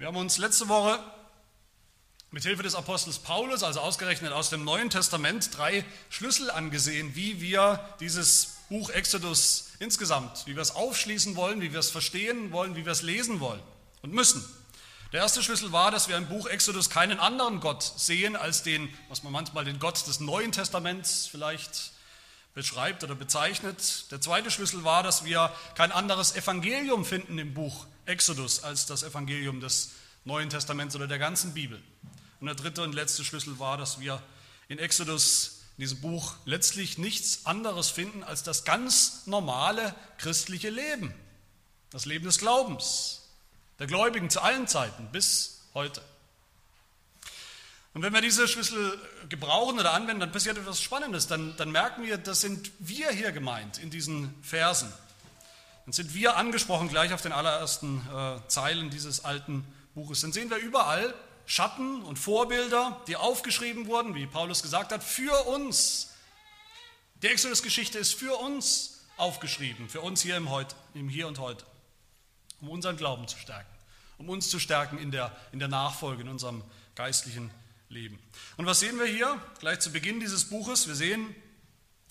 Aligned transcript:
Wir 0.00 0.06
haben 0.06 0.16
uns 0.16 0.38
letzte 0.38 0.66
Woche 0.68 0.98
mit 2.30 2.42
Hilfe 2.44 2.62
des 2.62 2.74
Apostels 2.74 3.18
Paulus, 3.18 3.62
also 3.62 3.80
ausgerechnet 3.80 4.32
aus 4.32 4.48
dem 4.48 4.64
Neuen 4.64 4.88
Testament, 4.88 5.50
drei 5.54 5.84
Schlüssel 6.08 6.50
angesehen, 6.50 7.14
wie 7.16 7.42
wir 7.42 7.84
dieses 8.00 8.60
Buch 8.70 8.88
Exodus 8.88 9.72
insgesamt, 9.78 10.46
wie 10.46 10.54
wir 10.54 10.62
es 10.62 10.74
aufschließen 10.74 11.36
wollen, 11.36 11.60
wie 11.60 11.72
wir 11.72 11.80
es 11.80 11.90
verstehen 11.90 12.50
wollen, 12.50 12.76
wie 12.76 12.86
wir 12.86 12.92
es 12.92 13.02
lesen 13.02 13.40
wollen 13.40 13.60
und 14.00 14.14
müssen. 14.14 14.42
Der 15.12 15.20
erste 15.20 15.42
Schlüssel 15.42 15.70
war, 15.70 15.90
dass 15.90 16.08
wir 16.08 16.16
im 16.16 16.28
Buch 16.28 16.46
Exodus 16.46 16.88
keinen 16.88 17.20
anderen 17.20 17.60
Gott 17.60 17.82
sehen 17.82 18.36
als 18.36 18.62
den, 18.62 18.88
was 19.10 19.22
man 19.22 19.34
manchmal 19.34 19.66
den 19.66 19.80
Gott 19.80 20.06
des 20.06 20.18
Neuen 20.18 20.50
Testaments 20.50 21.26
vielleicht 21.26 21.92
beschreibt 22.54 23.04
oder 23.04 23.14
bezeichnet. 23.14 24.10
Der 24.10 24.22
zweite 24.22 24.50
Schlüssel 24.50 24.82
war, 24.82 25.02
dass 25.02 25.26
wir 25.26 25.52
kein 25.74 25.92
anderes 25.92 26.34
Evangelium 26.34 27.04
finden 27.04 27.36
im 27.36 27.52
Buch 27.52 27.84
Exodus 28.10 28.62
als 28.62 28.86
das 28.86 29.02
Evangelium 29.02 29.60
des 29.60 29.92
Neuen 30.24 30.50
Testaments 30.50 30.94
oder 30.96 31.06
der 31.06 31.18
ganzen 31.18 31.54
Bibel. 31.54 31.80
Und 32.40 32.46
der 32.46 32.56
dritte 32.56 32.82
und 32.82 32.94
letzte 32.94 33.24
Schlüssel 33.24 33.58
war, 33.58 33.78
dass 33.78 34.00
wir 34.00 34.22
in 34.68 34.78
Exodus, 34.78 35.62
in 35.76 35.82
diesem 35.82 36.00
Buch, 36.00 36.34
letztlich 36.44 36.98
nichts 36.98 37.46
anderes 37.46 37.88
finden 37.88 38.22
als 38.22 38.42
das 38.42 38.64
ganz 38.64 39.26
normale 39.26 39.94
christliche 40.18 40.70
Leben, 40.70 41.14
das 41.90 42.04
Leben 42.04 42.24
des 42.24 42.38
Glaubens, 42.38 43.28
der 43.78 43.86
Gläubigen 43.86 44.28
zu 44.28 44.42
allen 44.42 44.66
Zeiten 44.66 45.08
bis 45.12 45.62
heute. 45.74 46.02
Und 47.92 48.02
wenn 48.02 48.12
wir 48.12 48.20
diese 48.20 48.46
Schlüssel 48.46 48.98
gebrauchen 49.28 49.78
oder 49.78 49.92
anwenden, 49.92 50.20
dann 50.20 50.32
passiert 50.32 50.58
etwas 50.58 50.80
Spannendes. 50.80 51.26
Dann, 51.26 51.56
dann 51.56 51.70
merken 51.70 52.04
wir, 52.04 52.18
das 52.18 52.40
sind 52.40 52.70
wir 52.78 53.10
hier 53.10 53.32
gemeint 53.32 53.78
in 53.78 53.90
diesen 53.90 54.34
Versen. 54.42 54.92
Dann 55.90 55.94
sind 55.94 56.14
wir 56.14 56.36
angesprochen 56.36 56.88
gleich 56.88 57.12
auf 57.12 57.20
den 57.20 57.32
allerersten 57.32 58.00
äh, 58.14 58.46
Zeilen 58.46 58.90
dieses 58.90 59.24
alten 59.24 59.66
Buches. 59.92 60.20
Dann 60.20 60.30
sehen 60.30 60.48
wir 60.48 60.58
überall 60.58 61.12
Schatten 61.46 62.02
und 62.02 62.16
Vorbilder, 62.16 63.00
die 63.08 63.16
aufgeschrieben 63.16 63.88
wurden, 63.88 64.14
wie 64.14 64.24
Paulus 64.28 64.62
gesagt 64.62 64.92
hat, 64.92 65.02
für 65.02 65.48
uns. 65.48 66.10
Die 67.24 67.26
Exodus-Geschichte 67.26 67.98
ist 67.98 68.14
für 68.14 68.36
uns 68.36 69.00
aufgeschrieben, 69.16 69.88
für 69.88 70.00
uns 70.00 70.22
hier 70.22 70.36
im, 70.36 70.48
Heute, 70.48 70.76
im 70.94 71.08
Hier 71.08 71.26
und 71.26 71.40
Heute, 71.40 71.64
um 72.60 72.68
unseren 72.68 72.96
Glauben 72.96 73.26
zu 73.26 73.36
stärken, 73.36 73.74
um 74.16 74.28
uns 74.28 74.48
zu 74.48 74.60
stärken 74.60 74.96
in 74.96 75.10
der, 75.10 75.36
in 75.50 75.58
der 75.58 75.66
Nachfolge, 75.66 76.22
in 76.22 76.28
unserem 76.28 76.62
geistlichen 76.94 77.50
Leben. 77.88 78.16
Und 78.56 78.66
was 78.66 78.78
sehen 78.78 78.96
wir 78.96 79.06
hier 79.06 79.42
gleich 79.58 79.80
zu 79.80 79.90
Beginn 79.90 80.20
dieses 80.20 80.50
Buches? 80.50 80.86
Wir 80.86 80.94
sehen 80.94 81.34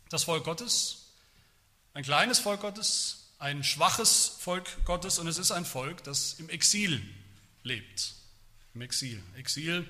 das 0.09 0.25
Volk 0.25 0.43
Gottes, 0.43 1.13
ein 1.93 2.03
kleines 2.03 2.39
Volk 2.39 2.59
Gottes, 2.59 3.18
ein 3.39 3.63
schwaches 3.63 4.35
Volk 4.39 4.85
Gottes 4.85 5.17
und 5.17 5.27
es 5.27 5.37
ist 5.37 5.51
ein 5.51 5.65
Volk, 5.65 6.03
das 6.03 6.33
im 6.33 6.49
Exil 6.49 7.01
lebt. 7.63 8.13
Im 8.75 8.81
Exil. 8.81 9.23
Exil, 9.37 9.87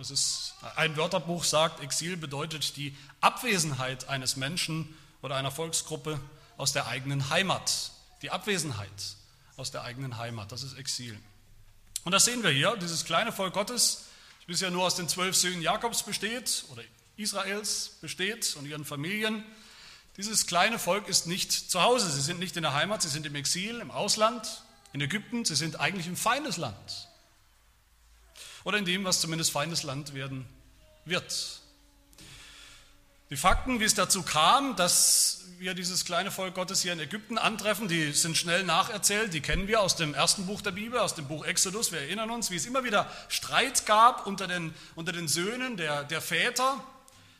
es 0.00 0.10
ist, 0.10 0.54
ein 0.76 0.96
Wörterbuch 0.96 1.44
sagt, 1.44 1.82
Exil 1.82 2.16
bedeutet 2.16 2.76
die 2.76 2.96
Abwesenheit 3.20 4.08
eines 4.08 4.36
Menschen 4.36 4.96
oder 5.20 5.36
einer 5.36 5.50
Volksgruppe 5.50 6.18
aus 6.56 6.72
der 6.72 6.86
eigenen 6.86 7.28
Heimat. 7.28 7.90
Die 8.22 8.30
Abwesenheit 8.30 8.88
aus 9.56 9.70
der 9.70 9.82
eigenen 9.82 10.16
Heimat, 10.16 10.50
das 10.50 10.62
ist 10.62 10.78
Exil. 10.78 11.18
Und 12.04 12.12
das 12.12 12.24
sehen 12.24 12.42
wir 12.42 12.50
hier, 12.50 12.76
dieses 12.76 13.04
kleine 13.04 13.32
Volk 13.32 13.52
Gottes, 13.52 14.06
das 14.38 14.46
bisher 14.46 14.70
nur 14.70 14.84
aus 14.84 14.94
den 14.94 15.08
zwölf 15.08 15.36
Söhnen 15.36 15.60
Jakobs 15.60 16.02
besteht 16.02 16.64
oder 16.70 16.82
Israels 17.16 17.98
besteht 18.00 18.56
und 18.56 18.66
ihren 18.66 18.84
Familien. 18.84 19.44
Dieses 20.16 20.46
kleine 20.46 20.78
Volk 20.78 21.08
ist 21.08 21.26
nicht 21.26 21.52
zu 21.52 21.82
Hause, 21.82 22.10
sie 22.10 22.20
sind 22.20 22.38
nicht 22.38 22.56
in 22.56 22.62
der 22.62 22.74
Heimat, 22.74 23.00
sie 23.00 23.08
sind 23.08 23.24
im 23.24 23.34
Exil, 23.34 23.80
im 23.80 23.90
Ausland, 23.90 24.62
in 24.92 25.00
Ägypten, 25.00 25.44
sie 25.44 25.54
sind 25.54 25.80
eigentlich 25.80 26.06
im 26.06 26.16
Feindesland. 26.16 27.08
Oder 28.64 28.78
in 28.78 28.84
dem, 28.84 29.04
was 29.04 29.20
zumindest 29.20 29.52
Feindesland 29.52 30.14
werden 30.14 30.46
wird. 31.06 31.60
Die 33.30 33.36
Fakten, 33.38 33.80
wie 33.80 33.84
es 33.84 33.94
dazu 33.94 34.22
kam, 34.22 34.76
dass 34.76 35.46
wir 35.58 35.72
dieses 35.72 36.04
kleine 36.04 36.30
Volk 36.30 36.54
Gottes 36.54 36.82
hier 36.82 36.92
in 36.92 37.00
Ägypten 37.00 37.38
antreffen, 37.38 37.88
die 37.88 38.12
sind 38.12 38.36
schnell 38.36 38.64
nacherzählt, 38.64 39.32
die 39.32 39.40
kennen 39.40 39.68
wir 39.68 39.80
aus 39.80 39.96
dem 39.96 40.12
ersten 40.12 40.44
Buch 40.44 40.60
der 40.60 40.72
Bibel, 40.72 40.98
aus 40.98 41.14
dem 41.14 41.26
Buch 41.28 41.44
Exodus. 41.46 41.92
Wir 41.92 42.00
erinnern 42.00 42.30
uns, 42.30 42.50
wie 42.50 42.56
es 42.56 42.66
immer 42.66 42.84
wieder 42.84 43.10
Streit 43.28 43.86
gab 43.86 44.26
unter 44.26 44.46
den, 44.46 44.74
unter 44.96 45.12
den 45.12 45.28
Söhnen 45.28 45.78
der, 45.78 46.04
der 46.04 46.20
Väter, 46.20 46.84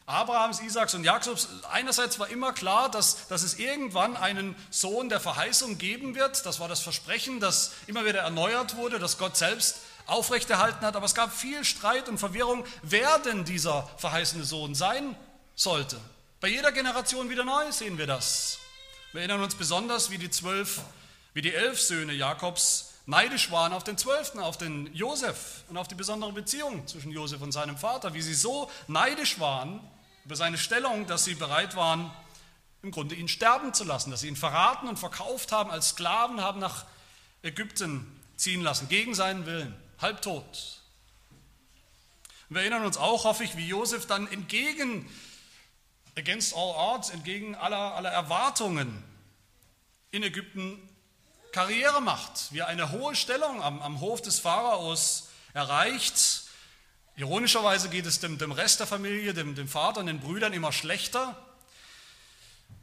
Abrahams, 0.07 0.61
Isaaks 0.61 0.95
und 0.95 1.05
Jakobs. 1.05 1.49
Einerseits 1.71 2.19
war 2.19 2.29
immer 2.29 2.53
klar, 2.53 2.91
dass, 2.91 3.29
dass 3.29 3.43
es 3.43 3.59
irgendwann 3.59 4.17
einen 4.17 4.57
Sohn 4.71 5.09
der 5.09 5.21
Verheißung 5.21 5.79
geben 5.79 6.15
wird. 6.15 6.45
Das 6.45 6.61
war 6.61 6.69
das 6.69 6.81
Versprechen, 6.81 7.41
das 7.41 7.73
immer 7.87 8.05
wieder 8.05 8.21
erneuert 8.21 8.77
wurde, 8.77 8.99
das 8.99 9.19
Gott 9.19 9.37
selbst 9.37 9.77
aufrechterhalten 10.07 10.85
hat. 10.85 10.97
Aber 10.97 11.07
es 11.07 11.15
gab 11.15 11.33
viel 11.33 11.65
Streit 11.65 12.09
und 12.09 12.19
Verwirrung, 12.19 12.65
wer 12.83 13.19
denn 13.21 13.45
dieser 13.45 13.89
verheißene 13.97 14.45
Sohn 14.45 14.75
sein 14.75 15.17
sollte. 15.55 16.01
Bei 16.41 16.49
jeder 16.49 16.73
Generation 16.73 17.31
wieder 17.31 17.45
neu 17.45 17.71
sehen 17.71 17.99
wir 17.99 18.07
das. 18.07 18.59
Wir 19.13 19.21
erinnern 19.21 19.43
uns 19.43 19.55
besonders, 19.55 20.11
wie 20.11 20.19
die 20.19 20.31
zwölf, 20.31 20.81
wie 21.35 21.43
die 21.43 21.55
elf 21.55 21.81
Söhne 21.81 22.13
Jakobs 22.13 22.92
neidisch 23.07 23.51
waren 23.51 23.73
auf 23.73 23.85
den 23.85 23.99
Zwölften, 23.99 24.39
auf 24.39 24.57
den 24.57 24.93
Josef 24.95 25.65
und 25.69 25.77
auf 25.77 25.89
die 25.89 25.95
besondere 25.95 26.33
Beziehung 26.33 26.87
zwischen 26.87 27.11
Josef 27.11 27.41
und 27.43 27.53
seinem 27.53 27.77
Vater, 27.77 28.15
wie 28.15 28.23
sie 28.23 28.35
so 28.35 28.71
neidisch 28.87 29.41
waren 29.41 29.81
über 30.25 30.37
seine 30.37 30.59
Stellung, 30.59 31.07
dass 31.07 31.25
sie 31.25 31.35
bereit 31.35 31.75
waren, 31.75 32.11
im 32.83 32.91
Grunde 32.91 33.15
ihn 33.15 33.29
sterben 33.29 33.75
zu 33.75 33.85
lassen, 33.85 34.11
dass 34.11 34.21
sie 34.21 34.29
ihn 34.29 34.37
verraten 34.37 34.89
und 34.89 34.99
verkauft 34.99 35.53
haben, 35.53 35.71
als 35.71 35.91
Sklaven 35.91 36.41
haben 36.41 36.61
nach 36.61 36.85
Ägypten 37.43 38.07
ziehen 38.37 38.63
lassen, 38.63 38.89
gegen 38.89 39.15
seinen 39.15 39.47
Willen, 39.47 39.75
halbtot. 40.01 40.81
wir 42.49 42.61
erinnern 42.61 42.85
uns 42.85 42.97
auch, 42.97 43.25
hoffe 43.25 43.45
ich, 43.45 43.57
wie 43.57 43.67
Josef 43.67 44.07
dann 44.07 44.27
entgegen 44.29 45.09
against 46.17 46.55
all 46.55 46.95
odds, 46.95 47.11
entgegen 47.11 47.55
aller, 47.55 47.95
aller 47.95 48.11
Erwartungen 48.11 49.03
in 50.11 50.23
Ägypten 50.23 50.79
Karriere 51.53 52.01
macht, 52.01 52.53
wie 52.53 52.61
er 52.61 52.67
eine 52.67 52.91
hohe 52.93 53.15
Stellung 53.15 53.63
am, 53.63 53.81
am 53.83 54.01
Hof 54.01 54.23
des 54.23 54.39
Pharaos 54.39 55.29
erreicht. 55.53 56.45
Ironischerweise 57.17 57.91
geht 57.91 58.07
es 58.07 58.21
dem, 58.21 58.39
dem 58.39 58.53
Rest 58.53 58.81
der 58.81 58.87
Familie, 58.87 59.35
dem, 59.35 59.55
dem 59.55 59.69
Vater 59.69 60.01
und 60.01 60.07
den 60.07 60.21
Brüdern 60.21 60.55
immer 60.55 60.73
schlechter. 60.73 61.37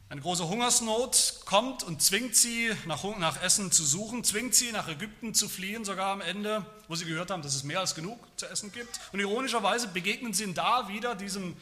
Eine 0.08 0.20
große 0.20 0.48
Hungersnot 0.48 1.42
kommt 1.44 1.82
und 1.82 2.02
zwingt 2.02 2.34
sie, 2.34 2.72
nach, 2.86 3.04
nach 3.18 3.42
Essen 3.42 3.70
zu 3.70 3.84
suchen, 3.84 4.24
zwingt 4.24 4.54
sie, 4.54 4.72
nach 4.72 4.88
Ägypten 4.88 5.34
zu 5.34 5.48
fliehen, 5.48 5.84
sogar 5.84 6.12
am 6.12 6.20
Ende, 6.20 6.64
wo 6.88 6.94
sie 6.94 7.04
gehört 7.04 7.30
haben, 7.30 7.42
dass 7.42 7.54
es 7.54 7.64
mehr 7.64 7.80
als 7.80 7.94
genug 7.94 8.18
zu 8.36 8.46
essen 8.46 8.72
gibt. 8.72 9.00
Und 9.12 9.20
ironischerweise 9.20 9.88
begegnen 9.88 10.32
sie 10.32 10.52
da 10.52 10.88
wieder 10.88 11.14
diesem 11.14 11.56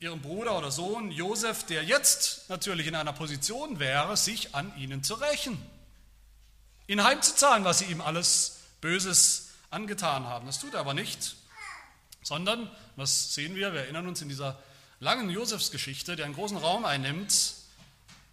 ihrem 0.00 0.20
Bruder 0.20 0.58
oder 0.58 0.72
Sohn 0.72 1.12
Josef, 1.12 1.64
der 1.64 1.84
jetzt 1.84 2.48
natürlich 2.48 2.88
in 2.88 2.96
einer 2.96 3.12
Position 3.12 3.78
wäre, 3.78 4.16
sich 4.16 4.54
an 4.54 4.72
ihnen 4.76 5.04
zu 5.04 5.14
rächen, 5.14 5.56
ihnen 6.86 7.04
heimzuzahlen, 7.04 7.64
was 7.64 7.80
sie 7.80 7.86
ihm 7.86 8.00
alles 8.00 8.58
Böses 8.80 9.48
angetan 9.70 10.26
haben. 10.26 10.46
Das 10.46 10.58
tut 10.58 10.74
er 10.74 10.80
aber 10.80 10.94
nicht, 10.94 11.36
sondern, 12.22 12.70
was 12.96 13.34
sehen 13.34 13.54
wir, 13.54 13.72
wir 13.72 13.80
erinnern 13.80 14.06
uns 14.06 14.22
in 14.22 14.28
dieser 14.28 14.58
langen 15.00 15.30
Josefsgeschichte, 15.30 16.16
der 16.16 16.26
einen 16.26 16.34
großen 16.34 16.56
Raum 16.56 16.84
einnimmt, 16.84 17.54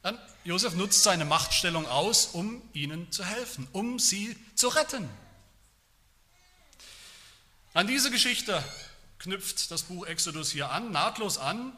dann 0.02 0.18
Josef 0.44 0.76
nutzt 0.76 1.04
seine 1.04 1.26
Machtstellung 1.26 1.86
aus, 1.88 2.28
um 2.28 2.62
ihnen 2.74 3.12
zu 3.12 3.26
helfen, 3.26 3.68
um 3.74 4.00
sie 4.00 4.38
zu 4.56 4.70
retten. 4.70 5.10
An 7.74 7.88
diese 7.88 8.10
Geschichte 8.10 8.64
knüpft 9.20 9.70
das 9.72 9.84
Buch 9.84 10.06
Exodus 10.06 10.52
hier 10.52 10.72
an, 10.72 10.92
nahtlos 10.92 11.38
an. 11.38 11.74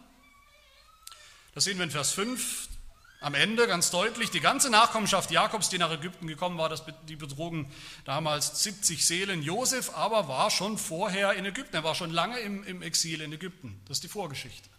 Das 1.54 1.64
sehen 1.64 1.78
wir 1.78 1.84
in 1.84 1.92
Vers 1.92 2.12
5 2.12 2.70
am 3.22 3.36
Ende 3.36 3.68
ganz 3.68 3.92
deutlich. 3.92 4.32
Die 4.32 4.40
ganze 4.40 4.70
Nachkommenschaft 4.70 5.32
Jakobs, 5.32 5.70
die 5.70 5.78
nach 5.78 5.92
Ägypten 5.92 6.28
gekommen 6.28 6.58
war, 6.58 6.68
das, 6.68 6.84
die 7.08 7.16
betrugen 7.16 7.72
damals 8.04 8.64
70 8.64 9.06
Seelen. 9.06 9.42
Josef 9.44 9.92
aber 9.95 10.28
war 10.28 10.51
schon 10.51 10.78
vorher 10.78 11.34
in 11.34 11.45
Ägypten, 11.45 11.75
er 11.75 11.84
war 11.84 11.95
schon 11.95 12.12
lange 12.12 12.40
im, 12.40 12.63
im 12.66 12.81
Exil 12.81 13.22
in 13.22 13.31
Ägypten. 13.31 13.80
Das 13.88 13.98
ist 13.98 14.04
die 14.04 14.10
Vorgeschichte. 14.10 14.69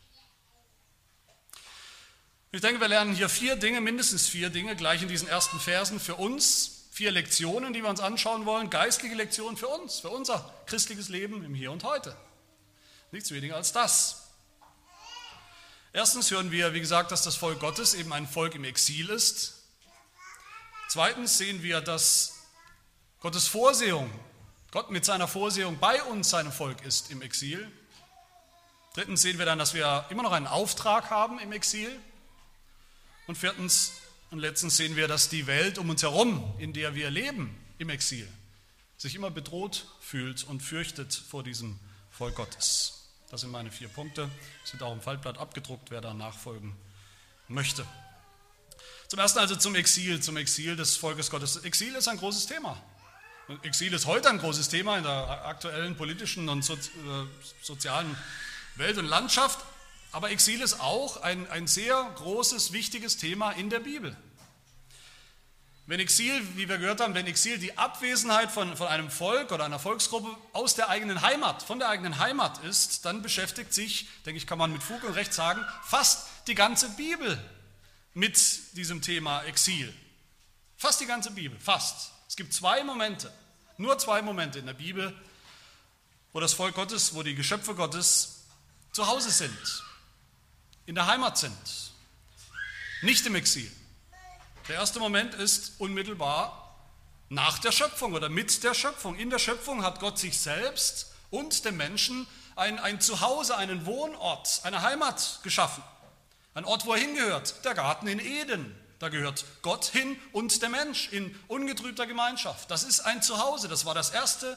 Ich 2.51 2.61
denke, 2.61 2.81
wir 2.81 2.89
lernen 2.89 3.15
hier 3.15 3.31
vier 3.31 3.57
Dinge, 3.57 3.81
mindestens 3.81 4.29
vier 4.29 4.51
Dinge, 4.51 4.77
gleich 4.77 5.01
in 5.01 5.09
diesen 5.09 5.29
ersten 5.29 5.59
Versen 5.59 5.99
für 5.99 6.17
uns. 6.17 6.81
Vier 6.91 7.11
Lektionen, 7.11 7.73
die 7.73 7.81
wir 7.81 7.89
uns 7.89 8.01
anschauen 8.01 8.45
wollen, 8.45 8.69
geistliche 8.69 9.15
Lektionen 9.15 9.57
für 9.57 9.69
uns, 9.69 10.01
für 10.01 10.11
unser 10.11 10.53
christliches 10.67 11.09
Leben 11.09 11.43
im 11.43 11.55
Hier 11.55 11.73
und 11.73 11.85
Heute. 11.85 12.15
Nichts 13.13 13.31
weniger 13.31 13.57
als 13.57 13.73
das. 13.73 14.22
Erstens 15.93 16.31
hören 16.31 16.51
wir, 16.51 16.73
wie 16.73 16.81
gesagt, 16.81 17.13
dass 17.13 17.23
das 17.23 17.37
Volk 17.37 17.61
Gottes 17.61 17.95
eben 17.95 18.13
ein 18.13 18.27
Volk 18.27 18.55
im 18.55 18.65
Exil 18.65 19.11
ist. 19.11 19.63
Zweitens 20.89 21.37
sehen 21.37 21.63
wir, 21.63 21.81
dass 21.81 22.35
Gottes 23.21 23.47
Vorsehung, 23.47 24.11
Gott 24.71 24.91
mit 24.91 25.05
seiner 25.05 25.29
Vorsehung 25.29 25.79
bei 25.79 26.03
uns, 26.03 26.31
seinem 26.31 26.53
Volk 26.53 26.83
ist 26.83 27.11
im 27.11 27.21
Exil. 27.21 27.71
Drittens 28.95 29.23
sehen 29.23 29.39
wir 29.39 29.45
dann, 29.45 29.59
dass 29.59 29.75
wir 29.75 30.07
immer 30.09 30.23
noch 30.23 30.33
einen 30.33 30.47
Auftrag 30.47 31.11
haben 31.11 31.39
im 31.39 31.53
Exil. 31.53 31.91
Und 33.27 33.37
viertens 33.37 33.93
und 34.31 34.39
letztens 34.39 34.77
sehen 34.77 34.97
wir, 34.97 35.09
dass 35.09 35.29
die 35.29 35.47
Welt 35.47 35.79
um 35.79 35.91
uns 35.91 36.03
herum, 36.03 36.55
in 36.59 36.73
der 36.73 36.95
wir 36.95 37.11
leben, 37.11 37.55
im 37.79 37.91
Exil 37.91 38.29
sich 39.03 39.15
immer 39.17 39.31
bedroht 39.31 39.87
fühlt 40.01 40.45
und 40.45 40.63
fürchtet 40.63 41.13
vor 41.13 41.43
diesem 41.43 41.79
Volk 42.11 42.37
Gottes. 42.37 43.02
Das 43.33 43.41
sind 43.41 43.51
meine 43.51 43.71
vier 43.71 43.89
Punkte, 43.89 44.29
sind 44.63 44.83
auch 44.83 44.93
im 44.93 45.01
Faltblatt 45.01 45.39
abgedruckt, 45.39 45.91
wer 45.91 46.03
da 46.03 46.13
nachfolgen 46.13 46.77
möchte. 47.49 47.87
Zum 49.09 49.19
ersten 49.19 49.39
also 49.39 49.57
zum 49.57 49.75
Exil, 49.75 50.21
zum 50.21 50.37
Exil 50.37 50.77
des 50.77 50.99
Volkes 50.99 51.31
Gottes. 51.31 51.57
Exil 51.65 51.95
ist 51.95 52.09
ein 52.09 52.19
großes 52.19 52.45
Thema. 52.45 52.79
Exil 53.63 53.95
ist 53.95 54.05
heute 54.05 54.29
ein 54.29 54.37
großes 54.37 54.69
Thema 54.69 54.99
in 54.99 55.05
der 55.05 55.47
aktuellen 55.47 55.97
politischen 55.97 56.47
und 56.51 56.69
äh, 56.69 56.77
sozialen 57.63 58.15
Welt 58.77 58.99
und 58.99 59.07
Landschaft, 59.07 59.65
aber 60.13 60.31
Exil 60.31 60.61
ist 60.61 60.79
auch 60.81 61.23
ein, 61.23 61.49
ein 61.49 61.67
sehr 61.67 62.13
großes, 62.17 62.75
wichtiges 62.75 63.17
Thema 63.17 63.53
in 63.53 63.71
der 63.71 63.81
Bibel. 63.81 64.15
Wenn 65.93 66.01
Exil, 66.01 66.57
wie 66.57 66.71
wir 66.71 66.79
gehört 66.79 67.03
haben, 67.03 67.13
wenn 67.13 67.27
Exil 67.27 67.59
die 67.59 67.77
Abwesenheit 67.77 68.51
von, 68.51 68.79
von 68.79 68.87
einem 68.87 69.11
Volk 69.11 69.53
oder 69.53 69.67
einer 69.67 69.79
Volksgruppe 69.79 70.35
aus 70.55 70.75
der 70.75 70.89
eigenen 70.89 71.21
Heimat, 71.21 71.63
von 71.63 71.79
der 71.79 71.91
eigenen 71.91 72.19
Heimat 72.19 72.65
ist, 72.65 73.05
dann 73.05 73.21
beschäftigt 73.21 73.75
sich, 73.75 74.09
denke 74.25 74.39
ich, 74.39 74.47
kann 74.47 74.57
man 74.57 74.73
mit 74.73 74.83
Fug 74.83 75.05
und 75.05 75.13
Recht 75.13 75.35
sagen, 75.35 75.63
fast 75.85 76.29
die 76.47 76.55
ganze 76.55 76.89
Bibel 76.89 77.39
mit 78.15 78.39
diesem 78.75 79.03
Thema 79.03 79.43
Exil. 79.43 79.95
Fast 80.79 80.99
die 81.03 81.05
ganze 81.05 81.31
Bibel, 81.31 81.61
fast. 81.61 82.13
Es 82.27 82.37
gibt 82.37 82.55
zwei 82.55 82.83
Momente, 82.85 83.31
nur 83.77 83.99
zwei 83.99 84.23
Momente 84.23 84.61
in 84.61 84.65
der 84.65 84.73
Bibel, 84.73 85.15
wo 86.33 86.41
das 86.41 86.55
Volk 86.55 86.75
Gottes, 86.75 87.13
wo 87.15 87.23
die 87.23 87.35
Geschöpfe 87.35 87.75
Gottes 87.75 88.47
zu 88.93 89.09
Hause 89.09 89.31
sind, 89.31 89.83
in 90.87 90.95
der 90.95 91.07
Heimat 91.07 91.37
sind, 91.37 91.93
nicht 93.03 93.27
im 93.27 93.35
Exil. 93.35 93.71
Der 94.69 94.77
erste 94.77 95.01
Moment 95.01 95.35
ist 95.35 95.81
unmittelbar 95.81 96.77
nach 97.29 97.59
der 97.59 97.73
Schöpfung 97.73 98.13
oder 98.13 98.29
mit 98.29 98.63
der 98.63 98.75
Schöpfung. 98.75 99.17
In 99.17 99.29
der 99.29 99.41
Schöpfung 99.41 99.83
hat 99.83 99.99
Gott 99.99 100.19
sich 100.19 100.39
selbst 100.39 101.13
und 101.31 101.65
dem 101.65 101.77
Menschen 101.77 102.27
ein, 102.55 102.79
ein 102.79 103.01
Zuhause, 103.01 103.57
einen 103.57 103.87
Wohnort, 103.87 104.61
eine 104.63 104.83
Heimat 104.83 105.41
geschaffen. 105.43 105.83
Ein 106.55 106.65
Ort, 106.65 106.87
wo 106.87 106.93
er 106.93 107.01
hingehört, 107.01 107.65
der 107.65 107.75
Garten 107.75 108.07
in 108.07 108.21
Eden. 108.21 108.77
Da 108.99 109.09
gehört 109.09 109.45
Gott 109.63 109.87
hin 109.87 110.17
und 110.33 110.63
der 110.63 110.69
Mensch 110.69 111.09
in 111.09 111.37
ungetrübter 111.49 112.07
Gemeinschaft. 112.07 112.71
Das 112.71 112.85
ist 112.85 113.01
ein 113.01 113.21
Zuhause, 113.21 113.67
das 113.67 113.85
war 113.85 113.95
das 113.95 114.11
erste 114.11 114.57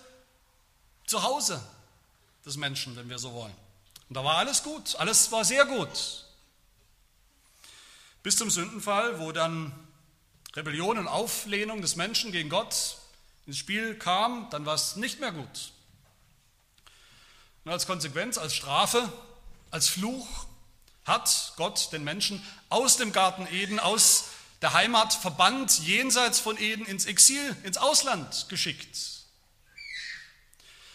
Zuhause 1.08 1.64
des 2.46 2.58
Menschen, 2.58 2.96
wenn 2.96 3.10
wir 3.10 3.18
so 3.18 3.34
wollen. 3.34 3.56
Und 4.08 4.18
da 4.18 4.24
war 4.24 4.38
alles 4.38 4.62
gut, 4.62 4.96
alles 4.98 5.32
war 5.32 5.44
sehr 5.44 5.66
gut. 5.66 6.26
Bis 8.22 8.38
zum 8.38 8.52
Sündenfall, 8.52 9.20
wo 9.20 9.32
dann 9.32 9.72
Rebellion 10.56 10.98
und 10.98 11.08
Auflehnung 11.08 11.82
des 11.82 11.96
Menschen 11.96 12.32
gegen 12.32 12.50
Gott 12.50 12.98
ins 13.46 13.58
Spiel 13.58 13.96
kam, 13.96 14.50
dann 14.50 14.66
war 14.66 14.76
es 14.76 14.96
nicht 14.96 15.20
mehr 15.20 15.32
gut. 15.32 15.72
Und 17.64 17.72
als 17.72 17.86
Konsequenz, 17.86 18.38
als 18.38 18.56
Strafe, 18.56 19.12
als 19.72 19.90
Fluch 19.90 20.46
hat 21.04 21.54
Gott 21.58 21.92
den 21.92 22.04
Menschen 22.04 22.44
aus 22.70 22.98
dem 22.98 23.12
Garten 23.12 23.48
Eden, 23.52 23.80
aus 23.80 24.26
der 24.62 24.74
Heimat 24.74 25.14
verbannt, 25.14 25.80
jenseits 25.80 26.40
von 26.40 26.58
Eden 26.58 26.86
ins 26.86 27.06
Exil, 27.06 27.56
ins 27.64 27.78
Ausland 27.78 28.48
geschickt. 28.50 29.16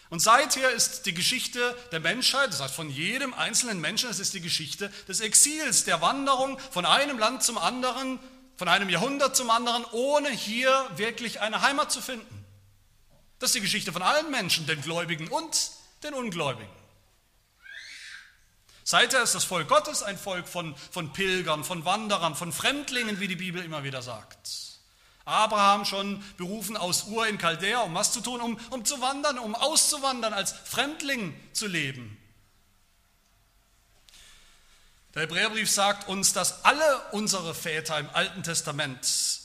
Und 0.09 0.19
seither 0.19 0.71
ist 0.71 1.05
die 1.05 1.13
Geschichte 1.13 1.77
der 1.93 2.01
Menschheit, 2.01 2.51
das 2.51 2.59
heißt 2.59 2.75
von 2.75 2.89
jedem 2.89 3.33
einzelnen 3.33 3.79
Menschen, 3.79 4.09
es 4.09 4.19
ist 4.19 4.33
die 4.33 4.41
Geschichte 4.41 4.91
des 5.07 5.21
Exils, 5.21 5.85
der 5.85 6.01
Wanderung 6.01 6.59
von 6.71 6.85
einem 6.85 7.17
Land 7.17 7.43
zum 7.43 7.57
anderen, 7.57 8.19
von 8.61 8.67
einem 8.67 8.89
Jahrhundert 8.89 9.35
zum 9.35 9.49
anderen, 9.49 9.83
ohne 9.91 10.29
hier 10.29 10.87
wirklich 10.95 11.41
eine 11.41 11.63
Heimat 11.63 11.91
zu 11.91 11.99
finden. 11.99 12.45
Das 13.39 13.49
ist 13.49 13.55
die 13.55 13.61
Geschichte 13.61 13.91
von 13.91 14.03
allen 14.03 14.29
Menschen, 14.29 14.67
den 14.67 14.79
Gläubigen 14.83 15.29
und 15.29 15.71
den 16.03 16.13
Ungläubigen. 16.13 16.69
Seither 18.83 19.23
ist 19.23 19.33
das 19.33 19.45
Volk 19.45 19.67
Gottes 19.67 20.03
ein 20.03 20.15
Volk 20.15 20.47
von, 20.47 20.75
von 20.91 21.11
Pilgern, 21.11 21.63
von 21.63 21.85
Wanderern, 21.85 22.35
von 22.35 22.53
Fremdlingen, 22.53 23.19
wie 23.19 23.27
die 23.27 23.35
Bibel 23.35 23.65
immer 23.65 23.83
wieder 23.83 24.03
sagt. 24.03 24.51
Abraham 25.25 25.83
schon 25.83 26.23
berufen 26.37 26.77
aus 26.77 27.05
Ur 27.07 27.25
in 27.25 27.39
Chaldea, 27.39 27.79
um 27.79 27.95
was 27.95 28.11
zu 28.11 28.21
tun? 28.21 28.41
Um, 28.41 28.59
um 28.69 28.85
zu 28.85 29.01
wandern, 29.01 29.39
um 29.39 29.55
auszuwandern, 29.55 30.33
als 30.33 30.51
Fremdling 30.51 31.33
zu 31.51 31.65
leben. 31.65 32.15
Der 35.13 35.23
Hebräerbrief 35.23 35.69
sagt 35.69 36.07
uns, 36.07 36.31
dass 36.33 36.63
alle 36.63 37.01
unsere 37.11 37.53
Väter 37.53 37.99
im 37.99 38.09
Alten 38.11 38.43
Testament 38.43 39.41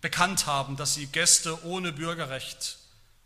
bekannt 0.00 0.46
haben, 0.46 0.76
dass 0.76 0.94
sie 0.94 1.06
Gäste 1.06 1.64
ohne 1.64 1.92
Bürgerrecht 1.92 2.78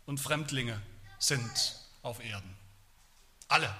und 0.05 0.19
Fremdlinge 0.19 0.81
sind 1.17 1.75
auf 2.01 2.23
Erden. 2.23 2.55
Alle. 3.47 3.73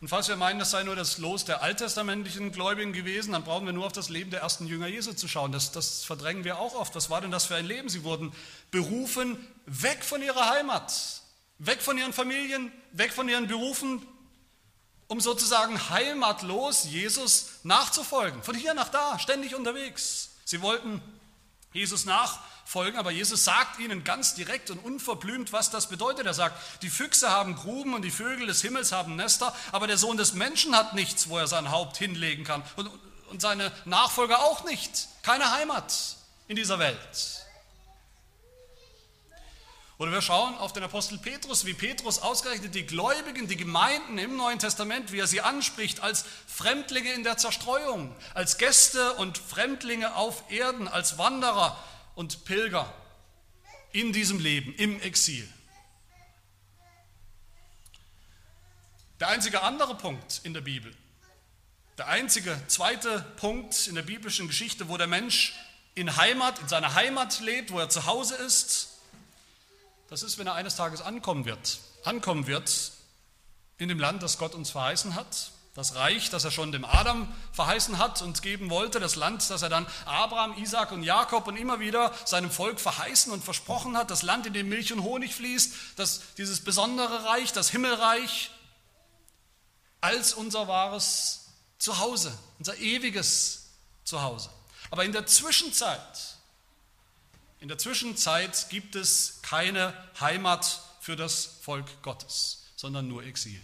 Und 0.00 0.08
falls 0.08 0.28
wir 0.28 0.36
meinen, 0.36 0.58
das 0.58 0.70
sei 0.70 0.82
nur 0.82 0.96
das 0.96 1.18
Los 1.18 1.44
der 1.44 1.62
alttestamentlichen 1.62 2.52
Gläubigen 2.52 2.94
gewesen, 2.94 3.32
dann 3.32 3.44
brauchen 3.44 3.66
wir 3.66 3.74
nur 3.74 3.84
auf 3.84 3.92
das 3.92 4.08
Leben 4.08 4.30
der 4.30 4.40
ersten 4.40 4.66
Jünger 4.66 4.86
Jesu 4.86 5.12
zu 5.12 5.28
schauen. 5.28 5.52
Das, 5.52 5.72
das 5.72 6.04
verdrängen 6.04 6.44
wir 6.44 6.58
auch 6.58 6.74
oft. 6.74 6.94
Was 6.94 7.10
war 7.10 7.20
denn 7.20 7.30
das 7.30 7.46
für 7.46 7.56
ein 7.56 7.66
Leben? 7.66 7.90
Sie 7.90 8.02
wurden 8.02 8.32
berufen 8.70 9.36
weg 9.66 10.02
von 10.02 10.22
ihrer 10.22 10.48
Heimat, 10.48 11.20
weg 11.60 11.82
von 11.82 11.96
ihren 11.96 12.12
Familien, 12.12 12.72
weg 12.92 13.12
von 13.12 13.28
ihren 13.28 13.46
Berufen, 13.46 14.04
um 15.06 15.20
sozusagen 15.20 15.90
heimatlos 15.90 16.84
Jesus 16.84 17.50
nachzufolgen. 17.62 18.42
Von 18.42 18.54
hier 18.54 18.74
nach 18.74 18.88
da, 18.88 19.18
ständig 19.18 19.54
unterwegs. 19.54 20.30
Sie 20.44 20.62
wollten 20.62 21.02
Jesus 21.72 22.04
nach 22.04 22.40
folgen, 22.64 22.96
aber 22.96 23.10
Jesus 23.10 23.44
sagt 23.44 23.78
ihnen 23.78 24.04
ganz 24.04 24.34
direkt 24.34 24.70
und 24.70 24.78
unverblümt, 24.78 25.52
was 25.52 25.70
das 25.70 25.88
bedeutet. 25.88 26.26
Er 26.26 26.34
sagt, 26.34 26.82
die 26.82 26.90
Füchse 26.90 27.30
haben 27.30 27.56
Gruben 27.56 27.94
und 27.94 28.02
die 28.02 28.10
Vögel 28.10 28.46
des 28.46 28.62
Himmels 28.62 28.92
haben 28.92 29.16
Nester, 29.16 29.54
aber 29.72 29.86
der 29.86 29.98
Sohn 29.98 30.16
des 30.16 30.34
Menschen 30.34 30.74
hat 30.74 30.94
nichts, 30.94 31.28
wo 31.28 31.38
er 31.38 31.46
sein 31.46 31.70
Haupt 31.70 31.96
hinlegen 31.96 32.44
kann 32.44 32.62
und, 32.76 32.90
und 33.28 33.42
seine 33.42 33.70
Nachfolger 33.84 34.40
auch 34.40 34.64
nicht. 34.64 35.08
Keine 35.22 35.52
Heimat 35.52 36.16
in 36.48 36.56
dieser 36.56 36.78
Welt. 36.78 37.39
Oder 40.00 40.12
wir 40.12 40.22
schauen 40.22 40.54
auf 40.54 40.72
den 40.72 40.82
Apostel 40.82 41.18
Petrus, 41.18 41.66
wie 41.66 41.74
Petrus 41.74 42.20
ausgerechnet 42.20 42.74
die 42.74 42.86
Gläubigen, 42.86 43.48
die 43.48 43.56
Gemeinden 43.58 44.16
im 44.16 44.34
Neuen 44.34 44.58
Testament, 44.58 45.12
wie 45.12 45.18
er 45.18 45.26
sie 45.26 45.42
anspricht, 45.42 46.00
als 46.00 46.24
Fremdlinge 46.46 47.12
in 47.12 47.22
der 47.22 47.36
Zerstreuung, 47.36 48.16
als 48.32 48.56
Gäste 48.56 49.12
und 49.16 49.36
Fremdlinge 49.36 50.16
auf 50.16 50.50
Erden, 50.50 50.88
als 50.88 51.18
Wanderer, 51.18 51.78
und 52.14 52.46
Pilger 52.46 52.90
in 53.92 54.14
diesem 54.14 54.40
Leben, 54.40 54.74
im 54.76 54.98
Exil. 55.02 55.46
Der 59.20 59.28
einzige 59.28 59.62
andere 59.62 59.96
Punkt 59.96 60.40
in 60.44 60.54
der 60.54 60.62
Bibel, 60.62 60.96
der 61.98 62.08
einzige 62.08 62.58
zweite 62.68 63.20
Punkt 63.36 63.86
in 63.86 63.96
der 63.96 64.02
biblischen 64.02 64.46
Geschichte, 64.46 64.88
wo 64.88 64.96
der 64.96 65.08
Mensch 65.08 65.54
in 65.94 66.16
Heimat, 66.16 66.58
in 66.58 66.68
seiner 66.68 66.94
Heimat 66.94 67.40
lebt, 67.40 67.70
wo 67.70 67.78
er 67.78 67.90
zu 67.90 68.06
Hause 68.06 68.36
ist, 68.36 68.89
das 70.10 70.22
ist, 70.22 70.38
wenn 70.38 70.46
er 70.48 70.54
eines 70.54 70.76
Tages 70.76 71.00
ankommen 71.00 71.44
wird. 71.44 71.78
Ankommen 72.04 72.46
wird 72.46 72.92
in 73.78 73.88
dem 73.88 73.98
Land, 73.98 74.22
das 74.22 74.38
Gott 74.38 74.54
uns 74.54 74.70
verheißen 74.70 75.14
hat, 75.14 75.52
das 75.74 75.94
Reich, 75.94 76.30
das 76.30 76.44
er 76.44 76.50
schon 76.50 76.72
dem 76.72 76.84
Adam 76.84 77.32
verheißen 77.52 77.98
hat 77.98 78.20
und 78.20 78.42
geben 78.42 78.70
wollte, 78.70 78.98
das 78.98 79.14
Land, 79.14 79.48
das 79.48 79.62
er 79.62 79.68
dann 79.68 79.86
Abraham, 80.04 80.58
Isaac 80.58 80.90
und 80.90 81.04
Jakob 81.04 81.46
und 81.46 81.56
immer 81.56 81.78
wieder 81.78 82.12
seinem 82.24 82.50
Volk 82.50 82.80
verheißen 82.80 83.32
und 83.32 83.44
versprochen 83.44 83.96
hat, 83.96 84.10
das 84.10 84.22
Land, 84.22 84.46
in 84.46 84.52
dem 84.52 84.68
Milch 84.68 84.92
und 84.92 85.04
Honig 85.04 85.32
fließt, 85.34 85.72
das, 85.96 86.34
dieses 86.36 86.64
besondere 86.64 87.24
Reich, 87.24 87.52
das 87.52 87.70
Himmelreich, 87.70 88.50
als 90.00 90.34
unser 90.34 90.66
wahres 90.66 91.46
Zuhause, 91.78 92.36
unser 92.58 92.76
ewiges 92.78 93.70
Zuhause. 94.02 94.50
Aber 94.90 95.04
in 95.04 95.12
der 95.12 95.26
Zwischenzeit, 95.26 96.36
in 97.60 97.68
der 97.68 97.78
Zwischenzeit 97.78 98.68
gibt 98.70 98.96
es 98.96 99.40
keine 99.42 99.94
Heimat 100.18 100.82
für 101.00 101.14
das 101.14 101.44
Volk 101.44 102.02
Gottes, 102.02 102.64
sondern 102.76 103.06
nur 103.06 103.24
Exil. 103.24 103.60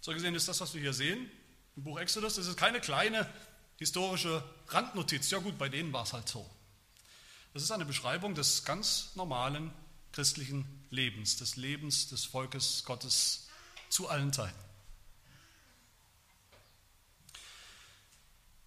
So 0.00 0.12
gesehen 0.12 0.34
ist 0.34 0.48
das, 0.48 0.60
was 0.60 0.72
wir 0.74 0.80
hier 0.80 0.94
sehen, 0.94 1.30
im 1.76 1.82
Buch 1.82 1.98
Exodus, 1.98 2.36
das 2.36 2.46
ist 2.46 2.56
keine 2.56 2.80
kleine 2.80 3.28
historische 3.76 4.42
Randnotiz. 4.68 5.30
Ja 5.30 5.38
gut, 5.38 5.58
bei 5.58 5.68
denen 5.68 5.92
war 5.92 6.04
es 6.04 6.12
halt 6.12 6.28
so. 6.28 6.48
Das 7.52 7.62
ist 7.62 7.70
eine 7.70 7.84
Beschreibung 7.84 8.34
des 8.34 8.64
ganz 8.64 9.10
normalen 9.14 9.72
christlichen 10.12 10.66
Lebens, 10.90 11.36
des 11.36 11.56
Lebens 11.56 12.08
des 12.08 12.24
Volkes 12.24 12.84
Gottes 12.84 13.48
zu 13.88 14.08
allen 14.08 14.32
Zeiten. 14.32 14.67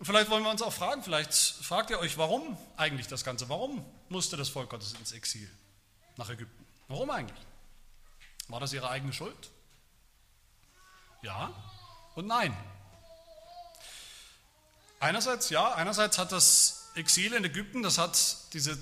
Und 0.02 0.06
vielleicht 0.06 0.32
wollen 0.32 0.44
wir 0.44 0.50
uns 0.50 0.64
auch 0.64 0.74
fragen, 0.74 1.04
vielleicht 1.04 1.32
fragt 1.32 1.92
ihr 1.92 2.00
euch, 2.00 2.18
warum 2.18 2.58
eigentlich 2.76 3.06
das 3.06 3.24
Ganze? 3.24 3.50
Warum 3.50 3.86
musste 4.10 4.36
das 4.36 4.50
Volk 4.50 4.72
Gottes 4.72 4.94
ins 4.94 5.12
Exil 5.12 5.48
nach 6.18 6.28
Ägypten? 6.28 6.66
Warum 6.88 7.12
eigentlich? 7.12 7.40
War 8.48 8.60
das 8.60 8.74
ihre 8.74 8.90
eigene 8.90 9.14
Schuld? 9.14 9.52
Ja 11.22 11.54
und 12.16 12.26
nein. 12.26 12.58
Einerseits, 15.00 15.52
ja, 15.52 15.72
einerseits 15.76 16.18
hat 16.18 16.32
das 16.32 16.90
Exil 16.96 17.34
in 17.34 17.46
Ägypten, 17.46 17.84
das 17.84 18.00
hat 18.00 18.38
diese, 18.54 18.80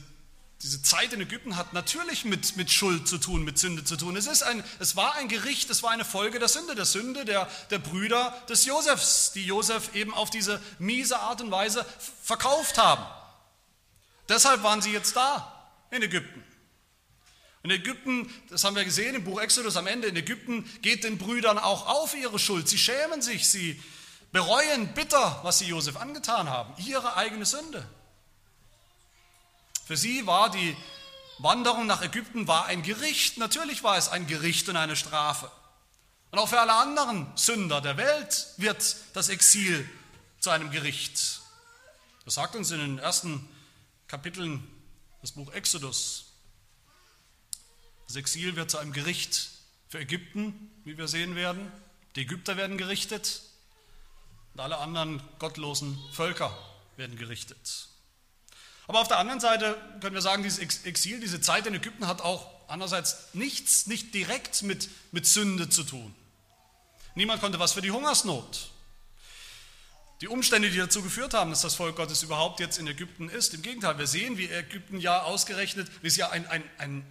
diese 0.61 0.81
Zeit 0.81 1.13
in 1.13 1.21
Ägypten 1.21 1.55
hat 1.55 1.71
natürlich 1.71 2.25
mit, 2.25 2.57
mit 2.57 2.69
Schuld 2.69 3.07
zu 3.07 3.17
tun, 3.17 3.43
mit 3.43 3.57
Sünde 3.57 3.85
zu 3.85 3.95
tun. 3.95 4.17
Es, 4.17 4.27
ist 4.27 4.43
ein, 4.43 4.61
es 4.79 4.97
war 4.97 5.15
ein 5.15 5.29
Gericht, 5.29 5.69
es 5.69 5.83
war 5.83 5.91
eine 5.91 6.03
Folge 6.03 6.37
der 6.37 6.49
Sünde, 6.49 6.75
der 6.75 6.83
Sünde 6.83 7.23
der, 7.23 7.49
der 7.69 7.79
Brüder 7.79 8.37
des 8.49 8.65
Josefs, 8.65 9.31
die 9.31 9.45
Josef 9.45 9.95
eben 9.95 10.13
auf 10.13 10.29
diese 10.29 10.61
miese 10.77 11.17
Art 11.19 11.39
und 11.39 11.49
Weise 11.49 11.85
verkauft 12.21 12.77
haben. 12.77 13.05
Deshalb 14.27 14.61
waren 14.61 14.81
sie 14.81 14.91
jetzt 14.91 15.15
da 15.15 15.71
in 15.91 16.01
Ägypten. 16.01 16.43
In 17.63 17.71
Ägypten, 17.71 18.29
das 18.49 18.65
haben 18.65 18.75
wir 18.75 18.83
gesehen 18.83 19.15
im 19.15 19.23
Buch 19.23 19.39
Exodus 19.39 19.77
am 19.77 19.87
Ende, 19.87 20.09
in 20.09 20.15
Ägypten 20.17 20.69
geht 20.81 21.05
den 21.05 21.17
Brüdern 21.17 21.57
auch 21.57 21.87
auf 21.87 22.15
ihre 22.15 22.37
Schuld. 22.37 22.67
Sie 22.67 22.77
schämen 22.77 23.21
sich, 23.21 23.47
sie 23.47 23.81
bereuen 24.33 24.93
bitter, 24.93 25.39
was 25.43 25.59
sie 25.59 25.67
Josef 25.67 25.95
angetan 25.95 26.49
haben, 26.49 26.73
ihre 26.85 27.15
eigene 27.15 27.45
Sünde. 27.45 27.87
Für 29.89 29.97
sie 29.97 30.27
war 30.27 30.51
die 30.51 30.77
Wanderung 31.39 31.87
nach 31.87 32.03
Ägypten 32.03 32.47
war 32.47 32.67
ein 32.67 32.83
Gericht, 32.83 33.39
natürlich 33.39 33.81
war 33.81 33.97
es 33.97 34.07
ein 34.07 34.27
Gericht 34.27 34.69
und 34.69 34.75
eine 34.75 34.95
Strafe. 34.95 35.51
Und 36.29 36.37
auch 36.37 36.47
für 36.47 36.59
alle 36.59 36.73
anderen 36.73 37.35
Sünder 37.35 37.81
der 37.81 37.97
Welt 37.97 38.53
wird 38.57 38.97
das 39.13 39.29
Exil 39.29 39.89
zu 40.39 40.51
einem 40.51 40.69
Gericht. 40.69 41.41
Das 42.23 42.35
sagt 42.35 42.55
uns 42.55 42.69
in 42.69 42.77
den 42.77 42.99
ersten 42.99 43.49
Kapiteln 44.07 44.63
des 45.23 45.31
Buch 45.31 45.51
Exodus. 45.53 46.33
Das 48.05 48.15
Exil 48.15 48.55
wird 48.55 48.69
zu 48.69 48.77
einem 48.77 48.93
Gericht 48.93 49.49
für 49.87 49.97
Ägypten, 49.97 50.69
wie 50.83 50.99
wir 50.99 51.07
sehen 51.07 51.35
werden. 51.35 51.71
Die 52.15 52.21
Ägypter 52.21 52.57
werden 52.57 52.77
gerichtet, 52.77 53.41
und 54.53 54.59
alle 54.59 54.77
anderen 54.77 55.19
gottlosen 55.39 55.97
Völker 56.11 56.55
werden 56.95 57.17
gerichtet. 57.17 57.89
Aber 58.89 59.01
auf 59.01 59.07
der 59.07 59.19
anderen 59.19 59.39
Seite 59.39 59.79
können 60.01 60.15
wir 60.15 60.21
sagen, 60.23 60.41
dieses 60.41 60.57
Exil, 60.83 61.19
diese 61.19 61.39
Zeit 61.39 61.67
in 61.67 61.75
Ägypten 61.75 62.07
hat 62.07 62.21
auch 62.21 62.49
andererseits 62.67 63.27
nichts, 63.33 63.85
nicht 63.85 64.15
direkt 64.15 64.63
mit, 64.63 64.89
mit 65.11 65.27
Sünde 65.27 65.69
zu 65.69 65.83
tun. 65.83 66.15
Niemand 67.13 67.39
konnte 67.39 67.59
was 67.59 67.73
für 67.73 67.83
die 67.83 67.91
Hungersnot. 67.91 68.71
Die 70.21 70.27
Umstände, 70.27 70.71
die 70.71 70.77
dazu 70.79 71.03
geführt 71.03 71.35
haben, 71.35 71.51
dass 71.51 71.61
das 71.61 71.75
Volk 71.75 71.97
Gottes 71.97 72.23
überhaupt 72.23 72.59
jetzt 72.59 72.79
in 72.79 72.87
Ägypten 72.87 73.29
ist. 73.29 73.53
Im 73.53 73.61
Gegenteil, 73.61 73.99
wir 73.99 74.07
sehen, 74.07 74.39
wie 74.39 74.49
Ägypten 74.49 74.99
ja 74.99 75.21
ausgerechnet, 75.21 75.87
wie 76.01 76.07
es 76.07 76.15
ja 76.15 76.31
ein, 76.31 76.47
ein, 76.47 76.63
ein, 76.79 77.05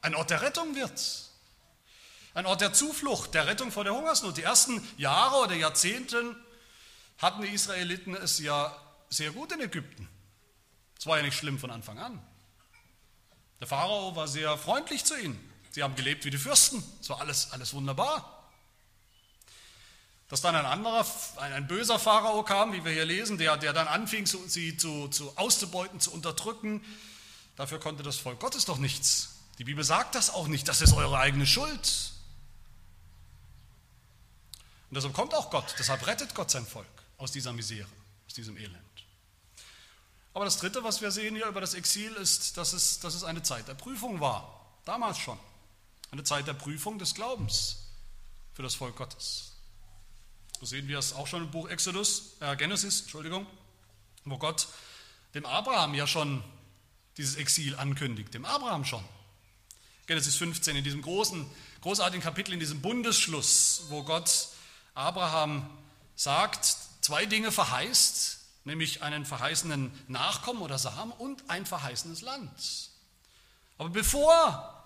ein 0.00 0.16
Ort 0.16 0.30
der 0.30 0.42
Rettung 0.42 0.74
wird. 0.74 1.30
Ein 2.34 2.46
Ort 2.46 2.60
der 2.60 2.72
Zuflucht, 2.72 3.34
der 3.34 3.46
Rettung 3.46 3.70
vor 3.70 3.84
der 3.84 3.94
Hungersnot. 3.94 4.36
Die 4.36 4.42
ersten 4.42 4.84
Jahre 4.96 5.44
oder 5.44 5.54
Jahrzehnte 5.54 6.34
hatten 7.18 7.42
die 7.42 7.50
Israeliten 7.50 8.16
es 8.16 8.40
ja 8.40 8.76
sehr 9.12 9.30
gut 9.30 9.52
in 9.52 9.60
Ägypten. 9.60 10.08
Es 10.98 11.06
war 11.06 11.18
ja 11.18 11.22
nicht 11.22 11.36
schlimm 11.36 11.58
von 11.58 11.70
Anfang 11.70 11.98
an. 11.98 12.22
Der 13.60 13.66
Pharao 13.66 14.16
war 14.16 14.26
sehr 14.26 14.56
freundlich 14.58 15.04
zu 15.04 15.18
ihnen. 15.18 15.38
Sie 15.70 15.82
haben 15.82 15.94
gelebt 15.94 16.24
wie 16.24 16.30
die 16.30 16.38
Fürsten. 16.38 16.82
Es 17.00 17.08
war 17.08 17.20
alles, 17.20 17.52
alles 17.52 17.74
wunderbar. 17.74 18.50
Dass 20.28 20.40
dann 20.40 20.56
ein 20.56 20.66
anderer, 20.66 21.06
ein, 21.36 21.52
ein 21.52 21.66
böser 21.66 21.98
Pharao 21.98 22.42
kam, 22.42 22.72
wie 22.72 22.84
wir 22.84 22.92
hier 22.92 23.04
lesen, 23.04 23.38
der, 23.38 23.56
der 23.56 23.72
dann 23.72 23.86
anfing, 23.86 24.26
sie 24.26 24.76
zu, 24.76 25.08
zu 25.08 25.36
auszubeuten, 25.36 26.00
zu 26.00 26.10
unterdrücken, 26.12 26.82
dafür 27.56 27.78
konnte 27.78 28.02
das 28.02 28.16
Volk 28.16 28.40
Gottes 28.40 28.64
doch 28.64 28.78
nichts. 28.78 29.36
Die 29.58 29.64
Bibel 29.64 29.84
sagt 29.84 30.14
das 30.14 30.30
auch 30.30 30.48
nicht. 30.48 30.68
Das 30.68 30.80
ist 30.80 30.94
eure 30.94 31.18
eigene 31.18 31.46
Schuld. 31.46 32.12
Und 34.88 34.96
deshalb 34.96 35.14
kommt 35.14 35.34
auch 35.34 35.50
Gott, 35.50 35.74
deshalb 35.78 36.06
rettet 36.06 36.34
Gott 36.34 36.50
sein 36.50 36.66
Volk 36.66 36.86
aus 37.16 37.32
dieser 37.32 37.52
Misere, 37.52 37.88
aus 38.32 38.34
diesem 38.34 38.56
Elend. 38.56 38.76
Aber 40.32 40.46
das 40.46 40.56
Dritte, 40.56 40.82
was 40.82 41.02
wir 41.02 41.10
sehen 41.10 41.36
hier 41.36 41.46
über 41.46 41.60
das 41.60 41.74
Exil, 41.74 42.10
ist, 42.14 42.56
dass 42.56 42.72
es, 42.72 42.98
dass 43.00 43.14
es 43.14 43.24
eine 43.24 43.42
Zeit 43.42 43.68
der 43.68 43.74
Prüfung 43.74 44.20
war, 44.20 44.78
damals 44.86 45.18
schon. 45.18 45.38
Eine 46.10 46.24
Zeit 46.24 46.46
der 46.46 46.54
Prüfung 46.54 46.98
des 46.98 47.14
Glaubens 47.14 47.88
für 48.54 48.62
das 48.62 48.74
Volk 48.74 48.96
Gottes. 48.96 49.52
So 50.58 50.64
sehen 50.64 50.88
wir 50.88 50.98
es 50.98 51.12
auch 51.12 51.26
schon 51.26 51.42
im 51.42 51.50
Buch 51.50 51.68
Exodus, 51.68 52.36
äh 52.40 52.56
Genesis, 52.56 53.02
Entschuldigung, 53.02 53.46
wo 54.24 54.38
Gott 54.38 54.66
dem 55.34 55.44
Abraham 55.44 55.92
ja 55.92 56.06
schon 56.06 56.42
dieses 57.18 57.36
Exil 57.36 57.76
ankündigt, 57.76 58.32
dem 58.32 58.46
Abraham 58.46 58.86
schon. 58.86 59.04
Genesis 60.06 60.36
15, 60.36 60.76
in 60.76 60.84
diesem 60.84 61.02
großen, 61.02 61.44
großartigen 61.82 62.22
Kapitel, 62.22 62.54
in 62.54 62.60
diesem 62.60 62.80
Bundesschluss, 62.80 63.84
wo 63.90 64.02
Gott 64.04 64.48
Abraham 64.94 65.68
sagt, 66.16 66.76
zwei 67.02 67.26
Dinge 67.26 67.52
verheißt, 67.52 68.38
nämlich 68.64 69.02
einen 69.02 69.26
verheißenen 69.26 69.92
Nachkommen 70.08 70.62
oder 70.62 70.78
Samen 70.78 71.12
und 71.12 71.50
ein 71.50 71.66
verheißenes 71.66 72.22
Land. 72.22 72.50
Aber 73.76 73.90
bevor 73.90 74.82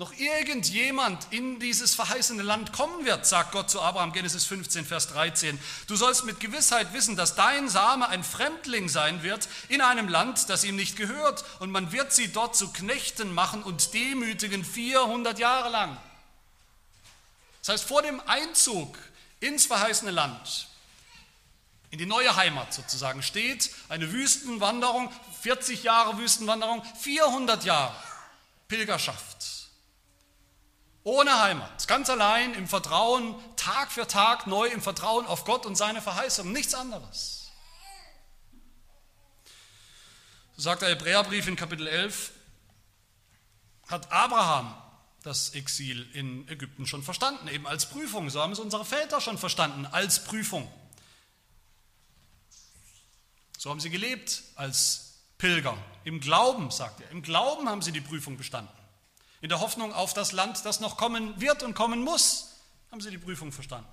noch 0.00 0.14
irgendjemand 0.14 1.26
in 1.30 1.60
dieses 1.60 1.94
verheißene 1.94 2.42
Land 2.42 2.72
kommen 2.72 3.04
wird, 3.04 3.26
sagt 3.26 3.52
Gott 3.52 3.68
zu 3.68 3.82
Abraham, 3.82 4.14
Genesis 4.14 4.46
15, 4.46 4.86
Vers 4.86 5.08
13, 5.08 5.60
du 5.88 5.94
sollst 5.96 6.24
mit 6.24 6.40
Gewissheit 6.40 6.94
wissen, 6.94 7.16
dass 7.16 7.34
dein 7.34 7.68
Same 7.68 8.08
ein 8.08 8.24
Fremdling 8.24 8.88
sein 8.88 9.22
wird 9.22 9.46
in 9.68 9.82
einem 9.82 10.08
Land, 10.08 10.48
das 10.48 10.64
ihm 10.64 10.76
nicht 10.76 10.96
gehört, 10.96 11.44
und 11.58 11.70
man 11.70 11.92
wird 11.92 12.14
sie 12.14 12.32
dort 12.32 12.56
zu 12.56 12.72
Knechten 12.72 13.34
machen 13.34 13.62
und 13.62 13.92
demütigen 13.92 14.64
400 14.64 15.38
Jahre 15.38 15.68
lang. 15.68 15.98
Das 17.60 17.68
heißt, 17.74 17.84
vor 17.84 18.00
dem 18.00 18.22
Einzug 18.26 18.96
ins 19.40 19.66
verheißene 19.66 20.12
Land, 20.12 20.69
in 21.90 21.98
die 21.98 22.06
neue 22.06 22.36
Heimat 22.36 22.72
sozusagen, 22.72 23.22
steht 23.22 23.70
eine 23.88 24.12
Wüstenwanderung, 24.12 25.10
40 25.42 25.82
Jahre 25.82 26.18
Wüstenwanderung, 26.18 26.84
400 27.00 27.64
Jahre 27.64 27.94
Pilgerschaft. 28.68 29.68
Ohne 31.02 31.40
Heimat, 31.40 31.88
ganz 31.88 32.10
allein 32.10 32.54
im 32.54 32.68
Vertrauen, 32.68 33.34
Tag 33.56 33.90
für 33.90 34.06
Tag 34.06 34.46
neu 34.46 34.66
im 34.68 34.82
Vertrauen 34.82 35.26
auf 35.26 35.44
Gott 35.44 35.66
und 35.66 35.74
seine 35.74 36.02
Verheißung, 36.02 36.52
nichts 36.52 36.74
anderes. 36.74 37.50
So 40.56 40.62
sagt 40.62 40.82
der 40.82 40.90
Hebräerbrief 40.90 41.48
in 41.48 41.56
Kapitel 41.56 41.88
11, 41.88 42.32
hat 43.88 44.12
Abraham 44.12 44.76
das 45.22 45.50
Exil 45.50 46.08
in 46.12 46.46
Ägypten 46.48 46.86
schon 46.86 47.02
verstanden, 47.02 47.48
eben 47.48 47.66
als 47.66 47.86
Prüfung. 47.86 48.30
So 48.30 48.40
haben 48.40 48.52
es 48.52 48.58
unsere 48.58 48.84
Väter 48.84 49.20
schon 49.20 49.38
verstanden, 49.38 49.86
als 49.86 50.24
Prüfung. 50.24 50.70
So 53.60 53.68
haben 53.68 53.78
sie 53.78 53.90
gelebt 53.90 54.42
als 54.54 55.18
Pilger. 55.36 55.76
Im 56.04 56.20
Glauben, 56.20 56.70
sagt 56.70 57.02
er, 57.02 57.10
im 57.10 57.20
Glauben 57.20 57.68
haben 57.68 57.82
sie 57.82 57.92
die 57.92 58.00
Prüfung 58.00 58.38
bestanden. 58.38 58.72
In 59.42 59.50
der 59.50 59.60
Hoffnung 59.60 59.92
auf 59.92 60.14
das 60.14 60.32
Land, 60.32 60.64
das 60.64 60.80
noch 60.80 60.96
kommen 60.96 61.38
wird 61.42 61.62
und 61.62 61.74
kommen 61.74 62.02
muss, 62.02 62.54
haben 62.90 63.02
sie 63.02 63.10
die 63.10 63.18
Prüfung 63.18 63.52
verstanden. 63.52 63.86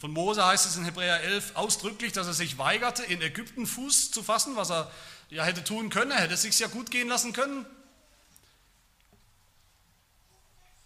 Von 0.00 0.10
Mose 0.10 0.44
heißt 0.44 0.66
es 0.66 0.76
in 0.76 0.84
Hebräer 0.84 1.22
11 1.22 1.56
ausdrücklich, 1.56 2.12
dass 2.12 2.26
er 2.26 2.34
sich 2.34 2.58
weigerte, 2.58 3.02
in 3.04 3.22
Ägypten 3.22 3.66
Fuß 3.66 4.10
zu 4.10 4.22
fassen, 4.22 4.54
was 4.54 4.70
er 4.70 4.90
ja 5.30 5.44
hätte 5.44 5.64
tun 5.64 5.88
können. 5.88 6.10
Er 6.10 6.20
hätte 6.20 6.34
es 6.34 6.42
sich 6.42 6.58
ja 6.58 6.66
gut 6.66 6.90
gehen 6.90 7.08
lassen 7.08 7.32
können. 7.32 7.64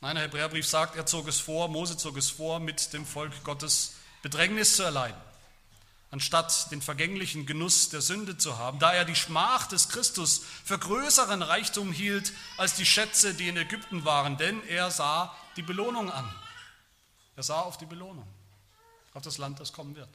Nein, 0.01 0.15
der 0.15 0.23
Hebräerbrief 0.23 0.69
sagt, 0.69 0.95
er 0.95 1.05
zog 1.05 1.27
es 1.27 1.41
vor, 1.41 1.67
Mose 1.67 1.97
zog 1.97 2.17
es 2.17 2.31
vor, 2.31 2.61
mit 2.61 2.93
dem 2.93 3.05
Volk 3.05 3.43
Gottes 3.43 3.95
Bedrängnis 4.23 4.77
zu 4.77 4.85
erleiden, 4.85 5.21
anstatt 6.11 6.71
den 6.71 6.81
vergänglichen 6.81 7.45
Genuss 7.45 7.91
der 7.91 8.01
Sünde 8.01 8.39
zu 8.39 8.57
haben, 8.57 8.79
da 8.79 8.93
er 8.93 9.05
die 9.05 9.15
Schmach 9.15 9.67
des 9.67 9.89
Christus 9.89 10.43
für 10.65 10.79
größeren 10.79 11.43
Reichtum 11.43 11.93
hielt 11.93 12.33
als 12.57 12.75
die 12.75 12.87
Schätze, 12.87 13.35
die 13.35 13.49
in 13.49 13.57
Ägypten 13.57 14.05
waren, 14.05 14.39
denn 14.39 14.63
er 14.69 14.91
sah 14.91 15.37
die 15.57 15.63
Belohnung 15.63 16.11
an. 16.11 16.33
Er 17.37 17.43
sah 17.43 17.61
auf 17.61 17.77
die 17.77 17.87
Belohnung, 17.87 18.27
auf 19.13 19.23
das 19.23 19.39
Land, 19.39 19.61
das 19.61 19.73
kommen 19.73 19.95
wird. 19.95 20.09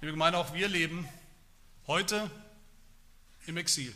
Liebe 0.00 0.12
Gemeinde, 0.12 0.38
auch 0.38 0.54
wir 0.54 0.68
leben 0.68 1.08
heute 1.86 2.30
im 3.46 3.56
Exil. 3.56 3.94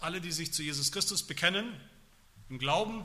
Alle, 0.00 0.20
die 0.20 0.32
sich 0.32 0.52
zu 0.52 0.62
Jesus 0.62 0.90
Christus 0.90 1.22
bekennen, 1.22 1.78
im 2.48 2.58
Glauben, 2.58 3.04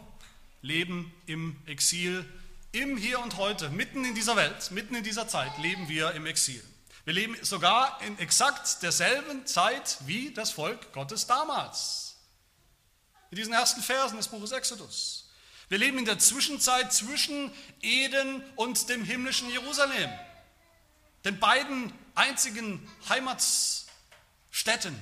leben 0.61 1.13
im 1.27 1.55
Exil, 1.65 2.25
im 2.71 2.97
Hier 2.97 3.19
und 3.19 3.37
Heute, 3.37 3.69
mitten 3.69 4.05
in 4.05 4.15
dieser 4.15 4.35
Welt, 4.35 4.71
mitten 4.71 4.95
in 4.95 5.03
dieser 5.03 5.27
Zeit 5.27 5.57
leben 5.57 5.87
wir 5.89 6.11
im 6.11 6.25
Exil. 6.25 6.63
Wir 7.05 7.13
leben 7.13 7.35
sogar 7.43 8.01
in 8.01 8.17
exakt 8.19 8.83
derselben 8.83 9.45
Zeit 9.45 9.97
wie 10.05 10.33
das 10.33 10.51
Volk 10.51 10.93
Gottes 10.93 11.27
damals. 11.27 12.17
In 13.31 13.37
diesen 13.37 13.53
ersten 13.53 13.81
Versen 13.81 14.17
des 14.17 14.27
Buches 14.27 14.51
Exodus. 14.51 15.29
Wir 15.69 15.77
leben 15.77 15.97
in 15.97 16.05
der 16.05 16.19
Zwischenzeit 16.19 16.93
zwischen 16.93 17.51
Eden 17.81 18.43
und 18.55 18.89
dem 18.89 19.03
himmlischen 19.03 19.49
Jerusalem. 19.49 20.09
Den 21.25 21.39
beiden 21.39 21.93
einzigen 22.15 22.89
Heimatstätten 23.07 24.99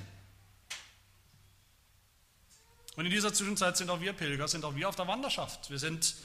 und 2.97 3.05
in 3.05 3.11
dieser 3.11 3.31
Zwischenzeit 3.31 3.77
sind 3.77 3.91
auch 3.91 4.01
wir 4.01 4.11
Pilger, 4.11 4.47
sind 4.47 4.65
auch 4.65 4.75
wir 4.75 4.89
auf 4.89 4.95
der 4.95 5.07
Wanderschaft. 5.07 5.69
Wir 5.69 5.77
sind 5.77 6.15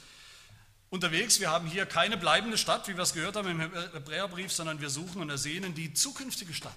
unterwegs. 0.93 1.39
Wir 1.39 1.49
haben 1.49 1.67
hier 1.67 1.87
keine 1.87 2.17
bleibende 2.17 2.55
Stadt, 2.55 2.87
wie 2.87 2.95
wir 2.95 3.01
es 3.01 3.13
gehört 3.13 3.35
haben 3.35 3.49
im 3.49 3.59
Hebräerbrief, 3.59 4.51
sondern 4.51 4.79
wir 4.79 4.91
suchen 4.91 5.23
und 5.23 5.29
ersehnen 5.31 5.73
die 5.73 5.95
zukünftige 5.95 6.53
Stadt. 6.53 6.71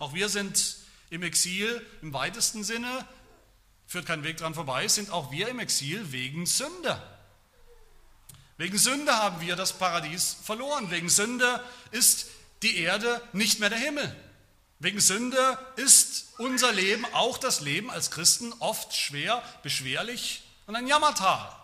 Auch 0.00 0.14
wir 0.14 0.28
sind 0.28 0.74
im 1.10 1.22
Exil 1.22 1.80
im 2.02 2.12
weitesten 2.12 2.64
Sinne, 2.64 3.06
führt 3.86 4.04
kein 4.04 4.24
Weg 4.24 4.38
dran 4.38 4.54
vorbei, 4.54 4.88
sind 4.88 5.10
auch 5.10 5.30
wir 5.30 5.46
im 5.46 5.60
Exil 5.60 6.10
wegen 6.10 6.44
Sünde. 6.44 7.00
Wegen 8.56 8.78
Sünde 8.78 9.12
haben 9.16 9.40
wir 9.40 9.54
das 9.54 9.72
Paradies 9.72 10.36
verloren. 10.42 10.90
Wegen 10.90 11.08
Sünde 11.08 11.62
ist 11.92 12.26
die 12.62 12.78
Erde 12.78 13.22
nicht 13.32 13.60
mehr 13.60 13.70
der 13.70 13.78
Himmel. 13.78 14.16
Wegen 14.80 14.98
Sünde 14.98 15.56
ist 15.76 16.32
unser 16.38 16.72
Leben, 16.72 17.06
auch 17.12 17.38
das 17.38 17.60
Leben 17.60 17.92
als 17.92 18.10
Christen, 18.10 18.52
oft 18.58 18.96
schwer, 18.96 19.40
beschwerlich 19.62 20.42
und 20.66 20.74
ein 20.74 20.88
Jammertal. 20.88 21.59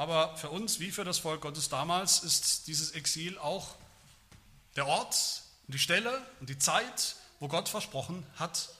Aber 0.00 0.34
für 0.38 0.48
uns, 0.48 0.80
wie 0.80 0.90
für 0.90 1.04
das 1.04 1.18
Volk 1.18 1.42
Gottes 1.42 1.68
damals, 1.68 2.20
ist 2.20 2.66
dieses 2.68 2.92
Exil 2.92 3.36
auch 3.36 3.76
der 4.74 4.86
Ort 4.86 5.42
und 5.66 5.74
die 5.74 5.78
Stelle 5.78 6.26
und 6.40 6.48
die 6.48 6.58
Zeit, 6.58 7.16
wo 7.38 7.48
Gott 7.48 7.68
versprochen 7.68 8.24
hat, 8.36 8.70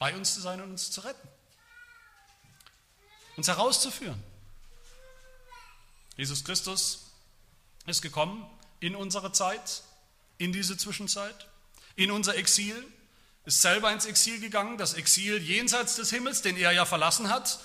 bei 0.00 0.12
uns 0.12 0.34
zu 0.34 0.40
sein 0.40 0.60
und 0.60 0.70
uns 0.70 0.90
zu 0.90 1.02
retten. 1.02 1.28
Uns 3.36 3.46
herauszuführen. 3.46 4.20
Jesus 6.16 6.42
Christus 6.42 7.12
ist 7.86 8.02
gekommen 8.02 8.44
in 8.80 8.96
unsere 8.96 9.30
Zeit, 9.30 9.84
in 10.38 10.52
diese 10.52 10.76
Zwischenzeit, 10.76 11.46
in 11.94 12.10
unser 12.10 12.34
Exil, 12.34 12.84
ist 13.44 13.62
selber 13.62 13.92
ins 13.92 14.04
Exil 14.04 14.40
gegangen, 14.40 14.78
das 14.78 14.94
Exil 14.94 15.40
jenseits 15.40 15.94
des 15.94 16.10
Himmels, 16.10 16.42
den 16.42 16.56
er 16.56 16.72
ja 16.72 16.86
verlassen 16.86 17.28
hat, 17.28 17.60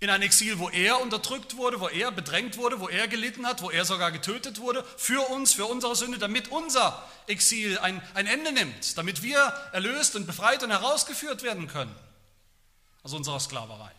in 0.00 0.10
ein 0.10 0.22
Exil, 0.22 0.58
wo 0.58 0.68
er 0.68 1.00
unterdrückt 1.00 1.56
wurde, 1.56 1.80
wo 1.80 1.88
er 1.88 2.10
bedrängt 2.10 2.56
wurde, 2.56 2.80
wo 2.80 2.88
er 2.88 3.08
gelitten 3.08 3.46
hat, 3.46 3.62
wo 3.62 3.70
er 3.70 3.84
sogar 3.84 4.12
getötet 4.12 4.60
wurde, 4.60 4.84
für 4.96 5.20
uns, 5.30 5.54
für 5.54 5.66
unsere 5.66 5.96
Sünde, 5.96 6.18
damit 6.18 6.48
unser 6.48 7.02
Exil 7.26 7.78
ein, 7.78 8.02
ein 8.14 8.26
Ende 8.26 8.52
nimmt, 8.52 8.98
damit 8.98 9.22
wir 9.22 9.38
erlöst 9.72 10.16
und 10.16 10.26
befreit 10.26 10.62
und 10.62 10.70
herausgeführt 10.70 11.42
werden 11.42 11.68
können 11.68 11.94
aus 13.02 13.12
unserer 13.12 13.40
Sklaverei. 13.40 13.92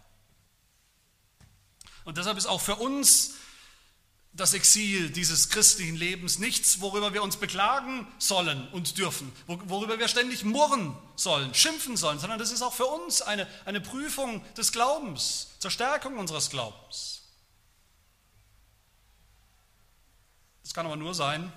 Und 2.04 2.18
deshalb 2.18 2.38
ist 2.38 2.46
auch 2.46 2.62
für 2.62 2.76
uns 2.76 3.36
das 4.36 4.54
Exil 4.54 5.10
dieses 5.10 5.50
christlichen 5.50 5.96
Lebens 5.96 6.40
nichts, 6.40 6.82
worüber 6.82 7.14
wir 7.14 7.24
uns 7.24 7.38
beklagen 7.38 8.06
sollen 8.20 8.68
und 8.70 8.98
dürfen, 8.98 9.32
worüber 9.48 9.98
wir 9.98 10.10
ständig 10.10 10.44
murren 10.44 10.96
sollen, 11.16 11.54
schimpfen 11.54 11.96
sollen, 11.96 12.20
sondern 12.20 12.38
das 12.38 12.52
ist 12.52 12.62
auch 12.62 12.74
für 12.74 12.86
uns 12.86 13.22
eine, 13.22 13.48
eine 13.64 13.80
Prüfung 13.80 14.44
des 14.56 14.74
Glaubens, 14.74 15.52
zur 15.60 15.72
Stärkung 15.72 16.18
unseres 16.18 16.50
Glaubens. 16.50 17.22
Das 20.64 20.74
kann 20.74 20.86
aber 20.86 20.98
nur 20.98 21.14
sein, 21.14 21.54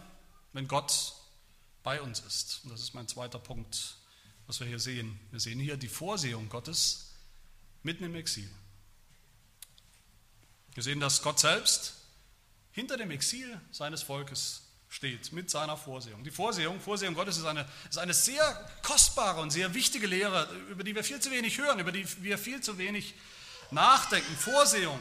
wenn 0.53 0.69
Gott 0.69 1.15
bei 1.83 2.01
uns 2.01 2.21
ist. 2.21 2.61
Und 2.63 2.71
das 2.71 2.81
ist 2.81 2.95
mein 2.95 3.09
zweiter 3.09 3.41
Punkt, 3.41 3.97
was 4.47 4.61
wir 4.61 4.67
hier 4.69 4.79
sehen. 4.79 5.19
Wir 5.33 5.41
sehen 5.41 5.59
hier 5.59 5.77
die 5.77 5.89
Vorsehung 5.89 6.49
Gottes 6.49 7.15
mitten 7.83 8.05
im 8.05 8.15
Exil. 8.15 8.49
Wir 10.75 10.83
sehen, 10.85 11.01
dass 11.01 11.23
Gott 11.23 11.41
selbst 11.41 11.98
hinter 12.79 12.97
dem 12.97 13.11
Exil 13.11 13.61
seines 13.73 14.05
Volkes 14.05 14.63
steht, 14.89 15.33
mit 15.33 15.51
seiner 15.51 15.77
Vorsehung. 15.77 16.23
Die 16.23 16.31
Vorsehung, 16.31 16.81
Vorsehung 16.81 17.15
Gottes 17.17 17.37
ist 17.37 17.45
eine, 17.45 17.67
ist 17.91 17.99
eine 17.99 18.15
sehr 18.15 18.71
kostbare 18.85 19.41
und 19.41 19.51
sehr 19.51 19.75
wichtige 19.75 20.07
Lehre, 20.07 20.49
über 20.71 20.85
die 20.85 20.95
wir 20.95 21.03
viel 21.03 21.19
zu 21.19 21.33
wenig 21.33 21.59
hören, 21.59 21.81
über 21.81 21.91
die 21.91 22.07
wir 22.23 22.39
viel 22.39 22.61
zu 22.61 22.79
wenig 22.79 23.15
nachdenken. 23.73 24.33
Vorsehung, 24.37 25.01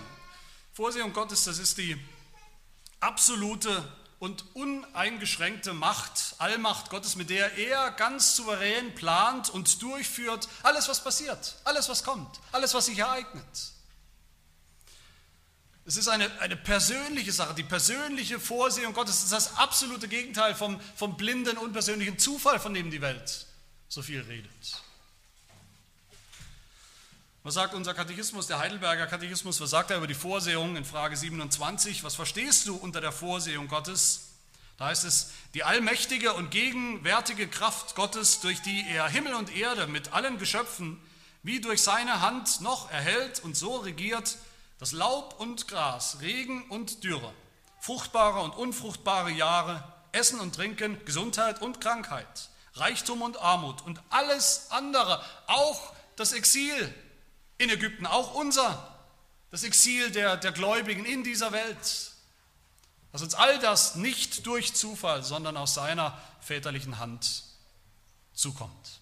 Vorsehung 0.73 1.13
Gottes, 1.13 1.43
das 1.43 1.59
ist 1.59 1.77
die 1.77 1.95
absolute 2.99 3.87
und 4.17 4.43
uneingeschränkte 4.55 5.73
Macht, 5.73 6.33
Allmacht 6.39 6.89
Gottes, 6.89 7.15
mit 7.15 7.29
der 7.29 7.59
er 7.59 7.91
ganz 7.91 8.35
souverän 8.35 8.95
plant 8.95 9.51
und 9.51 9.83
durchführt 9.83 10.49
alles, 10.63 10.89
was 10.89 11.03
passiert, 11.03 11.57
alles, 11.63 11.87
was 11.89 12.03
kommt, 12.03 12.39
alles, 12.51 12.73
was 12.73 12.87
sich 12.87 12.97
ereignet. 12.97 13.76
Es 15.87 15.95
ist 15.95 16.09
eine, 16.09 16.29
eine 16.41 16.57
persönliche 16.57 17.31
Sache, 17.31 17.53
die 17.53 17.63
persönliche 17.63 18.41
Vorsehung 18.41 18.93
Gottes 18.93 19.23
ist 19.23 19.31
das 19.31 19.55
absolute 19.55 20.09
Gegenteil 20.09 20.53
vom, 20.53 20.81
vom 20.97 21.15
blinden, 21.15 21.57
unpersönlichen 21.57 22.19
Zufall, 22.19 22.59
von 22.59 22.73
dem 22.73 22.91
die 22.91 22.99
Welt 22.99 23.45
so 23.87 24.01
viel 24.01 24.19
redet. 24.19 24.51
Was 27.43 27.53
sagt 27.53 27.73
unser 27.73 27.93
Katechismus, 27.93 28.47
der 28.47 28.59
Heidelberger 28.59 29.07
Katechismus, 29.07 29.61
was 29.61 29.69
sagt 29.69 29.89
er 29.89 29.97
über 29.97 30.07
die 30.07 30.13
Vorsehung 30.13 30.75
in 30.75 30.83
Frage 30.83 31.15
27? 31.15 32.03
Was 32.03 32.15
verstehst 32.15 32.67
du 32.67 32.75
unter 32.75 32.99
der 32.99 33.13
Vorsehung 33.13 33.69
Gottes? 33.69 34.31
Da 34.77 34.87
heißt 34.87 35.05
es, 35.05 35.31
die 35.53 35.63
allmächtige 35.63 36.33
und 36.33 36.51
gegenwärtige 36.51 37.47
Kraft 37.47 37.95
Gottes, 37.95 38.41
durch 38.41 38.61
die 38.61 38.85
er 38.89 39.07
Himmel 39.07 39.35
und 39.35 39.55
Erde 39.55 39.87
mit 39.87 40.11
allen 40.11 40.37
Geschöpfen 40.37 40.99
wie 41.43 41.61
durch 41.61 41.81
seine 41.81 42.19
Hand 42.19 42.59
noch 42.59 42.91
erhält 42.91 43.39
und 43.39 43.55
so 43.55 43.77
regiert, 43.77 44.37
dass 44.79 44.91
Laub 44.91 45.39
und 45.39 45.67
Gras, 45.67 46.17
Regen 46.21 46.69
und 46.69 47.03
Dürre, 47.03 47.33
fruchtbare 47.79 48.41
und 48.41 48.51
unfruchtbare 48.51 49.31
Jahre, 49.31 49.83
Essen 50.11 50.39
und 50.39 50.55
Trinken, 50.55 51.03
Gesundheit 51.05 51.61
und 51.61 51.81
Krankheit, 51.81 52.49
Reichtum 52.73 53.21
und 53.21 53.37
Armut 53.37 53.81
und 53.83 53.99
alles 54.09 54.67
andere, 54.69 55.23
auch 55.47 55.93
das 56.15 56.33
Exil 56.33 56.93
in 57.57 57.69
Ägypten, 57.69 58.05
auch 58.05 58.35
unser, 58.35 58.95
das 59.51 59.63
Exil 59.63 60.11
der, 60.11 60.37
der 60.37 60.51
Gläubigen 60.51 61.05
in 61.05 61.23
dieser 61.23 61.51
Welt, 61.51 62.11
dass 63.11 63.21
uns 63.21 63.33
all 63.35 63.57
das 63.59 63.95
nicht 63.95 64.45
durch 64.45 64.73
Zufall, 64.75 65.23
sondern 65.23 65.57
aus 65.57 65.73
seiner 65.73 66.19
väterlichen 66.39 66.99
Hand 66.99 67.43
zukommt. 68.33 69.01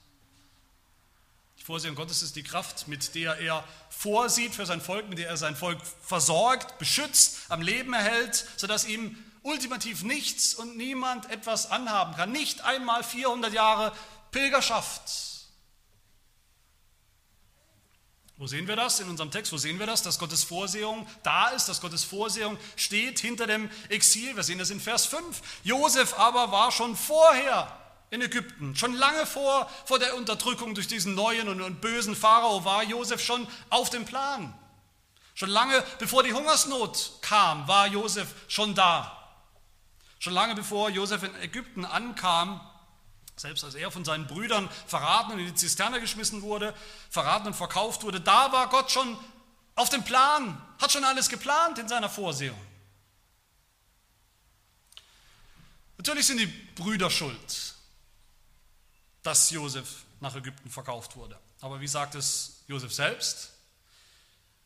Vorsehung 1.66 1.96
Gottes 1.96 2.22
ist 2.22 2.36
die 2.36 2.44
Kraft, 2.44 2.88
mit 2.88 3.16
der 3.16 3.40
er 3.40 3.64
vorsieht 3.90 4.54
für 4.54 4.68
sein 4.68 4.82
Volk, 4.82 5.10
mit 5.10 5.18
der 5.18 5.30
er 5.30 5.38
sein 5.38 5.56
Volk 5.56 5.80
versorgt, 6.04 6.78
beschützt, 6.78 7.38
am 7.50 7.60
Leben 7.60 7.92
erhält, 7.94 8.46
sodass 8.56 8.86
ihm 8.86 9.18
ultimativ 9.42 10.04
nichts 10.04 10.54
und 10.54 10.78
niemand 10.78 11.28
etwas 11.32 11.72
anhaben 11.72 12.16
kann. 12.16 12.32
Nicht 12.32 12.62
einmal 12.62 13.04
400 13.04 13.52
Jahre 13.52 13.94
Pilgerschaft. 14.30 15.02
Wo 18.38 18.46
sehen 18.46 18.68
wir 18.68 18.76
das 18.76 19.00
in 19.00 19.10
unserem 19.10 19.32
Text? 19.32 19.52
Wo 19.52 19.58
sehen 19.58 19.80
wir 19.80 19.88
das? 19.88 20.04
Dass 20.04 20.20
Gottes 20.20 20.44
Vorsehung 20.44 21.08
da 21.24 21.48
ist, 21.48 21.66
dass 21.66 21.82
Gottes 21.82 22.04
Vorsehung 22.04 22.60
steht 22.76 23.18
hinter 23.18 23.48
dem 23.48 23.72
Exil. 23.90 24.36
Wir 24.36 24.44
sehen 24.44 24.60
das 24.60 24.70
in 24.70 24.80
Vers 24.80 25.08
5. 25.08 25.42
Josef 25.64 26.14
aber 26.20 26.52
war 26.52 26.72
schon 26.72 26.96
vorher 26.96 27.85
in 28.10 28.22
Ägypten. 28.22 28.76
Schon 28.76 28.94
lange 28.94 29.26
vor, 29.26 29.70
vor 29.86 30.00
der 30.00 30.16
Unterdrückung 30.16 30.76
durch 30.76 30.88
diesen 30.88 31.16
neuen 31.16 31.48
und, 31.48 31.62
und 31.62 31.82
bösen 31.82 32.16
Pharao 32.16 32.64
war 32.66 32.84
Josef 32.84 33.24
schon 33.24 33.48
auf 33.70 33.90
dem 33.90 34.06
Plan. 34.06 34.54
Schon 35.34 35.50
lange 35.50 35.84
bevor 36.00 36.24
die 36.24 36.34
Hungersnot 36.34 37.20
kam, 37.22 37.68
war 37.68 37.88
Josef 37.88 38.34
schon 38.48 38.74
da. 38.74 39.12
Schon 40.20 40.34
lange 40.34 40.56
bevor 40.56 40.90
Josef 40.90 41.24
in 41.24 41.36
Ägypten 41.42 41.84
ankam, 41.84 42.62
selbst 43.36 43.66
als 43.66 43.76
er 43.76 43.92
von 43.92 44.06
seinen 44.06 44.28
Brüdern 44.28 44.70
verraten 44.88 45.34
und 45.34 45.40
in 45.40 45.48
die 45.48 45.56
Zisterne 45.56 46.00
geschmissen 46.00 46.42
wurde, 46.42 46.74
verraten 47.10 47.48
und 47.48 47.54
verkauft 47.54 48.04
wurde, 48.04 48.22
da 48.22 48.52
war 48.54 48.70
Gott 48.70 48.92
schon 48.92 49.18
auf 49.76 49.90
dem 49.90 50.06
Plan, 50.06 50.62
hat 50.80 50.94
schon 50.94 51.04
alles 51.04 51.28
geplant 51.28 51.80
in 51.80 51.90
seiner 51.90 52.10
Vorsehung. 52.10 52.60
Natürlich 55.98 56.28
sind 56.28 56.38
die 56.38 56.46
Brüder 56.46 57.10
schuld 57.10 57.75
dass 59.26 59.50
Josef 59.50 60.04
nach 60.20 60.36
Ägypten 60.36 60.70
verkauft 60.70 61.16
wurde. 61.16 61.38
Aber 61.62 61.82
wie 61.82 61.88
sagt 61.88 62.16
es 62.16 62.64
Josef 62.68 62.94
selbst? 62.94 63.52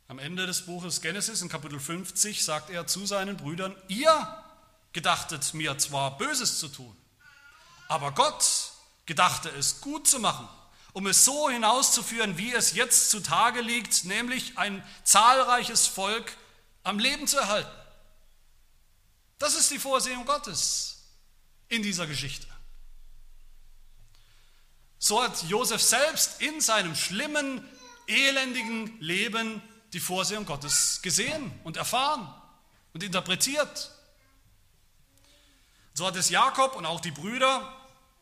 Am 0.07 0.19
Ende 0.19 0.45
des 0.45 0.65
Buches 0.65 1.01
Genesis 1.01 1.41
in 1.41 1.49
Kapitel 1.49 1.79
50 1.79 2.43
sagt 2.43 2.69
er 2.69 2.87
zu 2.87 3.05
seinen 3.05 3.37
Brüdern, 3.37 3.75
ihr 3.87 4.43
gedachtet 4.91 5.53
mir 5.53 5.77
zwar 5.77 6.17
Böses 6.17 6.59
zu 6.59 6.67
tun, 6.67 6.95
aber 7.87 8.11
Gott 8.11 8.71
gedachte 9.05 9.49
es 9.49 9.81
gut 9.81 10.07
zu 10.07 10.19
machen, 10.19 10.47
um 10.93 11.07
es 11.07 11.25
so 11.25 11.49
hinauszuführen, 11.49 12.37
wie 12.37 12.53
es 12.53 12.73
jetzt 12.73 13.11
zutage 13.11 13.61
liegt, 13.61 14.05
nämlich 14.05 14.57
ein 14.57 14.83
zahlreiches 15.03 15.87
Volk 15.87 16.35
am 16.83 16.99
Leben 16.99 17.27
zu 17.27 17.37
erhalten. 17.37 17.71
Das 19.37 19.55
ist 19.55 19.71
die 19.71 19.79
Vorsehung 19.79 20.25
Gottes 20.25 21.03
in 21.69 21.81
dieser 21.81 22.07
Geschichte. 22.07 22.47
So 24.99 25.23
hat 25.23 25.43
Josef 25.43 25.81
selbst 25.81 26.41
in 26.41 26.59
seinem 26.59 26.93
schlimmen, 26.93 27.65
elendigen 28.05 28.99
Leben 28.99 29.61
die 29.93 30.01
Vorsehung 30.01 30.45
Gottes 30.45 31.01
gesehen 31.01 31.51
und 31.63 31.77
erfahren 31.77 32.27
und 32.93 33.01
interpretiert. 33.01 33.91
So 35.93 36.05
hat 36.05 36.17
es 36.17 36.29
Jakob 36.29 36.75
und 36.75 36.85
auch 36.85 36.99
die 36.99 37.11
Brüder 37.11 37.73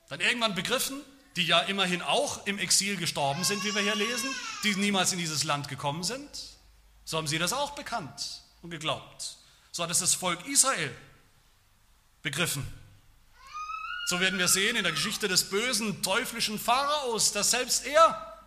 dann 0.07 0.21
irgendwann 0.21 0.55
begriffen, 0.55 1.01
die 1.35 1.45
ja 1.45 1.59
immerhin 1.59 2.01
auch 2.01 2.45
im 2.45 2.59
Exil 2.59 2.95
gestorben 2.97 3.43
sind, 3.43 3.63
wie 3.63 3.73
wir 3.73 3.81
hier 3.81 3.95
lesen, 3.95 4.29
die 4.63 4.75
niemals 4.75 5.11
in 5.11 5.19
dieses 5.19 5.43
Land 5.43 5.67
gekommen 5.67 6.03
sind. 6.03 6.29
So 7.05 7.17
haben 7.17 7.27
sie 7.27 7.39
das 7.39 7.53
auch 7.53 7.71
bekannt 7.71 8.43
und 8.61 8.69
geglaubt. 8.69 9.37
So 9.71 9.83
hat 9.83 9.89
es 9.89 9.99
das 9.99 10.13
Volk 10.13 10.45
Israel 10.47 10.95
begriffen. 12.21 12.65
So 14.09 14.21
werden 14.21 14.39
wir 14.39 14.47
sehen 14.47 14.77
in 14.77 14.83
der 14.83 14.93
Geschichte 14.93 15.27
des 15.27 15.49
bösen, 15.49 16.01
teuflischen 16.01 16.57
Pharaos, 16.57 17.33
dass 17.33 17.51
selbst 17.51 17.85
er 17.85 18.39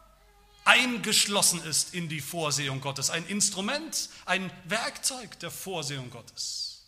eingeschlossen 0.64 1.62
ist 1.64 1.92
in 1.92 2.08
die 2.08 2.22
Vorsehung 2.22 2.80
Gottes, 2.80 3.10
ein 3.10 3.26
Instrument, 3.26 4.08
ein 4.24 4.50
Werkzeug 4.64 5.38
der 5.40 5.50
Vorsehung 5.50 6.08
Gottes. 6.08 6.86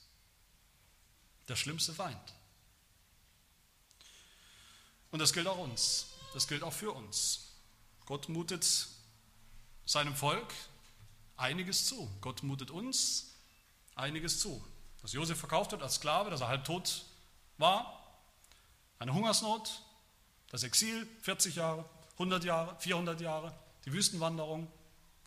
Der 1.49 1.57
schlimmste 1.57 1.93
Feind. 1.93 2.17
Und 5.11 5.19
das 5.19 5.35
gilt 5.35 5.49
auch 5.49 5.59
uns, 5.59 6.07
das 6.33 6.49
gilt 6.49 6.63
auch 6.63 6.73
für 6.73 6.93
uns. 6.93 7.49
Gott 8.07 8.31
mutet 8.31 8.67
seinem 9.85 10.17
Volk 10.17 10.51
einiges 11.37 11.85
zu. 11.85 12.11
Gott 12.23 12.43
mutet 12.43 12.71
uns 12.71 13.35
einiges 13.97 14.39
zu. 14.39 14.65
Dass 15.03 15.13
Josef 15.13 15.39
verkauft 15.39 15.73
wird 15.73 15.83
als 15.83 15.97
Sklave, 15.97 16.31
dass 16.31 16.41
er 16.41 16.49
halb 16.49 16.65
tot 16.65 17.05
war, 17.59 17.99
eine 19.03 19.15
Hungersnot, 19.15 19.83
das 20.51 20.63
Exil, 20.63 21.07
40 21.23 21.57
Jahre, 21.57 21.85
100 22.13 22.45
Jahre, 22.45 22.77
400 22.79 23.21
Jahre, 23.21 23.53
die 23.85 23.93
Wüstenwanderung. 23.93 24.71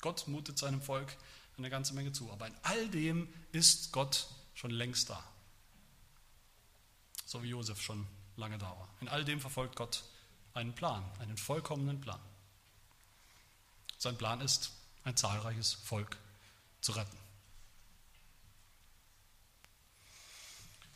Gott 0.01 0.27
mutet 0.27 0.57
seinem 0.57 0.81
Volk 0.81 1.15
eine 1.57 1.69
ganze 1.69 1.93
Menge 1.93 2.11
zu. 2.11 2.31
Aber 2.31 2.47
in 2.47 2.55
all 2.63 2.87
dem 2.89 3.27
ist 3.51 3.91
Gott 3.91 4.27
schon 4.53 4.71
längst 4.71 5.09
da. 5.09 5.21
So 7.25 7.43
wie 7.43 7.49
Josef 7.49 7.81
schon 7.81 8.07
lange 8.37 8.57
da 8.57 8.67
war. 8.67 8.87
In 9.01 9.09
all 9.09 9.25
dem 9.25 9.41
verfolgt 9.41 9.75
Gott 9.75 10.03
einen 10.53 10.73
Plan, 10.73 11.03
einen 11.19 11.37
vollkommenen 11.37 11.99
Plan. 11.99 12.19
Sein 13.97 14.17
Plan 14.17 14.39
ist, 14.41 14.71
ein 15.03 15.17
zahlreiches 15.17 15.73
Volk 15.73 16.17
zu 16.81 16.93
retten. 16.93 17.17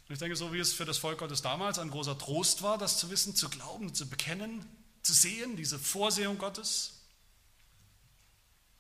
Und 0.09 0.13
ich 0.13 0.19
denke, 0.19 0.35
so 0.35 0.51
wie 0.51 0.57
es 0.57 0.73
für 0.73 0.85
das 0.85 0.97
Volk 0.97 1.19
Gottes 1.19 1.43
damals 1.43 1.77
ein 1.77 1.91
großer 1.91 2.17
Trost 2.17 2.63
war, 2.63 2.79
das 2.79 2.97
zu 2.97 3.11
wissen, 3.11 3.35
zu 3.35 3.47
glauben, 3.47 3.93
zu 3.93 4.09
bekennen, 4.09 4.65
zu 5.03 5.13
sehen, 5.13 5.55
diese 5.55 5.77
Vorsehung 5.77 6.39
Gottes, 6.39 7.01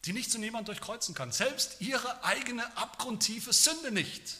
die 0.05 0.13
nicht 0.13 0.31
zu 0.31 0.39
niemand 0.39 0.67
durchkreuzen 0.67 1.13
kann. 1.13 1.31
Selbst 1.31 1.81
ihre 1.81 2.23
eigene 2.23 2.75
abgrundtiefe 2.75 3.53
Sünde 3.53 3.91
nicht. 3.91 4.37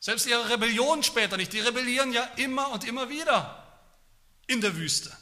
Selbst 0.00 0.26
ihre 0.26 0.48
Rebellion 0.48 1.02
später 1.02 1.36
nicht. 1.36 1.52
Die 1.52 1.60
rebellieren 1.60 2.14
ja 2.14 2.24
immer 2.36 2.70
und 2.70 2.84
immer 2.84 3.10
wieder 3.10 3.80
in 4.46 4.62
der 4.62 4.76
Wüste. 4.76 5.14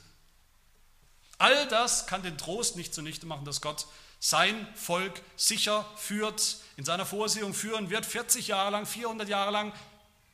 All 1.38 1.66
das 1.66 2.07
kann 2.07 2.22
den 2.22 2.38
Trost 2.38 2.76
nicht 2.76 2.94
zunichte 2.94 3.26
machen, 3.26 3.44
dass 3.44 3.61
Gott 3.61 3.88
sein 4.20 4.68
Volk 4.76 5.20
sicher 5.37 5.85
führt, 5.96 6.59
in 6.76 6.85
seiner 6.85 7.06
Vorsehung 7.06 7.54
führen 7.54 7.88
wird, 7.90 8.04
40 8.04 8.48
Jahre 8.48 8.70
lang, 8.70 8.87
400 8.87 9.28
Jahre 9.28 9.50
lang, 9.50 9.72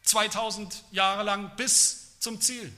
2000 0.02 0.84
Jahre 0.90 1.22
lang 1.22 1.54
bis 1.56 2.18
zum 2.18 2.40
Ziel. 2.40 2.72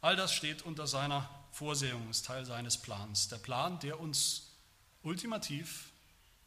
All 0.00 0.16
das 0.16 0.32
steht 0.32 0.62
unter 0.62 0.86
seiner 0.86 1.28
Vorsehung, 1.52 2.08
ist 2.08 2.24
Teil 2.26 2.46
seines 2.46 2.78
Plans. 2.78 3.28
Der 3.28 3.38
Plan, 3.38 3.78
der 3.80 4.00
uns 4.00 4.52
ultimativ 5.02 5.90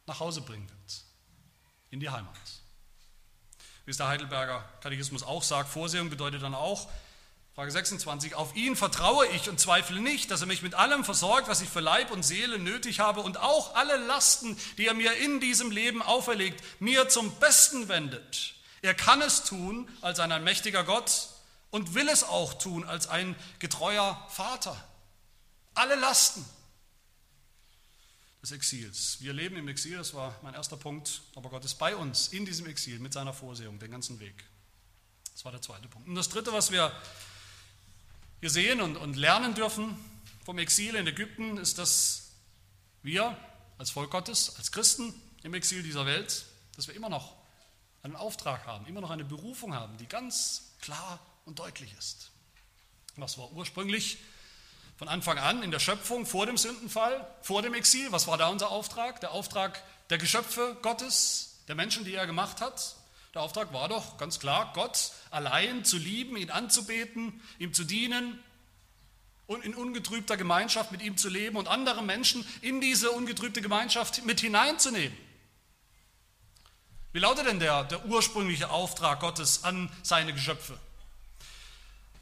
nach 0.06 0.20
Hause 0.20 0.40
bringen 0.40 0.68
wird, 0.68 1.04
in 1.90 2.00
die 2.00 2.10
Heimat. 2.10 2.34
Wie 3.84 3.90
es 3.90 3.98
der 3.98 4.08
Heidelberger 4.08 4.64
Katechismus 4.80 5.22
auch 5.22 5.42
sagt, 5.42 5.68
Vorsehung 5.68 6.10
bedeutet 6.10 6.42
dann 6.42 6.54
auch, 6.54 6.88
Frage 7.54 7.70
26, 7.70 8.34
auf 8.34 8.56
ihn 8.56 8.76
vertraue 8.76 9.26
ich 9.26 9.50
und 9.50 9.60
zweifle 9.60 10.00
nicht, 10.00 10.30
dass 10.30 10.40
er 10.40 10.46
mich 10.46 10.62
mit 10.62 10.74
allem 10.74 11.04
versorgt, 11.04 11.48
was 11.48 11.60
ich 11.60 11.68
für 11.68 11.80
Leib 11.80 12.10
und 12.10 12.22
Seele 12.22 12.58
nötig 12.58 12.98
habe 12.98 13.20
und 13.20 13.36
auch 13.36 13.74
alle 13.74 13.96
Lasten, 14.06 14.56
die 14.78 14.86
er 14.86 14.94
mir 14.94 15.12
in 15.18 15.38
diesem 15.38 15.70
Leben 15.70 16.00
auferlegt, 16.00 16.64
mir 16.80 17.10
zum 17.10 17.30
Besten 17.40 17.88
wendet. 17.88 18.54
Er 18.80 18.94
kann 18.94 19.20
es 19.20 19.44
tun 19.44 19.86
als 20.00 20.18
ein 20.18 20.32
allmächtiger 20.32 20.82
Gott 20.82 21.28
und 21.70 21.94
will 21.94 22.08
es 22.08 22.24
auch 22.24 22.54
tun 22.54 22.84
als 22.84 23.06
ein 23.06 23.36
getreuer 23.58 24.26
Vater. 24.30 24.76
Alle 25.74 25.96
Lasten 25.96 26.44
des 28.40 28.52
Exils. 28.52 29.18
Wir 29.20 29.34
leben 29.34 29.56
im 29.56 29.68
Exil, 29.68 29.98
das 29.98 30.14
war 30.14 30.34
mein 30.40 30.54
erster 30.54 30.78
Punkt, 30.78 31.20
aber 31.34 31.50
Gott 31.50 31.66
ist 31.66 31.74
bei 31.74 31.94
uns 31.94 32.28
in 32.28 32.46
diesem 32.46 32.66
Exil 32.66 32.98
mit 32.98 33.12
seiner 33.12 33.34
Vorsehung 33.34 33.78
den 33.78 33.90
ganzen 33.90 34.20
Weg. 34.20 34.42
Das 35.34 35.44
war 35.44 35.52
der 35.52 35.60
zweite 35.60 35.88
Punkt. 35.88 36.08
Und 36.08 36.14
das 36.14 36.30
dritte, 36.30 36.52
was 36.52 36.72
wir 36.72 36.90
sehen 38.50 38.80
und, 38.80 38.96
und 38.96 39.14
lernen 39.14 39.54
dürfen 39.54 39.96
vom 40.44 40.58
Exil 40.58 40.94
in 40.94 41.06
Ägypten, 41.06 41.58
ist, 41.58 41.78
dass 41.78 42.32
wir 43.02 43.36
als 43.78 43.90
Volk 43.90 44.10
Gottes, 44.10 44.56
als 44.56 44.72
Christen 44.72 45.14
im 45.42 45.54
Exil 45.54 45.82
dieser 45.82 46.06
Welt, 46.06 46.44
dass 46.76 46.88
wir 46.88 46.94
immer 46.94 47.08
noch 47.08 47.36
einen 48.02 48.16
Auftrag 48.16 48.66
haben, 48.66 48.86
immer 48.86 49.00
noch 49.00 49.10
eine 49.10 49.24
Berufung 49.24 49.74
haben, 49.74 49.96
die 49.98 50.06
ganz 50.06 50.72
klar 50.80 51.20
und 51.44 51.58
deutlich 51.58 51.94
ist. 51.98 52.30
Was 53.16 53.38
war 53.38 53.52
ursprünglich 53.52 54.18
von 54.96 55.08
Anfang 55.08 55.38
an 55.38 55.62
in 55.62 55.70
der 55.70 55.78
Schöpfung, 55.78 56.26
vor 56.26 56.46
dem 56.46 56.56
Sündenfall, 56.56 57.26
vor 57.42 57.62
dem 57.62 57.74
Exil, 57.74 58.10
was 58.12 58.26
war 58.26 58.38
da 58.38 58.48
unser 58.48 58.70
Auftrag? 58.70 59.20
Der 59.20 59.32
Auftrag 59.32 59.82
der 60.10 60.18
Geschöpfe 60.18 60.76
Gottes, 60.82 61.60
der 61.68 61.74
Menschen, 61.74 62.04
die 62.04 62.14
er 62.14 62.26
gemacht 62.26 62.60
hat. 62.60 62.96
Der 63.34 63.40
Auftrag 63.40 63.72
war 63.72 63.88
doch 63.88 64.18
ganz 64.18 64.40
klar, 64.40 64.72
Gott 64.74 65.12
allein 65.30 65.86
zu 65.86 65.96
lieben, 65.96 66.36
ihn 66.36 66.50
anzubeten, 66.50 67.40
ihm 67.58 67.72
zu 67.72 67.84
dienen 67.84 68.38
und 69.46 69.64
in 69.64 69.74
ungetrübter 69.74 70.36
Gemeinschaft 70.36 70.92
mit 70.92 71.00
ihm 71.00 71.16
zu 71.16 71.30
leben 71.30 71.56
und 71.56 71.66
andere 71.66 72.02
Menschen 72.02 72.44
in 72.60 72.82
diese 72.82 73.10
ungetrübte 73.10 73.62
Gemeinschaft 73.62 74.24
mit 74.26 74.40
hineinzunehmen. 74.40 75.16
Wie 77.12 77.20
lautet 77.20 77.46
denn 77.46 77.58
der, 77.58 77.84
der 77.84 78.04
ursprüngliche 78.06 78.70
Auftrag 78.70 79.20
Gottes 79.20 79.64
an 79.64 79.90
seine 80.02 80.34
Geschöpfe? 80.34 80.78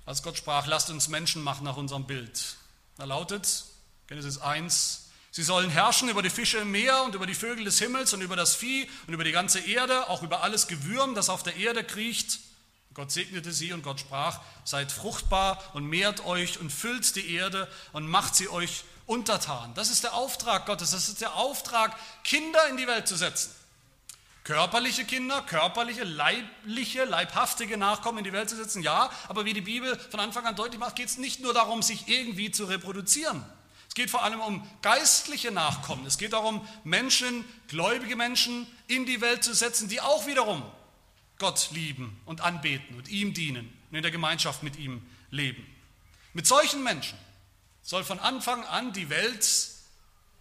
Als 0.07 0.23
Gott 0.23 0.37
sprach, 0.37 0.67
lasst 0.67 0.91
uns 0.91 1.09
Menschen 1.09 1.43
machen 1.43 1.65
nach 1.65 1.77
unserem 1.77 2.07
Bild. 2.07 2.57
Da 2.97 3.05
lautet 3.05 3.65
Genesis 4.07 4.39
1, 4.39 5.10
Sie 5.33 5.45
sollen 5.45 5.71
herrschen 5.71 6.09
über 6.09 6.23
die 6.23 6.31
Fische 6.31 6.59
im 6.59 6.73
Meer 6.73 7.05
und 7.05 7.15
über 7.15 7.27
die 7.27 7.35
Vögel 7.35 7.65
des 7.65 7.79
Himmels 7.79 8.13
und 8.13 8.21
über 8.21 8.35
das 8.35 8.57
Vieh 8.57 8.89
und 9.07 9.15
über 9.15 9.23
die 9.23 9.31
ganze 9.31 9.61
Erde, 9.61 10.09
auch 10.09 10.23
über 10.23 10.43
alles 10.43 10.67
Gewürm, 10.67 11.15
das 11.15 11.29
auf 11.29 11.45
der 11.45 11.57
Erde 11.57 11.85
kriecht. 11.85 12.41
Gott 12.95 13.13
segnete 13.13 13.53
sie 13.53 13.73
und 13.73 13.83
Gott 13.83 14.01
sprach, 14.01 14.41
seid 14.65 14.91
fruchtbar 14.91 15.63
und 15.75 15.85
mehrt 15.85 16.25
euch 16.25 16.59
und 16.59 16.71
füllt 16.71 17.15
die 17.15 17.33
Erde 17.35 17.69
und 17.93 18.09
macht 18.09 18.35
sie 18.35 18.49
euch 18.49 18.83
untertan. 19.07 19.73
Das 19.75 19.91
ist 19.91 20.03
der 20.03 20.15
Auftrag 20.15 20.67
Gottes, 20.67 20.91
das 20.91 21.09
ist 21.09 21.21
der 21.21 21.37
Auftrag, 21.37 21.97
Kinder 22.25 22.69
in 22.69 22.77
die 22.77 22.89
Welt 22.89 23.07
zu 23.07 23.17
setzen. 23.17 23.55
Körperliche 24.43 25.05
Kinder, 25.05 25.43
körperliche, 25.43 26.03
leibliche, 26.03 27.05
leibhaftige 27.05 27.77
Nachkommen 27.77 28.19
in 28.19 28.25
die 28.25 28.33
Welt 28.33 28.51
zu 28.51 28.57
setzen, 28.57 28.83
ja, 28.83 29.11
aber 29.29 29.45
wie 29.45 29.53
die 29.53 29.61
Bibel 29.61 29.97
von 30.11 30.19
Anfang 30.19 30.45
an 30.47 30.57
deutlich 30.57 30.81
macht, 30.81 30.97
geht 30.97 31.09
es 31.09 31.19
nicht 31.19 31.41
nur 31.41 31.55
darum, 31.55 31.83
sich 31.83 32.09
irgendwie 32.09 32.51
zu 32.51 32.65
reproduzieren. 32.65 33.45
Es 33.91 33.95
geht 33.95 34.09
vor 34.09 34.23
allem 34.23 34.39
um 34.39 34.65
geistliche 34.83 35.51
Nachkommen. 35.51 36.07
Es 36.07 36.17
geht 36.17 36.33
darum, 36.33 36.67
Menschen, 36.85 37.45
gläubige 37.67 38.15
Menschen 38.15 38.69
in 38.87 39.05
die 39.05 39.21
Welt 39.21 39.43
zu 39.43 39.53
setzen, 39.53 39.89
die 39.89 40.01
auch 40.01 40.29
wiederum 40.29 40.63
Gott 41.41 41.71
lieben 41.73 42.21
und 42.25 42.41
anbeten 42.41 42.97
und 42.97 43.09
ihm 43.09 43.35
dienen 43.35 43.77
und 43.91 43.97
in 43.97 44.03
der 44.03 44.13
Gemeinschaft 44.13 44.63
mit 44.63 44.77
ihm 44.77 45.05
leben. 45.31 45.67
Mit 46.35 46.47
solchen 46.47 46.85
Menschen 46.85 47.19
soll 47.83 48.05
von 48.05 48.21
Anfang 48.21 48.63
an 48.63 48.93
die 48.93 49.11
Welt, 49.11 49.45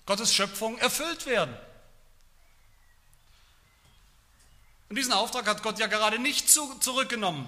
Gottes 0.05 0.31
Schöpfung, 0.31 0.77
erfüllt 0.77 1.25
werden. 1.25 1.57
Und 4.89 4.95
diesen 4.95 5.11
Auftrag 5.11 5.47
hat 5.47 5.63
Gott 5.63 5.79
ja 5.79 5.87
gerade 5.87 6.19
nicht 6.19 6.51
zurückgenommen 6.51 7.47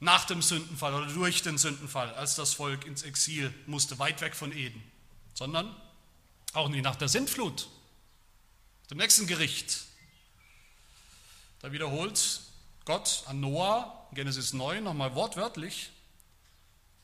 nach 0.00 0.24
dem 0.24 0.42
Sündenfall 0.42 0.94
oder 0.94 1.06
durch 1.06 1.42
den 1.42 1.58
Sündenfall, 1.58 2.12
als 2.14 2.34
das 2.34 2.54
Volk 2.54 2.86
ins 2.86 3.04
Exil 3.04 3.54
musste, 3.66 4.00
weit 4.00 4.20
weg 4.20 4.34
von 4.34 4.50
Eden 4.50 4.82
sondern 5.38 5.72
auch 6.52 6.68
nicht 6.68 6.82
nach 6.82 6.96
der 6.96 7.06
Sintflut, 7.06 7.68
dem 8.90 8.98
nächsten 8.98 9.28
Gericht. 9.28 9.84
Da 11.60 11.70
wiederholt 11.70 12.40
Gott 12.84 13.22
an 13.26 13.38
Noah, 13.38 14.08
Genesis 14.12 14.52
9, 14.52 14.82
nochmal 14.82 15.14
wortwörtlich 15.14 15.90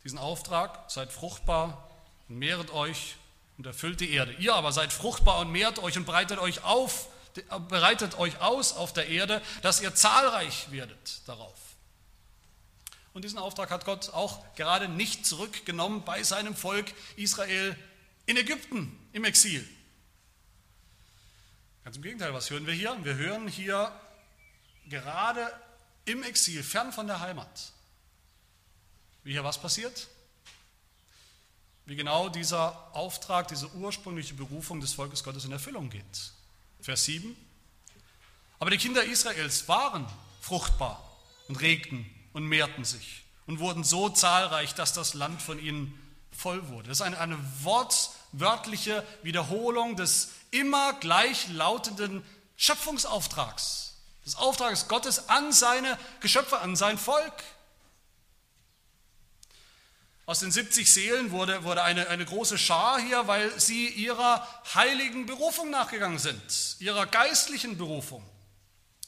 diesen 0.03 0.19
Auftrag, 0.19 0.91
seid 0.91 1.13
fruchtbar 1.13 1.89
und 2.29 2.39
mehret 2.39 2.73
euch 2.73 3.15
und 3.57 3.67
erfüllt 3.67 4.01
die 4.01 4.11
Erde. 4.11 4.33
Ihr 4.33 4.57
aber 4.57 4.73
seid 4.73 4.93
fruchtbar 4.93 5.39
und 5.39 5.53
mehrt 5.53 5.79
euch 5.79 5.97
und 5.97 6.05
breitet 6.05 6.41
euch 6.41 6.65
auf, 6.65 7.07
bereitet 7.69 8.19
euch 8.19 8.41
aus 8.41 8.73
auf 8.73 8.93
der 8.93 9.07
Erde, 9.07 9.41
dass 9.63 9.81
ihr 9.81 9.95
zahlreich 9.95 10.73
werdet 10.73 11.21
darauf. 11.29 11.55
Und 13.13 13.23
diesen 13.23 13.39
Auftrag 13.39 13.71
hat 13.71 13.85
Gott 13.85 14.09
auch 14.11 14.43
gerade 14.57 14.89
nicht 14.89 15.25
zurückgenommen 15.25 16.03
bei 16.05 16.25
seinem 16.25 16.57
Volk 16.57 16.93
Israel 17.15 17.77
in 18.27 18.37
Ägypten 18.37 18.99
im 19.13 19.25
Exil. 19.25 19.67
Ganz 21.85 21.97
im 21.97 22.03
Gegenteil, 22.03 22.33
was 22.33 22.51
hören 22.51 22.67
wir 22.67 22.75
hier? 22.75 22.97
Wir 23.03 23.15
hören 23.17 23.49
hier 23.49 23.93
gerade 24.89 25.53
im 26.05 26.23
Exil, 26.23 26.63
fern 26.63 26.93
von 26.93 27.07
der 27.07 27.21
Heimat. 27.21 27.73
Wie 29.23 29.33
hier 29.33 29.45
was 29.45 29.61
passiert? 29.61 30.09
wie 31.87 31.97
genau 31.97 32.29
dieser 32.29 32.95
Auftrag, 32.95 33.49
diese 33.49 33.71
ursprüngliche 33.75 34.35
Berufung 34.35 34.81
des 34.81 34.95
Volkes 34.95 35.23
Gottes 35.23 35.45
in 35.45 35.53
Erfüllung 35.53 35.91
geht. 35.91 36.33
Vers 36.81 37.05
7. 37.05 37.37
Aber 38.59 38.71
die 38.71 38.79
Kinder 38.79 39.05
Israels 39.05 39.69
waren 39.69 40.07
fruchtbar 40.41 41.03
und 41.49 41.57
regten 41.57 42.09
und 42.33 42.47
mehrten 42.47 42.85
sich 42.85 43.25
und 43.47 43.59
wurden 43.59 43.85
so 43.85 44.09
zahlreich, 44.09 44.75
dass 44.75 44.95
das 44.95 45.15
Land 45.15 45.43
von 45.43 45.59
ihnen 45.59 45.99
voll 46.37 46.69
wurde. 46.69 46.89
Das 46.89 46.99
ist 46.99 47.03
eine, 47.03 47.19
eine 47.19 47.39
wortwörtliche 47.63 49.07
Wiederholung 49.23 49.97
des 49.97 50.31
immer 50.51 50.93
gleichlautenden 50.95 52.25
Schöpfungsauftrags, 52.57 53.95
des 54.25 54.37
Auftrages 54.37 54.89
Gottes 54.89 55.29
an 55.29 55.53
seine 55.53 55.99
Geschöpfe, 56.21 56.61
an 56.61 56.77
sein 56.77 56.99
Volk. 56.99 57.43
Aus 60.27 60.41
den 60.41 60.51
70 60.51 60.91
Seelen 60.91 61.33
wurde, 61.33 61.65
wurde 61.65 61.83
eine, 61.83 62.09
eine 62.09 62.25
große 62.25 62.57
Schar 62.57 62.99
hier, 62.99 63.27
weil 63.27 63.59
sie 63.61 63.89
ihrer 63.89 64.47
heiligen 64.75 65.27
Berufung 65.27 65.71
nachgegangen 65.71 66.19
sind, 66.19 66.77
ihrer 66.79 67.07
geistlichen 67.07 67.77
Berufung. 67.77 68.25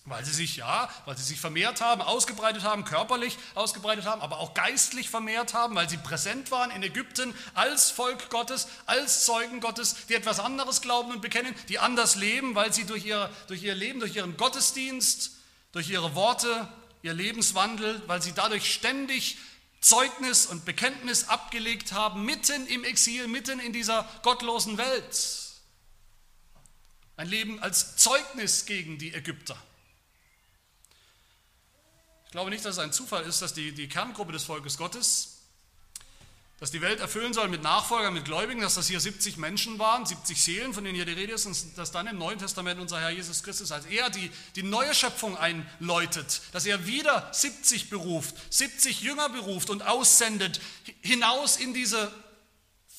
Weil 0.09 0.25
sie 0.25 0.33
sich, 0.33 0.57
ja, 0.57 0.89
weil 1.05 1.17
sie 1.17 1.25
sich 1.25 1.41
vermehrt 1.41 1.81
haben, 1.81 2.01
ausgebreitet 2.01 2.63
haben, 2.63 2.85
körperlich 2.85 3.37
ausgebreitet 3.57 4.07
haben, 4.07 4.23
aber 4.23 4.39
auch 4.39 4.55
geistlich 4.55 5.11
vermehrt 5.11 5.53
haben, 5.53 5.75
weil 5.75 5.89
sie 5.89 5.97
präsent 5.97 6.53
waren 6.53 6.71
in 6.71 6.85
Ägypten 6.85 7.35
als 7.55 7.91
Volk 7.91 8.31
Gottes, 8.31 8.69
als 8.87 9.25
Zeugen 9.25 9.61
Gottes, 9.61 10.07
die 10.09 10.15
etwas 10.15 10.39
anderes 10.39 10.81
glauben 10.81 11.11
und 11.11 11.23
bekennen, 11.23 11.53
die 11.69 11.81
anders 11.81 12.15
leben, 12.15 12.55
weil 12.55 12.73
sie 12.73 12.87
durch 12.87 13.05
ihr, 13.05 13.29
durch 13.49 13.65
ihr 13.65 13.75
Leben, 13.75 13.99
durch 13.99 14.15
ihren 14.15 14.37
Gottesdienst, 14.37 15.33
durch 15.73 15.91
ihre 15.91 16.15
Worte, 16.15 16.69
ihr 17.03 17.13
Lebenswandel, 17.13 18.01
weil 18.07 18.23
sie 18.23 18.33
dadurch 18.33 18.73
ständig 18.73 19.39
Zeugnis 19.81 20.47
und 20.47 20.65
Bekenntnis 20.65 21.29
abgelegt 21.29 21.93
haben, 21.93 22.25
mitten 22.25 22.67
im 22.69 22.85
Exil, 22.85 23.27
mitten 23.27 23.59
in 23.59 23.73
dieser 23.73 24.09
gottlosen 24.23 24.79
Welt. 24.79 25.17
Ein 27.17 27.29
Leben 27.29 27.61
als 27.61 27.97
Zeugnis 27.97 28.67
gegen 28.67 28.99
die 28.99 29.13
Ägypter. 29.13 29.57
Ich 32.37 32.39
glaube 32.39 32.51
nicht, 32.51 32.67
dass 32.67 32.75
es 32.77 32.79
ein 32.81 32.93
Zufall 32.93 33.25
ist, 33.25 33.41
dass 33.41 33.55
die, 33.55 33.73
die 33.73 33.89
Kerngruppe 33.89 34.31
des 34.31 34.45
Volkes 34.45 34.77
Gottes, 34.77 35.39
dass 36.61 36.71
die 36.71 36.83
Welt 36.83 37.01
erfüllen 37.01 37.33
soll 37.33 37.49
mit 37.49 37.63
Nachfolgern, 37.63 38.13
mit 38.13 38.27
Gläubigen, 38.27 38.61
dass 38.61 38.75
das 38.75 38.89
hier 38.89 39.01
70 39.01 39.39
Menschen 39.39 39.79
waren, 39.79 40.05
70 40.05 40.43
Seelen, 40.43 40.75
von 40.75 40.85
denen 40.85 40.97
hier 40.97 41.07
die 41.07 41.15
Rede 41.15 41.33
ist, 41.33 41.47
und 41.47 41.57
dass 41.79 41.93
dann 41.93 42.07
im 42.07 42.19
Neuen 42.19 42.39
Testament 42.39 42.79
unser 42.79 43.01
Herr 43.01 43.09
Jesus 43.09 43.43
Christus 43.43 43.73
als 43.73 43.87
er 43.87 44.11
die, 44.11 44.31
die 44.55 44.63
neue 44.63 44.95
Schöpfung 44.95 45.39
einläutet, 45.39 46.43
dass 46.53 46.67
er 46.67 46.87
wieder 46.87 47.27
70 47.33 47.89
beruft, 47.89 48.35
70 48.51 49.01
Jünger 49.01 49.31
beruft 49.31 49.71
und 49.71 49.81
aussendet 49.81 50.61
hinaus 51.01 51.57
in 51.57 51.73
diese 51.73 52.13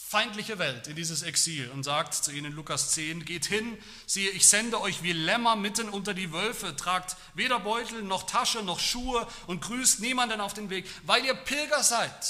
feindliche 0.08 0.58
Welt, 0.58 0.88
in 0.88 0.96
dieses 0.96 1.22
Exil 1.22 1.70
und 1.70 1.84
sagt 1.84 2.14
zu 2.14 2.32
ihnen 2.32 2.46
in 2.46 2.54
Lukas 2.54 2.92
10, 2.92 3.26
geht 3.26 3.46
hin, 3.46 3.78
siehe, 4.06 4.30
ich 4.30 4.48
sende 4.48 4.80
euch 4.80 5.04
wie 5.04 5.12
Lämmer 5.12 5.58
mitten 5.58 5.90
unter 5.90 6.14
die 6.14 6.32
Wölfe, 6.32 6.78
tragt 6.78 7.18
weder 7.34 7.60
Beutel 7.60 8.04
noch 8.04 8.24
Tasche 8.24 8.64
noch 8.64 8.80
Schuhe 8.80 9.28
und 9.48 9.60
grüßt 9.60 10.00
niemanden 10.00 10.40
auf 10.40 10.54
den 10.54 10.70
Weg, 10.70 10.86
weil 11.04 11.26
ihr 11.26 11.34
Pilger 11.34 11.84
seid 11.84 12.26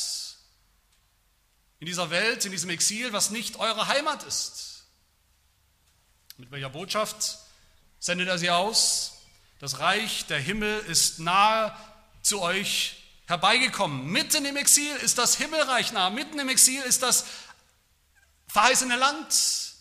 in 1.79 1.85
dieser 1.85 2.09
Welt, 2.09 2.45
in 2.45 2.51
diesem 2.51 2.71
Exil, 2.71 3.13
was 3.13 3.29
nicht 3.29 3.57
eure 3.57 3.87
Heimat 3.87 4.23
ist. 4.23 4.85
Mit 6.37 6.49
welcher 6.49 6.71
Botschaft 6.71 7.37
sendet 7.99 8.27
er 8.27 8.39
sie 8.39 8.49
aus? 8.49 9.19
Das 9.59 9.77
Reich 9.77 10.25
der 10.25 10.39
Himmel 10.39 10.79
ist 10.87 11.19
nahe 11.19 11.77
zu 12.23 12.41
euch 12.41 13.03
herbeigekommen. 13.27 14.07
Mitten 14.07 14.45
im 14.45 14.55
Exil 14.55 14.95
ist 14.97 15.17
das 15.17 15.35
Himmelreich 15.35 15.91
nahe, 15.91 16.09
mitten 16.11 16.39
im 16.39 16.49
Exil 16.49 16.81
ist 16.83 17.03
das 17.03 17.25
verheißene 18.47 18.95
Land, 18.95 19.73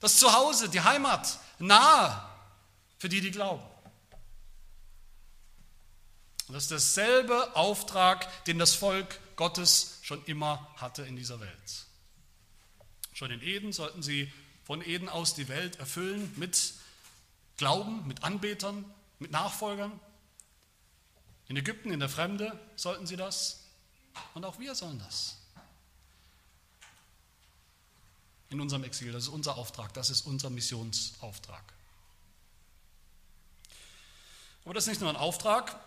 das 0.00 0.18
Zuhause, 0.18 0.68
die 0.68 0.80
Heimat, 0.80 1.38
nahe 1.58 2.22
für 2.98 3.08
die, 3.08 3.20
die 3.20 3.30
glauben. 3.30 3.62
Das 6.48 6.64
ist 6.64 6.70
derselbe 6.70 7.56
Auftrag, 7.56 8.44
den 8.44 8.58
das 8.58 8.74
Volk 8.74 9.18
Gottes 9.34 9.98
schon 10.02 10.24
immer 10.26 10.68
hatte 10.76 11.02
in 11.02 11.16
dieser 11.16 11.40
Welt. 11.40 11.86
Schon 13.12 13.30
in 13.30 13.42
Eden 13.42 13.72
sollten 13.72 14.02
sie 14.02 14.32
von 14.64 14.82
Eden 14.82 15.08
aus 15.08 15.34
die 15.34 15.48
Welt 15.48 15.76
erfüllen 15.76 16.32
mit 16.36 16.74
Glauben, 17.56 18.06
mit 18.06 18.22
Anbetern, 18.22 18.84
mit 19.18 19.30
Nachfolgern. 19.30 19.98
In 21.48 21.56
Ägypten, 21.56 21.92
in 21.92 22.00
der 22.00 22.08
Fremde 22.08 22.58
sollten 22.76 23.06
sie 23.06 23.16
das 23.16 23.64
und 24.34 24.44
auch 24.44 24.58
wir 24.58 24.74
sollen 24.74 24.98
das 24.98 25.36
in 28.50 28.60
unserem 28.60 28.84
Exil. 28.84 29.12
Das 29.12 29.24
ist 29.24 29.28
unser 29.28 29.56
Auftrag, 29.56 29.92
das 29.94 30.10
ist 30.10 30.26
unser 30.26 30.50
Missionsauftrag. 30.50 31.64
Aber 34.64 34.74
das 34.74 34.84
ist 34.84 34.88
nicht 34.88 35.00
nur 35.00 35.10
ein 35.10 35.16
Auftrag, 35.16 35.78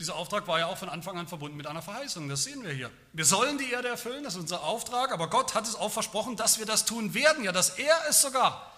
dieser 0.00 0.16
Auftrag 0.16 0.46
war 0.46 0.58
ja 0.58 0.66
auch 0.66 0.78
von 0.78 0.88
Anfang 0.88 1.18
an 1.18 1.28
verbunden 1.28 1.58
mit 1.58 1.66
einer 1.66 1.82
Verheißung, 1.82 2.26
das 2.26 2.44
sehen 2.44 2.64
wir 2.64 2.72
hier. 2.72 2.90
Wir 3.12 3.26
sollen 3.26 3.58
die 3.58 3.70
Erde 3.70 3.88
erfüllen, 3.88 4.24
das 4.24 4.34
ist 4.34 4.40
unser 4.40 4.62
Auftrag, 4.62 5.12
aber 5.12 5.28
Gott 5.28 5.54
hat 5.54 5.68
es 5.68 5.74
auch 5.74 5.92
versprochen, 5.92 6.36
dass 6.36 6.58
wir 6.58 6.64
das 6.64 6.86
tun 6.86 7.12
werden, 7.12 7.44
ja, 7.44 7.52
dass 7.52 7.78
er 7.78 7.94
es 8.08 8.22
sogar 8.22 8.72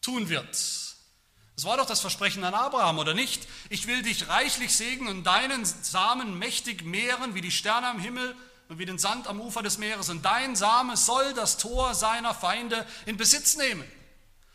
tun 0.00 0.30
wird. 0.30 0.48
Das 0.48 1.64
war 1.64 1.76
doch 1.76 1.84
das 1.84 2.00
Versprechen 2.00 2.44
an 2.44 2.54
Abraham, 2.54 2.98
oder 2.98 3.12
nicht? 3.12 3.46
Ich 3.68 3.86
will 3.86 4.00
dich 4.00 4.28
reichlich 4.28 4.74
segnen 4.74 5.18
und 5.18 5.24
deinen 5.24 5.66
Samen 5.66 6.38
mächtig 6.38 6.82
mehren 6.82 7.34
wie 7.34 7.42
die 7.42 7.50
Sterne 7.50 7.88
am 7.88 8.00
Himmel 8.00 8.34
und 8.68 8.78
wie 8.78 8.84
den 8.84 8.98
Sand 8.98 9.26
am 9.26 9.40
Ufer 9.40 9.62
des 9.62 9.78
Meeres. 9.78 10.08
Und 10.08 10.24
dein 10.24 10.54
Same 10.54 10.96
soll 10.96 11.34
das 11.34 11.56
Tor 11.56 11.94
seiner 11.94 12.34
Feinde 12.34 12.86
in 13.06 13.16
Besitz 13.16 13.56
nehmen. 13.56 13.90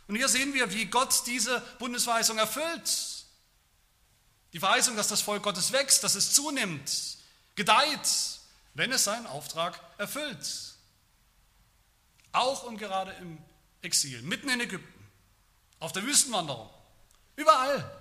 Und 0.07 0.15
hier 0.15 0.29
sehen 0.29 0.53
wir, 0.53 0.71
wie 0.71 0.85
Gott 0.85 1.23
diese 1.25 1.59
Bundesverheißung 1.79 2.37
erfüllt. 2.37 3.25
Die 4.53 4.59
Verheißung, 4.59 4.95
dass 4.95 5.07
das 5.07 5.21
Volk 5.21 5.41
Gottes 5.41 5.71
wächst, 5.71 6.03
dass 6.03 6.13
es 6.15 6.33
zunimmt, 6.33 7.17
gedeiht, 7.55 8.39
wenn 8.75 8.91
es 8.91 9.03
seinen 9.03 9.25
Auftrag 9.25 9.79
erfüllt. 9.97 10.47
Auch 12.31 12.63
und 12.63 12.77
gerade 12.77 13.11
im 13.13 13.39
Exil, 13.81 14.21
mitten 14.21 14.49
in 14.49 14.61
Ägypten, 14.61 15.07
auf 15.79 15.91
der 15.91 16.03
Wüstenwanderung. 16.03 16.69
Überall 17.35 17.99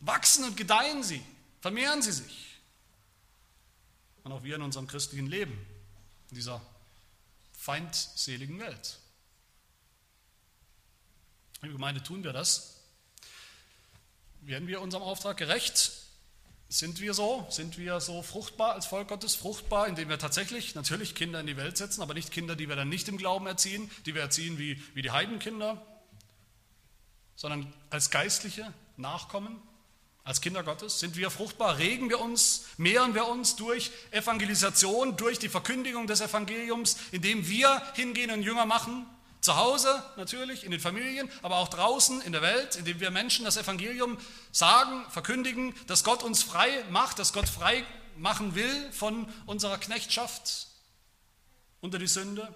wachsen 0.00 0.44
und 0.44 0.56
gedeihen 0.56 1.02
sie, 1.02 1.24
vermehren 1.60 2.02
sie 2.02 2.12
sich 2.12 2.53
und 4.24 4.32
auch 4.32 4.42
wir 4.42 4.56
in 4.56 4.62
unserem 4.62 4.86
christlichen 4.86 5.26
Leben, 5.26 5.52
in 6.30 6.36
dieser 6.36 6.60
feindseligen 7.52 8.58
Welt. 8.58 8.98
Liebe 11.60 11.74
Gemeinde, 11.74 12.02
tun 12.02 12.24
wir 12.24 12.32
das? 12.32 12.82
Werden 14.40 14.68
wir 14.68 14.80
unserem 14.80 15.02
Auftrag 15.02 15.36
gerecht? 15.36 15.92
Sind 16.68 17.00
wir 17.00 17.14
so? 17.14 17.46
Sind 17.50 17.78
wir 17.78 18.00
so 18.00 18.22
fruchtbar 18.22 18.72
als 18.72 18.86
Volk 18.86 19.08
Gottes? 19.08 19.34
Fruchtbar, 19.34 19.86
indem 19.86 20.08
wir 20.08 20.18
tatsächlich 20.18 20.74
natürlich 20.74 21.14
Kinder 21.14 21.40
in 21.40 21.46
die 21.46 21.56
Welt 21.56 21.76
setzen, 21.76 22.02
aber 22.02 22.14
nicht 22.14 22.30
Kinder, 22.30 22.56
die 22.56 22.68
wir 22.68 22.76
dann 22.76 22.88
nicht 22.88 23.08
im 23.08 23.16
Glauben 23.16 23.46
erziehen, 23.46 23.90
die 24.06 24.14
wir 24.14 24.22
erziehen 24.22 24.58
wie, 24.58 24.82
wie 24.94 25.02
die 25.02 25.10
Heidenkinder, 25.10 25.80
sondern 27.36 27.72
als 27.90 28.10
geistliche 28.10 28.72
Nachkommen, 28.96 29.62
als 30.24 30.40
Kinder 30.40 30.62
Gottes? 30.62 30.98
Sind 30.98 31.16
wir 31.16 31.30
fruchtbar? 31.30 31.78
Regen 31.78 32.08
wir 32.08 32.18
uns? 32.18 32.64
Mehren 32.78 33.14
wir 33.14 33.26
uns 33.28 33.56
durch 33.56 33.92
Evangelisation, 34.10 35.16
durch 35.16 35.38
die 35.38 35.50
Verkündigung 35.50 36.06
des 36.06 36.22
Evangeliums, 36.22 36.96
indem 37.12 37.46
wir 37.46 37.82
hingehen 37.94 38.30
und 38.30 38.42
Jünger 38.42 38.66
machen? 38.66 39.06
Zu 39.42 39.56
Hause 39.56 40.02
natürlich, 40.16 40.64
in 40.64 40.70
den 40.70 40.80
Familien, 40.80 41.30
aber 41.42 41.56
auch 41.58 41.68
draußen 41.68 42.22
in 42.22 42.32
der 42.32 42.40
Welt, 42.40 42.76
indem 42.76 43.00
wir 43.00 43.10
Menschen 43.10 43.44
das 43.44 43.58
Evangelium 43.58 44.16
sagen, 44.50 45.04
verkündigen, 45.10 45.74
dass 45.86 46.02
Gott 46.02 46.22
uns 46.22 46.42
frei 46.42 46.82
macht, 46.88 47.18
dass 47.18 47.34
Gott 47.34 47.46
frei 47.46 47.84
machen 48.16 48.54
will 48.54 48.92
von 48.92 49.28
unserer 49.44 49.76
Knechtschaft 49.76 50.68
unter 51.82 51.98
die 51.98 52.06
Sünde? 52.06 52.54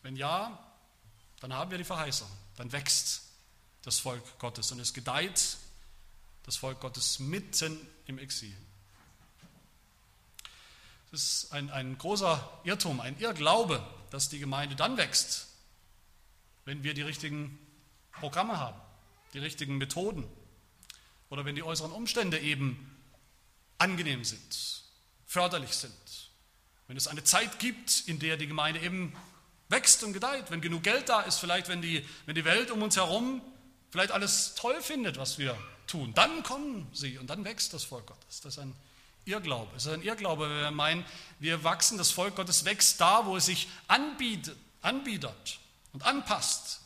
Wenn 0.00 0.16
ja, 0.16 0.58
dann 1.40 1.52
haben 1.52 1.70
wir 1.70 1.76
die 1.76 1.84
Verheißung, 1.84 2.28
dann 2.56 2.72
wächst 2.72 3.25
das 3.86 4.00
Volk 4.00 4.38
Gottes 4.40 4.72
und 4.72 4.80
es 4.80 4.92
gedeiht 4.92 5.58
das 6.42 6.56
Volk 6.56 6.80
Gottes 6.80 7.20
mitten 7.20 7.78
im 8.06 8.18
Exil. 8.18 8.54
Es 11.12 11.22
ist 11.22 11.52
ein, 11.52 11.70
ein 11.70 11.96
großer 11.96 12.60
Irrtum, 12.64 13.00
ein 13.00 13.18
Irrglaube, 13.18 13.84
dass 14.10 14.28
die 14.28 14.40
Gemeinde 14.40 14.74
dann 14.74 14.96
wächst, 14.96 15.46
wenn 16.64 16.82
wir 16.82 16.94
die 16.94 17.02
richtigen 17.02 17.58
Programme 18.12 18.58
haben, 18.58 18.80
die 19.34 19.38
richtigen 19.38 19.78
Methoden 19.78 20.26
oder 21.30 21.44
wenn 21.44 21.54
die 21.54 21.62
äußeren 21.62 21.92
Umstände 21.92 22.40
eben 22.40 22.96
angenehm 23.78 24.24
sind, 24.24 24.82
förderlich 25.26 25.72
sind. 25.72 25.92
Wenn 26.88 26.96
es 26.96 27.06
eine 27.06 27.22
Zeit 27.22 27.60
gibt, 27.60 28.08
in 28.08 28.18
der 28.18 28.36
die 28.36 28.48
Gemeinde 28.48 28.80
eben 28.80 29.16
wächst 29.68 30.02
und 30.02 30.12
gedeiht, 30.12 30.50
wenn 30.50 30.60
genug 30.60 30.82
Geld 30.82 31.08
da 31.08 31.22
ist, 31.22 31.38
vielleicht 31.38 31.68
wenn 31.68 31.82
die, 31.82 32.04
wenn 32.26 32.34
die 32.34 32.44
Welt 32.44 32.72
um 32.72 32.82
uns 32.82 32.96
herum 32.96 33.42
vielleicht 33.96 34.12
alles 34.12 34.54
toll 34.56 34.82
findet, 34.82 35.16
was 35.16 35.38
wir 35.38 35.56
tun, 35.86 36.12
dann 36.12 36.42
kommen 36.42 36.86
sie 36.92 37.16
und 37.16 37.30
dann 37.30 37.46
wächst 37.46 37.72
das 37.72 37.82
Volk 37.82 38.06
Gottes. 38.06 38.42
Das 38.42 38.52
ist 38.52 38.58
ein 38.58 38.74
Irrglaube. 39.24 39.74
Es 39.74 39.86
ist 39.86 39.92
ein 39.92 40.02
Irrglaube, 40.02 40.50
wenn 40.50 40.60
wir 40.60 40.70
meinen, 40.70 41.02
wir 41.38 41.64
wachsen, 41.64 41.96
das 41.96 42.10
Volk 42.10 42.36
Gottes 42.36 42.66
wächst 42.66 43.00
da, 43.00 43.24
wo 43.24 43.38
es 43.38 43.46
sich 43.46 43.68
anbietet, 43.88 44.58
anbietet 44.82 45.58
und 45.94 46.04
anpasst. 46.04 46.80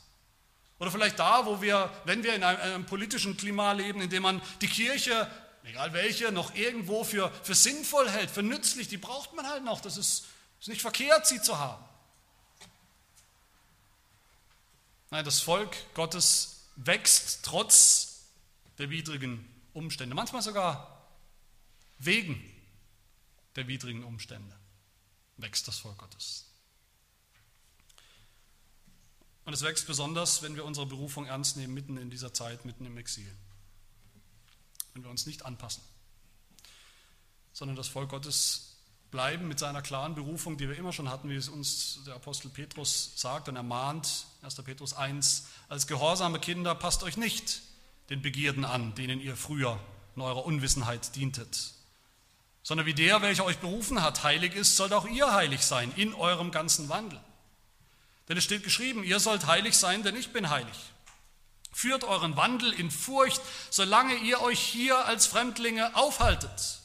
Oder 0.78 0.92
vielleicht 0.92 1.18
da, 1.18 1.46
wo 1.46 1.60
wir, 1.60 1.92
wenn 2.04 2.22
wir 2.22 2.32
in 2.32 2.44
einem, 2.44 2.60
einem 2.60 2.86
politischen 2.86 3.36
Klima 3.36 3.72
leben, 3.72 4.00
in 4.00 4.08
dem 4.08 4.22
man 4.22 4.40
die 4.60 4.68
Kirche, 4.68 5.28
egal 5.64 5.92
welche, 5.92 6.30
noch 6.30 6.54
irgendwo 6.54 7.02
für, 7.02 7.32
für 7.42 7.56
sinnvoll 7.56 8.08
hält, 8.08 8.30
für 8.30 8.44
nützlich, 8.44 8.86
die 8.86 8.98
braucht 8.98 9.34
man 9.34 9.48
halt 9.48 9.64
noch. 9.64 9.80
Das 9.80 9.96
ist, 9.96 10.26
ist 10.60 10.68
nicht 10.68 10.80
verkehrt, 10.80 11.26
sie 11.26 11.42
zu 11.42 11.58
haben. 11.58 11.84
Nein, 15.10 15.24
das 15.24 15.40
Volk 15.40 15.76
Gottes 15.94 16.59
wächst 16.86 17.44
trotz 17.44 18.30
der 18.78 18.90
widrigen 18.90 19.44
Umstände, 19.72 20.14
manchmal 20.14 20.42
sogar 20.42 21.06
wegen 21.98 22.42
der 23.56 23.68
widrigen 23.68 24.04
Umstände 24.04 24.56
wächst 25.36 25.68
das 25.68 25.78
Volk 25.78 25.98
Gottes. 25.98 26.46
Und 29.44 29.52
es 29.52 29.62
wächst 29.62 29.86
besonders, 29.86 30.42
wenn 30.42 30.54
wir 30.54 30.64
unsere 30.64 30.86
Berufung 30.86 31.26
ernst 31.26 31.56
nehmen, 31.56 31.74
mitten 31.74 31.96
in 31.96 32.10
dieser 32.10 32.32
Zeit, 32.32 32.64
mitten 32.64 32.86
im 32.86 32.96
Exil. 32.96 33.34
Wenn 34.94 35.02
wir 35.02 35.10
uns 35.10 35.26
nicht 35.26 35.44
anpassen, 35.44 35.82
sondern 37.52 37.76
das 37.76 37.88
Volk 37.88 38.10
Gottes 38.10 38.69
bleiben 39.10 39.48
mit 39.48 39.58
seiner 39.58 39.82
klaren 39.82 40.14
Berufung, 40.14 40.56
die 40.56 40.68
wir 40.68 40.76
immer 40.76 40.92
schon 40.92 41.10
hatten, 41.10 41.28
wie 41.28 41.36
es 41.36 41.48
uns 41.48 42.00
der 42.06 42.14
Apostel 42.14 42.48
Petrus 42.48 43.12
sagt 43.16 43.48
und 43.48 43.56
ermahnt, 43.56 44.26
1. 44.42 44.54
Petrus 44.62 44.92
1, 44.94 45.46
als 45.68 45.86
gehorsame 45.86 46.38
Kinder 46.38 46.74
passt 46.74 47.02
euch 47.02 47.16
nicht 47.16 47.62
den 48.08 48.22
Begierden 48.22 48.64
an, 48.64 48.94
denen 48.94 49.20
ihr 49.20 49.36
früher 49.36 49.78
in 50.16 50.22
eurer 50.22 50.44
Unwissenheit 50.44 51.14
dientet, 51.16 51.72
sondern 52.62 52.86
wie 52.86 52.94
der, 52.94 53.22
welcher 53.22 53.44
euch 53.44 53.58
berufen 53.58 54.02
hat, 54.02 54.22
heilig 54.22 54.54
ist, 54.54 54.76
sollt 54.76 54.92
auch 54.92 55.06
ihr 55.06 55.32
heilig 55.32 55.62
sein 55.62 55.92
in 55.96 56.14
eurem 56.14 56.50
ganzen 56.50 56.88
Wandel. 56.88 57.20
Denn 58.28 58.36
es 58.36 58.44
steht 58.44 58.62
geschrieben, 58.62 59.02
ihr 59.02 59.18
sollt 59.18 59.46
heilig 59.46 59.76
sein, 59.76 60.02
denn 60.02 60.14
ich 60.14 60.32
bin 60.32 60.50
heilig. 60.50 60.76
Führt 61.72 62.04
euren 62.04 62.36
Wandel 62.36 62.72
in 62.72 62.90
Furcht, 62.90 63.40
solange 63.70 64.14
ihr 64.14 64.40
euch 64.40 64.60
hier 64.60 65.04
als 65.06 65.26
Fremdlinge 65.26 65.96
aufhaltet. 65.96 66.80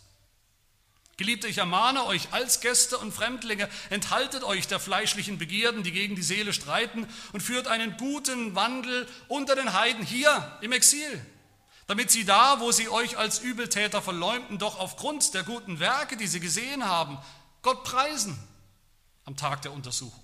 Geliebte, 1.18 1.48
ich 1.48 1.60
ermahne 1.60 2.06
euch 2.06 2.34
als 2.34 2.60
Gäste 2.60 2.98
und 2.98 3.14
Fremdlinge, 3.14 3.70
enthaltet 3.90 4.44
euch 4.44 4.68
der 4.68 4.82
fleischlichen 4.82 5.38
Begierden, 5.38 5.84
die 5.84 5.94
gegen 5.94 6.16
die 6.16 6.24
Seele 6.24 6.52
streiten, 6.52 7.08
und 7.32 7.42
führt 7.42 7.68
einen 7.68 7.96
guten 7.96 8.54
Wandel 8.54 9.08
unter 9.30 9.56
den 9.56 9.72
Heiden 9.72 10.06
hier 10.06 10.58
im 10.62 10.74
Exil, 10.74 11.26
damit 11.88 12.12
sie 12.12 12.26
da, 12.26 12.60
wo 12.60 12.74
sie 12.74 12.90
euch 12.90 13.18
als 13.18 13.40
Übeltäter 13.40 14.02
verleumden, 14.02 14.58
doch 14.58 14.78
aufgrund 14.78 15.34
der 15.34 15.44
guten 15.44 15.80
Werke, 15.80 16.18
die 16.18 16.28
sie 16.28 16.42
gesehen 16.42 16.84
haben, 16.84 17.18
Gott 17.62 17.86
preisen 17.86 18.38
am 19.24 19.38
Tag 19.38 19.62
der 19.62 19.72
Untersuchung. 19.72 20.24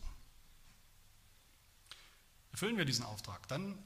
Erfüllen 2.52 2.78
wir 2.78 2.84
diesen 2.84 3.06
Auftrag, 3.06 3.48
dann, 3.48 3.82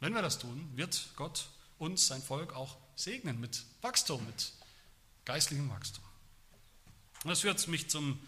wenn 0.00 0.14
wir 0.14 0.20
das 0.20 0.38
tun, 0.38 0.70
wird 0.74 1.08
Gott 1.16 1.48
uns, 1.78 2.06
sein 2.06 2.22
Volk, 2.22 2.54
auch 2.54 2.76
segnen 2.94 3.40
mit 3.40 3.64
Wachstum, 3.80 4.24
mit 4.26 4.52
geistlichem 5.24 5.70
Wachstum. 5.70 6.04
Und 7.24 7.30
das 7.30 7.40
führt 7.40 7.66
mich 7.68 7.88
zum 7.88 8.18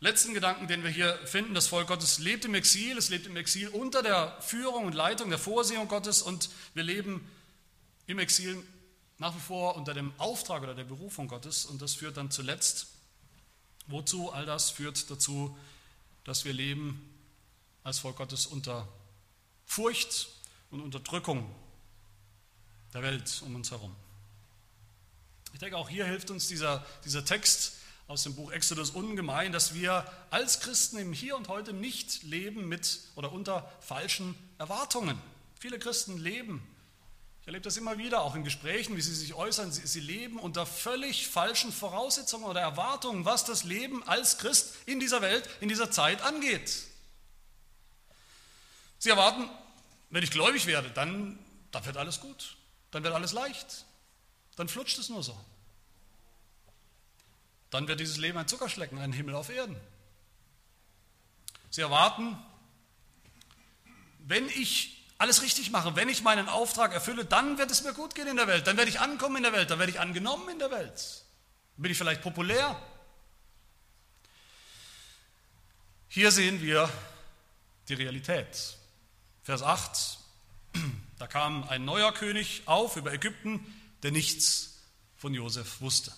letzten 0.00 0.34
Gedanken, 0.34 0.68
den 0.68 0.82
wir 0.82 0.90
hier 0.90 1.18
finden. 1.26 1.54
Das 1.54 1.68
Volk 1.68 1.88
Gottes 1.88 2.18
lebt 2.18 2.44
im 2.44 2.54
Exil, 2.54 2.98
es 2.98 3.08
lebt 3.08 3.26
im 3.26 3.36
Exil 3.36 3.68
unter 3.68 4.02
der 4.02 4.36
Führung 4.40 4.84
und 4.84 4.94
Leitung, 4.94 5.30
der 5.30 5.38
Vorsehung 5.38 5.88
Gottes 5.88 6.22
und 6.22 6.50
wir 6.74 6.82
leben 6.82 7.26
im 8.06 8.18
Exil 8.18 8.62
nach 9.18 9.34
wie 9.34 9.40
vor 9.40 9.76
unter 9.76 9.94
dem 9.94 10.12
Auftrag 10.18 10.62
oder 10.62 10.74
der 10.74 10.84
Berufung 10.84 11.28
Gottes 11.28 11.64
und 11.64 11.80
das 11.80 11.94
führt 11.94 12.18
dann 12.18 12.30
zuletzt, 12.30 12.88
wozu 13.86 14.30
all 14.32 14.44
das 14.44 14.70
führt 14.70 15.10
dazu, 15.10 15.56
dass 16.24 16.44
wir 16.44 16.52
leben 16.52 17.14
als 17.82 18.00
Volk 18.00 18.16
Gottes 18.16 18.46
unter 18.46 18.86
Furcht 19.64 20.28
und 20.70 20.80
Unterdrückung 20.80 21.50
der 22.92 23.02
Welt 23.02 23.42
um 23.44 23.54
uns 23.54 23.70
herum. 23.70 23.94
Ich 25.52 25.60
denke, 25.60 25.76
auch 25.78 25.88
hier 25.88 26.04
hilft 26.04 26.30
uns 26.30 26.48
dieser, 26.48 26.84
dieser 27.04 27.24
Text, 27.24 27.75
aus 28.08 28.22
dem 28.22 28.34
Buch 28.34 28.52
Exodus 28.52 28.90
ungemein, 28.90 29.52
dass 29.52 29.74
wir 29.74 30.04
als 30.30 30.60
Christen 30.60 30.96
im 30.98 31.12
Hier 31.12 31.36
und 31.36 31.48
Heute 31.48 31.72
nicht 31.72 32.22
leben 32.22 32.68
mit 32.68 33.00
oder 33.16 33.32
unter 33.32 33.70
falschen 33.80 34.36
Erwartungen. 34.58 35.20
Viele 35.58 35.78
Christen 35.78 36.16
leben, 36.18 36.62
ich 37.40 37.48
erlebe 37.48 37.62
das 37.62 37.76
immer 37.76 37.98
wieder, 37.98 38.22
auch 38.22 38.34
in 38.34 38.44
Gesprächen, 38.44 38.96
wie 38.96 39.00
sie 39.00 39.14
sich 39.14 39.34
äußern, 39.34 39.72
sie, 39.72 39.86
sie 39.86 40.00
leben 40.00 40.38
unter 40.38 40.66
völlig 40.66 41.28
falschen 41.28 41.72
Voraussetzungen 41.72 42.44
oder 42.44 42.60
Erwartungen, 42.60 43.24
was 43.24 43.44
das 43.44 43.64
Leben 43.64 44.02
als 44.04 44.38
Christ 44.38 44.74
in 44.86 45.00
dieser 45.00 45.22
Welt, 45.22 45.48
in 45.60 45.68
dieser 45.68 45.90
Zeit 45.90 46.22
angeht. 46.22 46.84
Sie 48.98 49.10
erwarten, 49.10 49.48
wenn 50.10 50.22
ich 50.22 50.30
gläubig 50.30 50.66
werde, 50.66 50.90
dann, 50.90 51.38
dann 51.72 51.84
wird 51.86 51.96
alles 51.96 52.20
gut, 52.20 52.56
dann 52.92 53.02
wird 53.02 53.14
alles 53.14 53.32
leicht, 53.32 53.84
dann 54.56 54.68
flutscht 54.68 54.98
es 54.98 55.08
nur 55.08 55.22
so 55.22 55.36
dann 57.70 57.88
wird 57.88 58.00
dieses 58.00 58.16
Leben 58.16 58.38
ein 58.38 58.48
Zuckerschlecken, 58.48 58.98
ein 58.98 59.12
Himmel 59.12 59.34
auf 59.34 59.48
Erden. 59.48 59.76
Sie 61.70 61.80
erwarten, 61.80 62.38
wenn 64.20 64.48
ich 64.48 65.04
alles 65.18 65.42
richtig 65.42 65.70
mache, 65.70 65.96
wenn 65.96 66.08
ich 66.08 66.22
meinen 66.22 66.48
Auftrag 66.48 66.92
erfülle, 66.92 67.24
dann 67.24 67.58
wird 67.58 67.70
es 67.70 67.82
mir 67.82 67.94
gut 67.94 68.14
gehen 68.14 68.26
in 68.26 68.36
der 68.36 68.46
Welt, 68.46 68.66
dann 68.66 68.76
werde 68.76 68.90
ich 68.90 69.00
ankommen 69.00 69.36
in 69.36 69.42
der 69.42 69.52
Welt, 69.52 69.70
dann 69.70 69.78
werde 69.78 69.92
ich 69.92 70.00
angenommen 70.00 70.48
in 70.48 70.58
der 70.58 70.70
Welt, 70.70 71.24
dann 71.76 71.82
bin 71.82 71.92
ich 71.92 71.98
vielleicht 71.98 72.22
populär. 72.22 72.80
Hier 76.08 76.30
sehen 76.30 76.62
wir 76.62 76.88
die 77.88 77.94
Realität. 77.94 78.76
Vers 79.42 79.62
8, 79.62 80.18
da 81.18 81.26
kam 81.26 81.64
ein 81.68 81.84
neuer 81.84 82.12
König 82.12 82.62
auf 82.66 82.96
über 82.96 83.12
Ägypten, 83.12 83.64
der 84.02 84.12
nichts 84.12 84.80
von 85.16 85.34
Josef 85.34 85.80
wusste. 85.80 86.12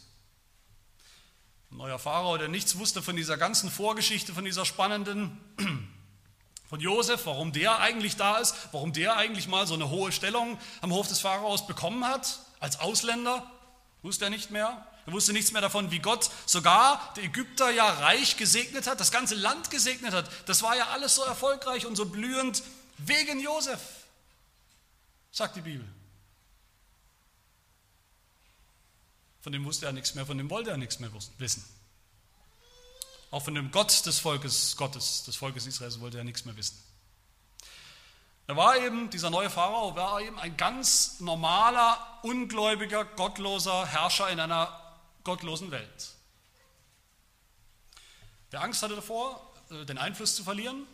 Ein 1.70 1.76
neuer 1.76 1.98
Pharao, 1.98 2.38
der 2.38 2.48
nichts 2.48 2.78
wusste 2.78 3.02
von 3.02 3.14
dieser 3.16 3.36
ganzen 3.36 3.70
Vorgeschichte, 3.70 4.32
von 4.32 4.44
dieser 4.44 4.64
spannenden, 4.64 5.38
von 6.68 6.80
Josef, 6.80 7.26
warum 7.26 7.52
der 7.52 7.78
eigentlich 7.78 8.16
da 8.16 8.38
ist, 8.38 8.54
warum 8.72 8.92
der 8.92 9.16
eigentlich 9.16 9.48
mal 9.48 9.66
so 9.66 9.74
eine 9.74 9.90
hohe 9.90 10.10
Stellung 10.10 10.58
am 10.80 10.92
Hof 10.92 11.08
des 11.08 11.20
Pharaos 11.20 11.66
bekommen 11.66 12.06
hat, 12.06 12.40
als 12.58 12.80
Ausländer, 12.80 13.50
wusste 14.02 14.24
er 14.24 14.30
nicht 14.30 14.50
mehr. 14.50 14.86
Er 15.06 15.12
wusste 15.12 15.32
nichts 15.32 15.52
mehr 15.52 15.62
davon, 15.62 15.90
wie 15.90 16.00
Gott 16.00 16.30
sogar 16.44 17.12
die 17.16 17.22
Ägypter 17.22 17.70
ja 17.70 17.88
reich 17.88 18.36
gesegnet 18.36 18.86
hat, 18.86 19.00
das 19.00 19.10
ganze 19.10 19.34
Land 19.34 19.70
gesegnet 19.70 20.12
hat. 20.12 20.28
Das 20.46 20.62
war 20.62 20.76
ja 20.76 20.88
alles 20.88 21.14
so 21.14 21.22
erfolgreich 21.22 21.86
und 21.86 21.96
so 21.96 22.06
blühend 22.06 22.62
wegen 22.98 23.40
Josef, 23.40 23.80
sagt 25.30 25.56
die 25.56 25.62
Bibel. 25.62 25.88
Von 29.48 29.54
dem 29.54 29.64
wusste 29.64 29.86
er 29.86 29.92
nichts 29.92 30.14
mehr, 30.14 30.26
von 30.26 30.36
dem 30.36 30.50
wollte 30.50 30.68
er 30.68 30.76
nichts 30.76 30.98
mehr 30.98 31.08
wissen. 31.38 31.64
Auch 33.30 33.42
von 33.42 33.54
dem 33.54 33.70
Gott 33.70 34.04
des 34.04 34.18
Volkes 34.18 34.76
Gottes, 34.76 35.24
des 35.24 35.36
Volkes 35.36 35.64
Israels, 35.64 36.00
wollte 36.00 36.18
er 36.18 36.24
nichts 36.24 36.44
mehr 36.44 36.54
wissen. 36.58 36.78
Er 38.46 38.58
war 38.58 38.76
eben, 38.76 39.08
dieser 39.08 39.30
neue 39.30 39.48
Pharao, 39.48 39.96
war 39.96 40.20
eben 40.20 40.38
ein 40.38 40.58
ganz 40.58 41.20
normaler, 41.20 42.20
ungläubiger, 42.24 43.06
gottloser 43.06 43.86
Herrscher 43.86 44.28
in 44.28 44.38
einer 44.38 44.98
gottlosen 45.24 45.70
Welt. 45.70 46.10
Der 48.52 48.60
Angst 48.60 48.82
hatte 48.82 48.96
davor, 48.96 49.50
äh, 49.70 49.86
den 49.86 49.96
Einfluss 49.96 50.36
zu 50.36 50.44
verlieren, 50.44 50.86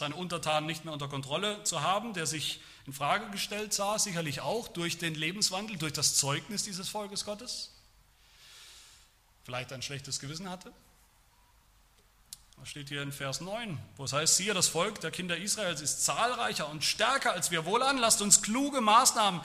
seine 0.00 0.16
Untertanen 0.16 0.66
nicht 0.66 0.84
mehr 0.84 0.92
unter 0.92 1.08
Kontrolle 1.08 1.62
zu 1.62 1.82
haben, 1.82 2.14
der 2.14 2.26
sich 2.26 2.60
in 2.86 2.92
Frage 2.92 3.30
gestellt 3.30 3.72
sah, 3.72 3.98
sicherlich 3.98 4.40
auch 4.40 4.66
durch 4.66 4.98
den 4.98 5.14
Lebenswandel, 5.14 5.76
durch 5.76 5.92
das 5.92 6.16
Zeugnis 6.16 6.64
dieses 6.64 6.88
Volkes 6.88 7.24
Gottes, 7.24 7.70
vielleicht 9.44 9.72
ein 9.72 9.82
schlechtes 9.82 10.18
Gewissen 10.18 10.48
hatte. 10.48 10.72
Das 12.58 12.68
steht 12.68 12.88
hier 12.88 13.02
in 13.02 13.12
Vers 13.12 13.40
9, 13.40 13.78
wo 13.96 14.04
es 14.04 14.12
heißt, 14.12 14.36
siehe, 14.36 14.54
das 14.54 14.68
Volk 14.68 15.00
der 15.00 15.10
Kinder 15.10 15.36
Israels 15.36 15.80
ist 15.80 16.04
zahlreicher 16.04 16.68
und 16.68 16.82
stärker 16.82 17.32
als 17.32 17.50
wir 17.50 17.64
wohlan, 17.64 17.98
lasst 17.98 18.22
uns 18.22 18.42
kluge 18.42 18.80
Maßnahmen 18.80 19.40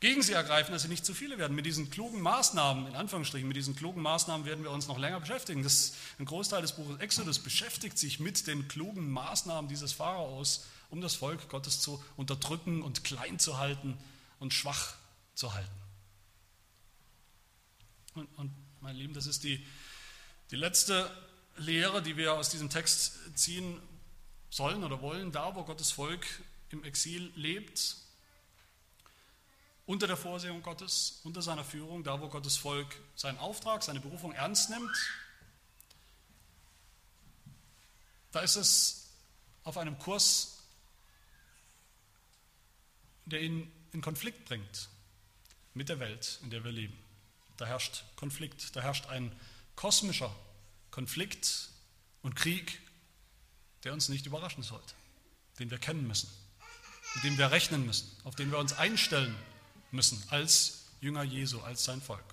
gegen 0.00 0.22
sie 0.22 0.32
ergreifen, 0.32 0.72
dass 0.72 0.82
sie 0.82 0.88
nicht 0.88 1.04
zu 1.04 1.12
viele 1.12 1.36
werden. 1.36 1.54
Mit 1.54 1.66
diesen 1.66 1.90
klugen 1.90 2.22
Maßnahmen, 2.22 2.86
in 2.86 2.96
Anführungsstrichen, 2.96 3.46
mit 3.46 3.56
diesen 3.56 3.76
klugen 3.76 4.02
Maßnahmen 4.02 4.46
werden 4.46 4.64
wir 4.64 4.70
uns 4.70 4.88
noch 4.88 4.98
länger 4.98 5.20
beschäftigen. 5.20 5.62
Das, 5.62 5.92
ein 6.18 6.24
Großteil 6.24 6.62
des 6.62 6.72
Buches 6.72 6.98
Exodus 7.00 7.38
beschäftigt 7.38 7.98
sich 7.98 8.18
mit 8.18 8.46
den 8.46 8.66
klugen 8.66 9.10
Maßnahmen 9.10 9.68
dieses 9.68 9.92
Pharaos, 9.92 10.66
um 10.88 11.02
das 11.02 11.14
Volk 11.14 11.50
Gottes 11.50 11.80
zu 11.80 12.02
unterdrücken 12.16 12.82
und 12.82 13.04
klein 13.04 13.38
zu 13.38 13.58
halten 13.58 13.98
und 14.38 14.54
schwach 14.54 14.94
zu 15.34 15.52
halten. 15.52 15.70
Und, 18.14 18.26
und 18.38 18.50
meine 18.80 18.98
Lieben, 18.98 19.12
das 19.12 19.26
ist 19.26 19.44
die, 19.44 19.64
die 20.50 20.56
letzte 20.56 21.10
Lehre, 21.58 22.02
die 22.02 22.16
wir 22.16 22.32
aus 22.32 22.48
diesem 22.48 22.70
Text 22.70 23.18
ziehen 23.34 23.78
sollen 24.48 24.82
oder 24.82 25.02
wollen, 25.02 25.30
da 25.30 25.54
wo 25.54 25.62
Gottes 25.62 25.92
Volk 25.92 26.26
im 26.70 26.84
Exil 26.84 27.30
lebt, 27.36 27.96
unter 29.90 30.06
der 30.06 30.16
Vorsehung 30.16 30.62
Gottes, 30.62 31.18
unter 31.24 31.42
seiner 31.42 31.64
Führung, 31.64 32.04
da 32.04 32.20
wo 32.20 32.28
Gottes 32.28 32.56
Volk 32.56 32.94
seinen 33.16 33.38
Auftrag, 33.38 33.82
seine 33.82 33.98
Berufung 33.98 34.30
ernst 34.30 34.70
nimmt, 34.70 34.96
da 38.30 38.38
ist 38.38 38.54
es 38.54 39.08
auf 39.64 39.76
einem 39.76 39.98
Kurs, 39.98 40.62
der 43.24 43.40
ihn 43.40 43.68
in 43.90 44.00
Konflikt 44.00 44.44
bringt 44.44 44.88
mit 45.74 45.88
der 45.88 45.98
Welt, 45.98 46.38
in 46.44 46.50
der 46.50 46.62
wir 46.62 46.70
leben. 46.70 46.96
Da 47.56 47.66
herrscht 47.66 48.04
Konflikt, 48.14 48.76
da 48.76 48.82
herrscht 48.82 49.06
ein 49.06 49.36
kosmischer 49.74 50.32
Konflikt 50.92 51.68
und 52.22 52.36
Krieg, 52.36 52.80
der 53.82 53.92
uns 53.92 54.08
nicht 54.08 54.24
überraschen 54.24 54.62
sollte, 54.62 54.94
den 55.58 55.68
wir 55.68 55.78
kennen 55.78 56.06
müssen, 56.06 56.30
mit 57.16 57.24
dem 57.24 57.38
wir 57.38 57.50
rechnen 57.50 57.84
müssen, 57.84 58.08
auf 58.22 58.36
den 58.36 58.52
wir 58.52 58.58
uns 58.58 58.72
einstellen 58.72 59.34
müssen 59.92 60.22
als 60.30 60.84
Jünger 61.00 61.22
Jesu, 61.22 61.60
als 61.60 61.84
sein 61.84 62.00
Volk. 62.00 62.24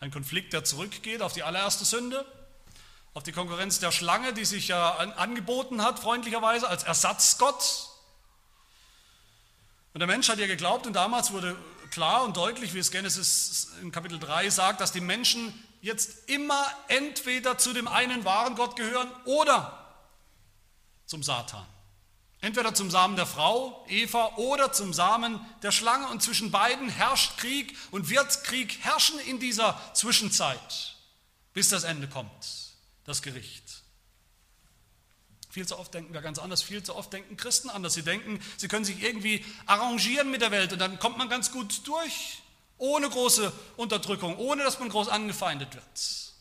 Ein 0.00 0.10
Konflikt, 0.10 0.52
der 0.52 0.64
zurückgeht 0.64 1.22
auf 1.22 1.32
die 1.32 1.42
allererste 1.42 1.84
Sünde, 1.84 2.26
auf 3.14 3.22
die 3.22 3.32
Konkurrenz 3.32 3.78
der 3.78 3.92
Schlange, 3.92 4.34
die 4.34 4.44
sich 4.44 4.68
ja 4.68 4.96
angeboten 4.96 5.82
hat, 5.82 5.98
freundlicherweise 5.98 6.68
als 6.68 6.82
Ersatzgott. 6.82 7.88
Und 9.94 10.00
der 10.00 10.06
Mensch 10.06 10.28
hat 10.28 10.38
ja 10.38 10.46
geglaubt 10.46 10.86
und 10.86 10.92
damals 10.92 11.32
wurde 11.32 11.56
klar 11.90 12.24
und 12.24 12.36
deutlich, 12.36 12.74
wie 12.74 12.78
es 12.78 12.90
Genesis 12.90 13.68
in 13.80 13.90
Kapitel 13.90 14.18
3 14.18 14.50
sagt, 14.50 14.80
dass 14.82 14.92
die 14.92 15.00
Menschen 15.00 15.54
jetzt 15.80 16.28
immer 16.28 16.66
entweder 16.88 17.56
zu 17.56 17.72
dem 17.72 17.88
einen 17.88 18.24
wahren 18.24 18.56
Gott 18.56 18.76
gehören 18.76 19.10
oder 19.24 19.86
zum 21.06 21.22
Satan. 21.22 21.66
Entweder 22.46 22.74
zum 22.74 22.92
Samen 22.92 23.16
der 23.16 23.26
Frau, 23.26 23.84
Eva, 23.88 24.36
oder 24.36 24.72
zum 24.72 24.94
Samen 24.94 25.44
der 25.64 25.72
Schlange. 25.72 26.06
Und 26.10 26.22
zwischen 26.22 26.52
beiden 26.52 26.88
herrscht 26.88 27.38
Krieg 27.38 27.76
und 27.90 28.08
wird 28.08 28.44
Krieg 28.44 28.78
herrschen 28.84 29.18
in 29.18 29.40
dieser 29.40 29.76
Zwischenzeit, 29.94 30.94
bis 31.54 31.70
das 31.70 31.82
Ende 31.82 32.06
kommt, 32.06 32.30
das 33.02 33.22
Gericht. 33.22 33.82
Viel 35.50 35.66
zu 35.66 35.76
oft 35.76 35.92
denken 35.92 36.14
wir 36.14 36.20
ganz 36.20 36.38
anders, 36.38 36.62
viel 36.62 36.84
zu 36.84 36.94
oft 36.94 37.12
denken 37.12 37.36
Christen 37.36 37.68
anders. 37.68 37.94
Sie 37.94 38.04
denken, 38.04 38.38
sie 38.56 38.68
können 38.68 38.84
sich 38.84 39.02
irgendwie 39.02 39.44
arrangieren 39.66 40.30
mit 40.30 40.40
der 40.40 40.52
Welt 40.52 40.72
und 40.72 40.78
dann 40.78 41.00
kommt 41.00 41.18
man 41.18 41.28
ganz 41.28 41.50
gut 41.50 41.80
durch, 41.88 42.42
ohne 42.78 43.10
große 43.10 43.52
Unterdrückung, 43.76 44.36
ohne 44.36 44.62
dass 44.62 44.78
man 44.78 44.88
groß 44.88 45.08
angefeindet 45.08 45.74
wird. 45.74 46.32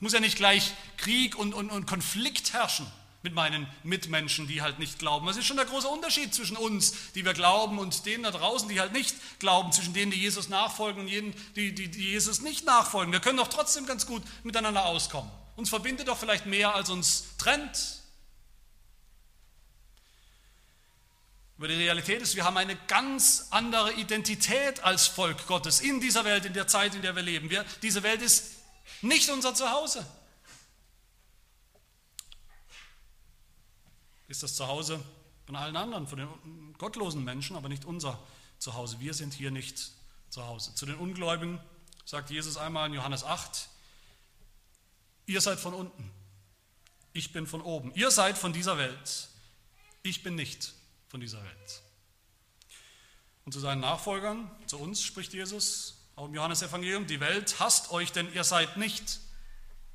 Muss 0.00 0.14
ja 0.14 0.18
nicht 0.18 0.36
gleich 0.36 0.74
Krieg 0.96 1.38
und, 1.38 1.54
und, 1.54 1.70
und 1.70 1.86
Konflikt 1.86 2.54
herrschen 2.54 2.90
mit 3.26 3.34
meinen 3.34 3.66
Mitmenschen, 3.82 4.46
die 4.46 4.62
halt 4.62 4.78
nicht 4.78 5.00
glauben. 5.00 5.26
Was 5.26 5.36
ist 5.36 5.46
schon 5.46 5.56
der 5.56 5.66
große 5.66 5.88
Unterschied 5.88 6.32
zwischen 6.32 6.56
uns, 6.56 6.94
die 7.16 7.24
wir 7.24 7.34
glauben, 7.34 7.80
und 7.80 8.06
denen 8.06 8.22
da 8.22 8.30
draußen, 8.30 8.68
die 8.68 8.78
halt 8.78 8.92
nicht 8.92 9.16
glauben, 9.40 9.72
zwischen 9.72 9.94
denen, 9.94 10.12
die 10.12 10.18
Jesus 10.20 10.48
nachfolgen 10.48 11.02
und 11.02 11.08
jenen, 11.08 11.34
die, 11.56 11.74
die, 11.74 11.88
die 11.88 12.10
Jesus 12.10 12.40
nicht 12.40 12.64
nachfolgen. 12.64 13.12
Wir 13.12 13.18
können 13.18 13.36
doch 13.36 13.48
trotzdem 13.48 13.84
ganz 13.84 14.06
gut 14.06 14.22
miteinander 14.44 14.86
auskommen. 14.86 15.28
Uns 15.56 15.70
verbindet 15.70 16.06
doch 16.06 16.16
vielleicht 16.16 16.46
mehr, 16.46 16.76
als 16.76 16.88
uns 16.88 17.24
trennt. 17.36 18.00
Aber 21.58 21.66
die 21.66 21.74
Realität 21.74 22.22
ist, 22.22 22.36
wir 22.36 22.44
haben 22.44 22.56
eine 22.56 22.76
ganz 22.86 23.48
andere 23.50 23.92
Identität 23.94 24.84
als 24.84 25.08
Volk 25.08 25.48
Gottes 25.48 25.80
in 25.80 26.00
dieser 26.00 26.24
Welt, 26.24 26.44
in 26.44 26.52
der 26.52 26.68
Zeit, 26.68 26.94
in 26.94 27.02
der 27.02 27.16
wir 27.16 27.24
leben. 27.24 27.50
Wir, 27.50 27.64
diese 27.82 28.04
Welt 28.04 28.22
ist 28.22 28.52
nicht 29.02 29.28
unser 29.30 29.52
Zuhause. 29.52 30.06
Ist 34.28 34.42
das 34.42 34.54
Zuhause 34.54 35.02
von 35.44 35.56
allen 35.56 35.76
anderen, 35.76 36.06
von 36.06 36.18
den 36.18 36.74
gottlosen 36.78 37.24
Menschen, 37.24 37.56
aber 37.56 37.68
nicht 37.68 37.84
unser 37.84 38.18
Zuhause. 38.58 39.00
Wir 39.00 39.14
sind 39.14 39.32
hier 39.32 39.50
nicht 39.50 39.92
zu 40.28 40.44
Hause. 40.44 40.74
Zu 40.74 40.86
den 40.86 40.96
Ungläubigen 40.96 41.60
sagt 42.04 42.30
Jesus 42.30 42.56
einmal 42.56 42.88
in 42.88 42.94
Johannes 42.94 43.24
8, 43.24 43.68
ihr 45.26 45.40
seid 45.40 45.58
von 45.58 45.74
unten, 45.74 46.10
ich 47.12 47.32
bin 47.32 47.46
von 47.46 47.62
oben. 47.62 47.92
Ihr 47.94 48.10
seid 48.10 48.36
von 48.36 48.52
dieser 48.52 48.78
Welt, 48.78 49.28
ich 50.02 50.22
bin 50.22 50.34
nicht 50.34 50.74
von 51.08 51.20
dieser 51.20 51.42
Welt. 51.42 51.82
Und 53.44 53.52
zu 53.52 53.60
seinen 53.60 53.80
Nachfolgern, 53.80 54.50
zu 54.66 54.78
uns 54.78 55.02
spricht 55.02 55.32
Jesus, 55.32 55.98
auch 56.16 56.26
im 56.26 56.34
Johannesevangelium, 56.34 57.06
die 57.06 57.20
Welt 57.20 57.60
hasst 57.60 57.90
euch, 57.92 58.10
denn 58.10 58.32
ihr 58.34 58.44
seid 58.44 58.76
nicht 58.76 59.20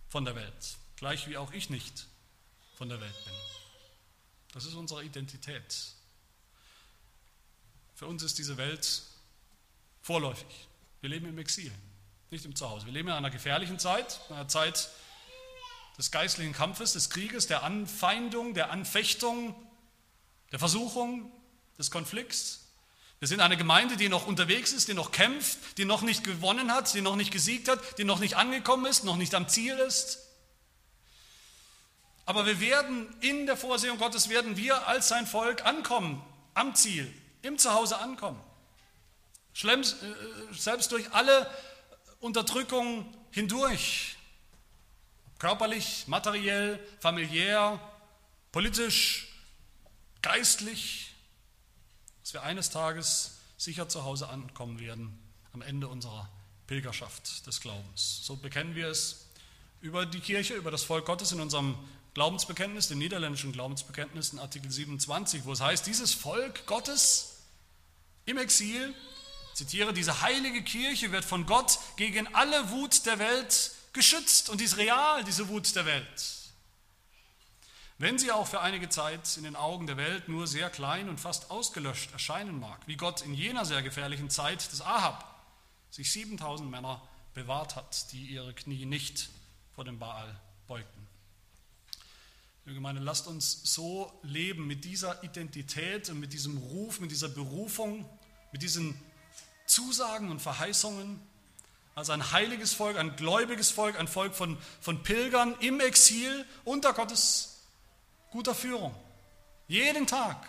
von 0.07 0.23
der 0.23 0.36
Welt, 0.36 0.77
gleich 0.95 1.27
wie 1.27 1.38
auch 1.38 1.51
ich 1.51 1.69
nicht 1.69 2.07
von 2.75 2.89
der 2.89 3.01
Welt 3.01 3.25
bin. 3.25 3.51
Das 4.52 4.66
ist 4.66 4.74
unsere 4.74 5.04
Identität. 5.04 5.93
Für 7.95 8.08
uns 8.08 8.24
ist 8.24 8.38
diese 8.38 8.58
Welt 8.58 9.04
vorläufig. 10.02 10.68
Wir 11.02 11.10
leben 11.10 11.28
im 11.28 11.38
Exil, 11.38 11.72
nicht 12.30 12.45
im 12.45 12.56
Zuhause. 12.56 12.86
Wir 12.86 12.93
leben 12.93 13.08
in 13.08 13.14
einer 13.14 13.30
gefährlichen 13.30 13.80
Zeit, 13.80 14.20
einer 14.30 14.47
Zeit 14.47 14.89
des 15.97 16.12
geistlichen 16.12 16.54
Kampfes, 16.54 16.93
des 16.93 17.10
Krieges, 17.10 17.47
der 17.47 17.64
Anfeindung, 17.64 18.54
der 18.54 18.72
Anfechtung, 18.72 19.56
der 20.52 20.60
Versuchung, 20.60 21.32
des 21.78 21.91
Konflikts. 21.91 22.68
Wir 23.20 23.28
sind 23.28 23.39
eine 23.39 23.56
Gemeinde, 23.58 23.97
die 23.97 24.10
noch 24.10 24.26
unterwegs 24.26 24.72
ist, 24.72 24.88
die 24.88 24.93
noch 24.93 25.12
kämpft, 25.12 25.78
die 25.78 25.86
noch 25.86 26.02
nicht 26.02 26.24
gewonnen 26.24 26.72
hat, 26.72 26.93
die 26.93 27.02
noch 27.02 27.16
nicht 27.16 27.32
gesiegt 27.32 27.68
hat, 27.68 27.80
die 27.99 28.04
noch 28.04 28.20
nicht 28.20 28.36
angekommen 28.36 28.88
ist, 28.88 29.04
noch 29.04 29.16
nicht 29.16 29.36
am 29.36 29.47
Ziel 29.47 29.78
ist. 29.78 30.30
Aber 32.26 32.45
wir 32.45 32.59
werden 32.59 33.13
in 33.22 33.45
der 33.45 33.57
Vorsehung 33.57 33.97
Gottes, 33.97 34.30
werden 34.30 34.57
wir 34.57 34.88
als 34.88 35.07
sein 35.07 35.26
Volk 35.26 35.65
ankommen, 35.65 36.22
am 36.53 36.76
Ziel, 36.76 37.11
im 37.41 37.57
Zuhause 37.57 37.97
ankommen. 37.97 38.39
Äh, 39.63 39.84
selbst 40.53 40.91
durch 40.91 41.11
alle 41.13 41.49
Unterdrückungen 42.19 43.05
hindurch, 43.32 44.15
körperlich, 45.39 46.05
materiell, 46.07 46.80
familiär, 46.99 47.80
politisch, 48.51 49.28
geistlich, 50.22 51.13
dass 52.22 52.34
wir 52.34 52.43
eines 52.43 52.69
Tages 52.69 53.39
sicher 53.57 53.89
zu 53.89 54.03
Hause 54.03 54.30
ankommen 54.30 54.80
werden 54.80 55.17
am 55.53 55.61
Ende 55.61 55.88
unserer 55.88 56.30
Pilgerschaft 56.67 57.45
des 57.45 57.59
Glaubens. 57.59 58.22
So 58.24 58.38
bekennen 58.38 58.76
wir 58.76 58.88
es 58.88 59.28
über 59.82 60.05
die 60.05 60.19
Kirche, 60.19 60.53
über 60.53 60.72
das 60.72 60.84
Volk 60.84 61.05
Gottes 61.05 61.32
in 61.32 61.41
unserem 61.41 61.76
Glaubensbekenntnis, 62.14 62.89
dem 62.89 62.97
niederländischen 62.97 63.53
Glaubensbekenntnis 63.53 64.34
in 64.34 64.39
Artikel 64.39 64.70
27, 64.70 65.45
wo 65.45 65.53
es 65.53 65.62
heißt, 65.62 65.88
dieses 65.88 66.14
Volk 66.14 66.66
Gottes 66.66 67.38
im 68.26 68.38
Exil, 68.38 68.93
zitiere, 69.53 69.93
diese 69.93 70.22
heilige 70.22 70.64
Kirche 70.64 71.12
wird 71.12 71.24
von 71.24 71.45
Gott 71.45 71.80
gegen 71.95 72.34
alle 72.36 72.70
Wut 72.72 73.05
der 73.05 73.20
Welt 73.20 73.72
geschützt 73.93 74.49
und 74.49 74.62
ist 74.62 74.78
real, 74.78 75.24
diese 75.24 75.47
Wut 75.47 75.76
der 75.76 75.86
Welt. 75.86 76.41
Wenn 77.97 78.18
sie 78.18 78.32
auch 78.32 78.47
für 78.47 78.62
einige 78.62 78.89
Zeit 78.89 79.38
in 79.38 79.43
den 79.43 79.55
Augen 79.55 79.86
der 79.86 79.95
Welt 79.95 80.28
nur 80.28 80.47
sehr 80.47 80.70
klein 80.70 81.07
und 81.07 81.20
fast 81.20 81.51
ausgelöscht 81.51 82.12
erscheinen 82.12 82.59
mag, 82.59 82.80
wie 82.88 82.97
Gott 82.97 83.22
in 83.22 83.34
jener 83.34 83.64
sehr 83.64 83.84
gefährlichen 83.84 84.30
Zeit 84.30 84.72
des 84.72 84.82
Ahab 84.82 85.24
sich 85.91 86.12
7000 86.12 86.70
Männer 86.70 87.01
bewahrt 87.36 87.76
hat, 87.76 88.12
die 88.12 88.26
ihre 88.26 88.53
Knie 88.53 88.86
nicht 88.86 89.30
vor 89.76 89.86
dem 89.86 89.99
Baal 89.99 90.36
beugten. 90.68 91.11
Liebe 92.66 92.76
Gemeinde, 92.76 93.01
lasst 93.01 93.26
uns 93.26 93.62
so 93.64 94.12
leben 94.22 94.68
mit 94.68 94.86
dieser 94.86 95.24
Identität 95.24 96.09
und 96.09 96.20
mit 96.20 96.32
diesem 96.32 96.57
Ruf, 96.57 96.99
mit 96.99 97.09
dieser 97.09 97.28
Berufung, 97.28 98.07
mit 98.51 98.62
diesen 98.62 98.95
Zusagen 99.66 100.30
und 100.30 100.39
Verheißungen 100.39 101.20
als 101.95 102.12
ein 102.12 102.32
heiliges 102.32 102.74
Volk, 102.74 102.97
ein 102.97 103.16
gläubiges 103.16 103.72
Volk, 103.72 103.99
ein 103.99 104.07
Volk 104.07 104.36
von, 104.36 104.59
von 104.80 105.01
Pilgern 105.01 105.55
im 105.59 105.80
Exil 105.80 106.45
unter 106.64 106.93
Gottes 106.93 107.62
guter 108.30 108.53
Führung. 108.53 108.95
Jeden 109.68 110.05
Tag 110.05 110.47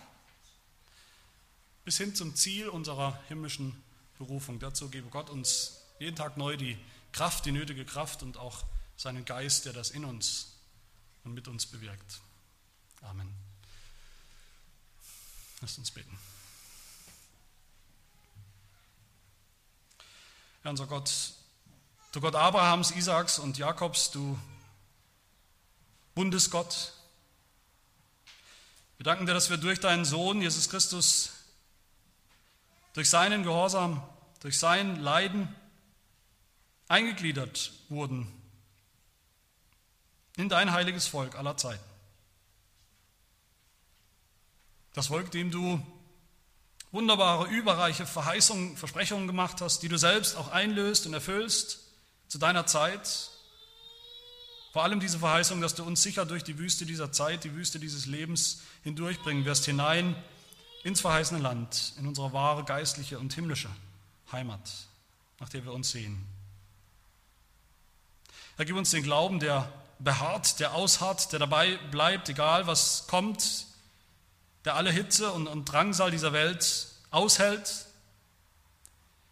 bis 1.85 1.97
hin 1.97 2.15
zum 2.15 2.37
Ziel 2.37 2.69
unserer 2.69 3.19
himmlischen 3.29 3.83
Berufung. 4.19 4.59
Dazu 4.59 4.91
gebe 4.91 5.09
Gott 5.09 5.31
uns 5.31 5.81
jeden 5.99 6.15
Tag 6.15 6.37
neu 6.37 6.59
die 6.59 6.77
Kraft, 7.13 7.47
die 7.47 7.53
nötige 7.53 7.87
Kraft 7.87 8.23
und 8.23 8.37
auch 8.37 8.65
seinen 8.99 9.25
Geist, 9.25 9.65
der 9.65 9.73
das 9.73 9.91
in 9.91 10.05
uns 10.05 10.52
und 11.25 11.35
mit 11.35 11.49
uns 11.49 11.66
bewirkt. 11.66 12.20
Amen. 13.03 13.33
Lasst 15.61 15.79
uns 15.79 15.91
beten. 15.91 16.18
Herr 20.62 20.70
unser 20.70 20.87
Gott, 20.87 21.33
du 22.12 22.20
Gott 22.20 22.35
Abrahams, 22.35 22.93
Isaaks 22.93 23.39
und 23.39 23.59
Jakobs, 23.59 24.11
du 24.11 24.39
Bundesgott, 26.14 26.93
wir 29.03 29.05
danken 29.05 29.27
dir, 29.27 29.35
dass 29.35 29.51
wir 29.51 29.57
durch 29.57 29.81
deinen 29.81 30.05
Sohn 30.05 30.41
Jesus 30.41 30.68
Christus, 30.68 31.33
durch 32.93 33.11
seinen 33.11 33.43
Gehorsam, 33.43 34.01
durch 34.39 34.59
sein 34.59 34.95
Leiden 35.01 35.53
eingegliedert 36.87 37.73
wurden 37.89 38.41
in 40.37 40.49
dein 40.49 40.72
heiliges 40.72 41.07
Volk 41.07 41.37
aller 41.37 41.57
Zeiten. 41.57 41.85
Das 44.95 45.07
Volk, 45.09 45.30
dem 45.30 45.51
du 45.51 45.80
wunderbare, 46.91 47.49
überreiche 47.49 48.07
Verheißungen, 48.07 48.76
Versprechungen 48.76 49.26
gemacht 49.26 49.61
hast, 49.61 49.83
die 49.83 49.89
du 49.89 49.97
selbst 49.97 50.37
auch 50.37 50.49
einlöst 50.49 51.07
und 51.07 51.14
erfüllst 51.14 51.80
zu 52.28 52.39
deiner 52.39 52.66
Zeit. 52.66 53.30
Vor 54.72 54.83
allem 54.83 55.01
diese 55.01 55.18
Verheißung, 55.18 55.61
dass 55.61 55.74
du 55.74 55.85
uns 55.85 56.03
sicher 56.03 56.24
durch 56.26 56.45
die 56.45 56.59
Wüste 56.59 56.87
dieser 56.87 57.12
Zeit, 57.12 57.45
die 57.45 57.55
Wüste 57.55 57.78
dieses 57.78 58.07
Lebens 58.07 58.62
hindurchbringen 58.85 59.45
wirst, 59.45 59.64
hinein 59.64 60.16
ins 60.85 61.01
verheißene 61.01 61.41
Land, 61.41 61.95
in 61.99 62.07
unsere 62.07 62.33
wahre 62.33 62.64
geistliche 62.64 63.18
und 63.18 63.33
himmlische 63.35 63.70
Heimat, 64.30 64.70
nach 65.41 65.49
der 65.49 65.64
wir 65.64 65.72
uns 65.72 65.91
sehen. 65.91 66.26
Herr, 68.57 68.64
gib 68.64 68.76
uns 68.76 68.91
den 68.91 69.03
Glauben, 69.03 69.41
der 69.41 69.72
beharrt, 70.03 70.61
der 70.61 70.75
ausharrt, 70.75 71.33
der 71.33 71.39
dabei 71.39 71.77
bleibt, 71.91 72.29
egal 72.29 72.67
was 72.67 73.07
kommt, 73.07 73.67
der 74.65 74.77
alle 74.77 74.91
Hitze 74.91 75.33
und, 75.33 75.47
und 75.47 75.65
Drangsal 75.67 76.11
dieser 76.11 76.33
Welt 76.33 76.89
aushält. 77.11 77.87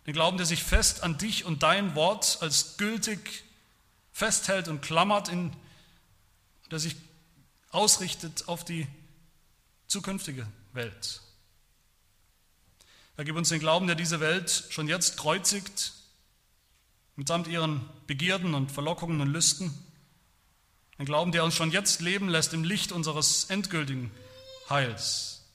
Den 0.06 0.14
Glauben, 0.14 0.36
der 0.36 0.46
sich 0.46 0.62
fest 0.62 1.02
an 1.02 1.18
dich 1.18 1.44
und 1.44 1.62
dein 1.62 1.94
Wort 1.94 2.38
als 2.40 2.76
gültig 2.76 3.44
festhält 4.12 4.68
und 4.68 4.80
klammert, 4.82 5.28
in, 5.28 5.52
der 6.70 6.78
sich 6.78 6.96
ausrichtet 7.70 8.48
auf 8.48 8.64
die 8.64 8.86
zukünftige 9.86 10.46
Welt. 10.72 11.20
Er 13.16 13.24
gibt 13.24 13.36
uns 13.36 13.50
den 13.50 13.60
Glauben, 13.60 13.86
der 13.86 13.96
diese 13.96 14.20
Welt 14.20 14.64
schon 14.70 14.88
jetzt 14.88 15.16
kreuzigt, 15.16 15.92
mitsamt 17.16 17.48
ihren 17.48 17.86
Begierden 18.06 18.54
und 18.54 18.72
Verlockungen 18.72 19.20
und 19.20 19.28
Lüsten. 19.28 19.74
Ein 21.00 21.06
Glauben, 21.06 21.32
der 21.32 21.44
uns 21.44 21.54
schon 21.54 21.70
jetzt 21.70 22.02
leben 22.02 22.28
lässt 22.28 22.52
im 22.52 22.62
Licht 22.62 22.92
unseres 22.92 23.44
endgültigen 23.44 24.10
Heils. 24.68 25.46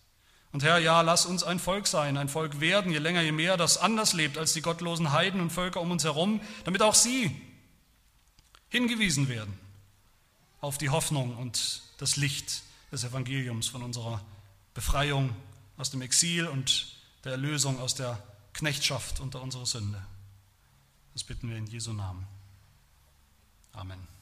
Und 0.51 0.63
Herr, 0.63 0.79
ja, 0.79 1.01
lass 1.01 1.27
uns 1.27 1.43
ein 1.43 1.59
Volk 1.59 1.85
sein, 1.85 2.17
ein 2.17 2.29
Volk 2.29 2.61
werden, 2.61 2.91
je 2.91 2.97
länger, 2.97 3.21
je 3.21 3.31
mehr, 3.31 3.55
das 3.55 3.77
anders 3.77 4.13
lebt 4.13 4.39
als 4.39 4.53
die 4.53 4.63
gottlosen 4.63 5.11
Heiden 5.11 5.39
und 5.39 5.51
Völker 5.51 5.81
um 5.81 5.91
uns 5.91 6.03
herum, 6.03 6.41
damit 6.63 6.81
auch 6.81 6.95
sie 6.95 7.39
hingewiesen 8.69 9.29
werden 9.29 9.55
auf 10.61 10.79
die 10.79 10.89
Hoffnung 10.89 11.37
und 11.37 11.83
das 11.99 12.15
Licht 12.15 12.63
des 12.91 13.03
Evangeliums 13.03 13.67
von 13.67 13.83
unserer 13.83 14.25
Befreiung 14.73 15.35
aus 15.77 15.91
dem 15.91 16.01
Exil 16.01 16.47
und 16.47 16.97
der 17.23 17.33
Erlösung 17.33 17.79
aus 17.79 17.93
der 17.93 18.17
Knechtschaft 18.53 19.19
unter 19.19 19.43
unserer 19.43 19.67
Sünde. 19.67 20.03
Das 21.13 21.23
bitten 21.23 21.51
wir 21.51 21.57
in 21.57 21.67
Jesu 21.67 21.93
Namen. 21.93 22.25
Amen. 23.73 24.14